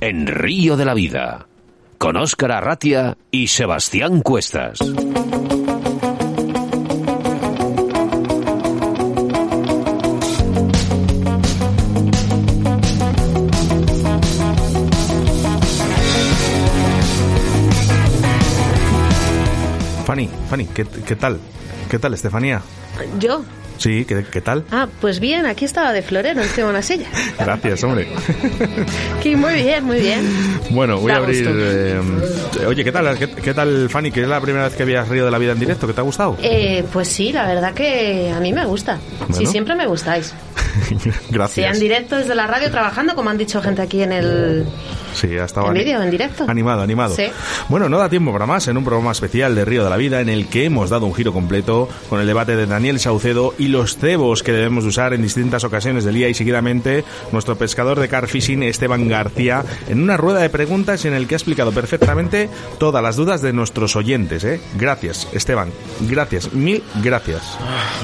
[0.00, 1.46] En Río de la Vida,
[1.98, 4.78] con Óscar Arratia y Sebastián Cuestas.
[20.28, 21.38] Fanny, Fanny, ¿qué, qué tal?
[21.90, 22.60] ¿Qué tal, Estefanía?
[23.18, 23.42] ¿Yo?
[23.78, 24.64] Sí, ¿qué, qué tal?
[24.70, 27.06] Ah, pues bien, aquí estaba de florero, encima de una silla.
[27.38, 28.06] Gracias, hombre.
[29.22, 30.20] Que muy bien, muy bien.
[30.70, 31.46] Bueno, voy Da a abrir...
[31.50, 32.00] eh,
[32.66, 33.18] oye, ¿qué tal?
[33.18, 34.10] ¿Qué, qué tal, Fanny?
[34.10, 35.86] ¿Que es la primera vez que habías Río de la Vida en directo?
[35.86, 36.36] ¿Qué te ha gustado?
[36.42, 38.96] Eh, pues sí, la verdad que a mí me gusta.
[38.96, 39.50] Sí, Bueno.
[39.50, 40.34] siempre me gustáis.
[41.30, 41.74] Gracias.
[41.74, 44.66] en directo desde la radio trabajando, como han dicho gente aquí en el
[45.14, 46.44] Sí, ha estado en vídeo, en directo.
[46.48, 47.14] Animado, animado.
[47.14, 47.24] Sí.
[47.68, 50.20] Bueno, no da tiempo para más en un programa especial de Río de la Vida
[50.20, 53.68] en el que hemos dado un giro completo con el debate de Daniel Saucedo y
[53.68, 58.08] los cebos que debemos usar en distintas ocasiones del día y seguidamente nuestro pescador de
[58.08, 62.48] car fishing Esteban García en una rueda de preguntas en el que ha explicado perfectamente
[62.78, 64.44] todas las dudas de nuestros oyentes.
[64.44, 64.60] ¿eh?
[64.76, 65.70] Gracias, Esteban.
[66.00, 67.58] Gracias, mil gracias.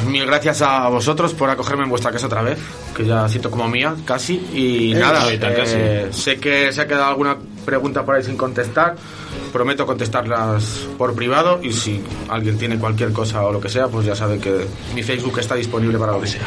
[0.09, 2.59] Mil gracias a vosotros por acogerme en vuestra casa otra vez,
[2.97, 4.35] que ya siento como mía, casi.
[4.53, 6.23] Y Eh, nada, eh, casi.
[6.23, 8.97] sé que se ha quedado alguna pregunta por ahí sin contestar.
[9.53, 14.07] Prometo contestarlas por privado y si alguien tiene cualquier cosa o lo que sea, pues
[14.07, 16.47] ya sabe que mi Facebook está disponible para lo que sea.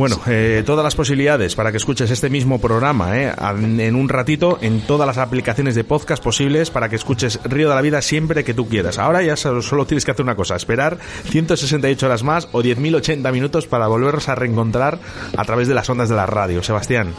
[0.00, 4.08] Bueno, eh, todas las posibilidades para que escuches este mismo programa eh, en en un
[4.08, 8.00] ratito en todas las aplicaciones de podcast posibles para que escuches Río de la Vida
[8.00, 8.98] siempre que tú quieras.
[8.98, 13.66] Ahora ya solo, tienes que hacer una cosa, esperar 168 horas más o 10.080 minutos
[13.66, 14.98] para volvernos a reencontrar
[15.36, 16.62] a través de las ondas de la radio.
[16.62, 17.12] Sebastián.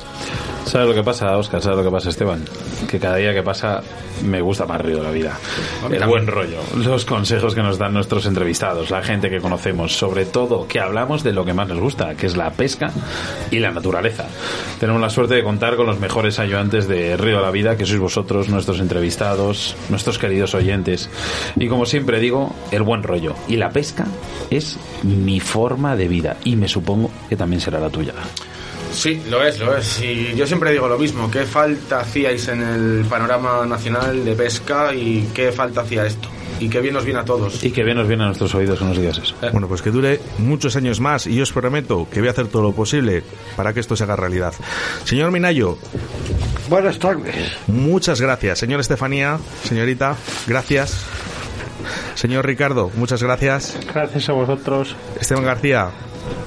[0.66, 1.62] ¿Sabes lo que pasa, Oscar?
[1.62, 2.44] ¿Sabes lo que pasa, Esteban?
[2.90, 3.82] Que cada día que pasa
[4.24, 5.38] me gusta más Río de la Vida.
[5.90, 10.26] El buen rollo, los consejos que nos dan nuestros entrevistados, la gente que conocemos, sobre
[10.26, 12.70] todo que hablamos de lo que más nos gusta, que es la pesca
[13.49, 14.27] y la naturaleza.
[14.80, 17.85] Tenemos la suerte de contar con los mejores ayudantes de Río de la Vida, que
[17.85, 21.10] sois vosotros, nuestros entrevistados, nuestros queridos oyentes.
[21.56, 23.35] Y como siempre digo, el buen rollo.
[23.48, 24.06] Y la pesca
[24.49, 28.14] es mi forma de vida y me supongo que también será la tuya.
[28.91, 30.01] Sí, lo es, lo es.
[30.01, 34.93] Y yo siempre digo lo mismo, ¿qué falta hacíais en el panorama nacional de pesca
[34.93, 36.27] y qué falta hacía esto?
[36.59, 37.63] Y qué bien nos viene a todos.
[37.63, 39.35] Y que bien nos viene a nuestros oídos que nos digas eso.
[39.51, 42.47] Bueno, pues que dure muchos años más y yo os prometo que voy a hacer
[42.47, 43.23] todo lo posible
[43.55, 44.53] para que esto se haga realidad.
[45.03, 45.80] Señor Minayo.
[46.69, 47.35] Buenas tardes.
[47.68, 48.59] Muchas gracias.
[48.59, 50.15] Señor Estefanía, señorita,
[50.45, 51.03] gracias.
[52.13, 53.77] Señor Ricardo, muchas gracias.
[53.91, 54.95] Gracias a vosotros.
[55.19, 55.89] Esteban García,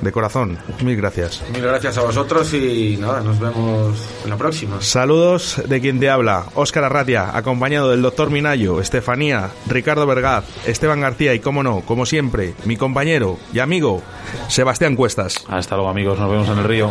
[0.00, 1.42] de corazón, mil gracias.
[1.52, 4.80] Mil gracias a vosotros y nada, nos vemos en la próxima.
[4.80, 11.00] Saludos de quien te habla, Óscar Arratia, acompañado del doctor Minayo, Estefanía, Ricardo Vergaz, Esteban
[11.00, 14.02] García y, como no, como siempre, mi compañero y amigo,
[14.48, 15.44] Sebastián Cuestas.
[15.48, 16.90] Hasta luego amigos, nos vemos en el río.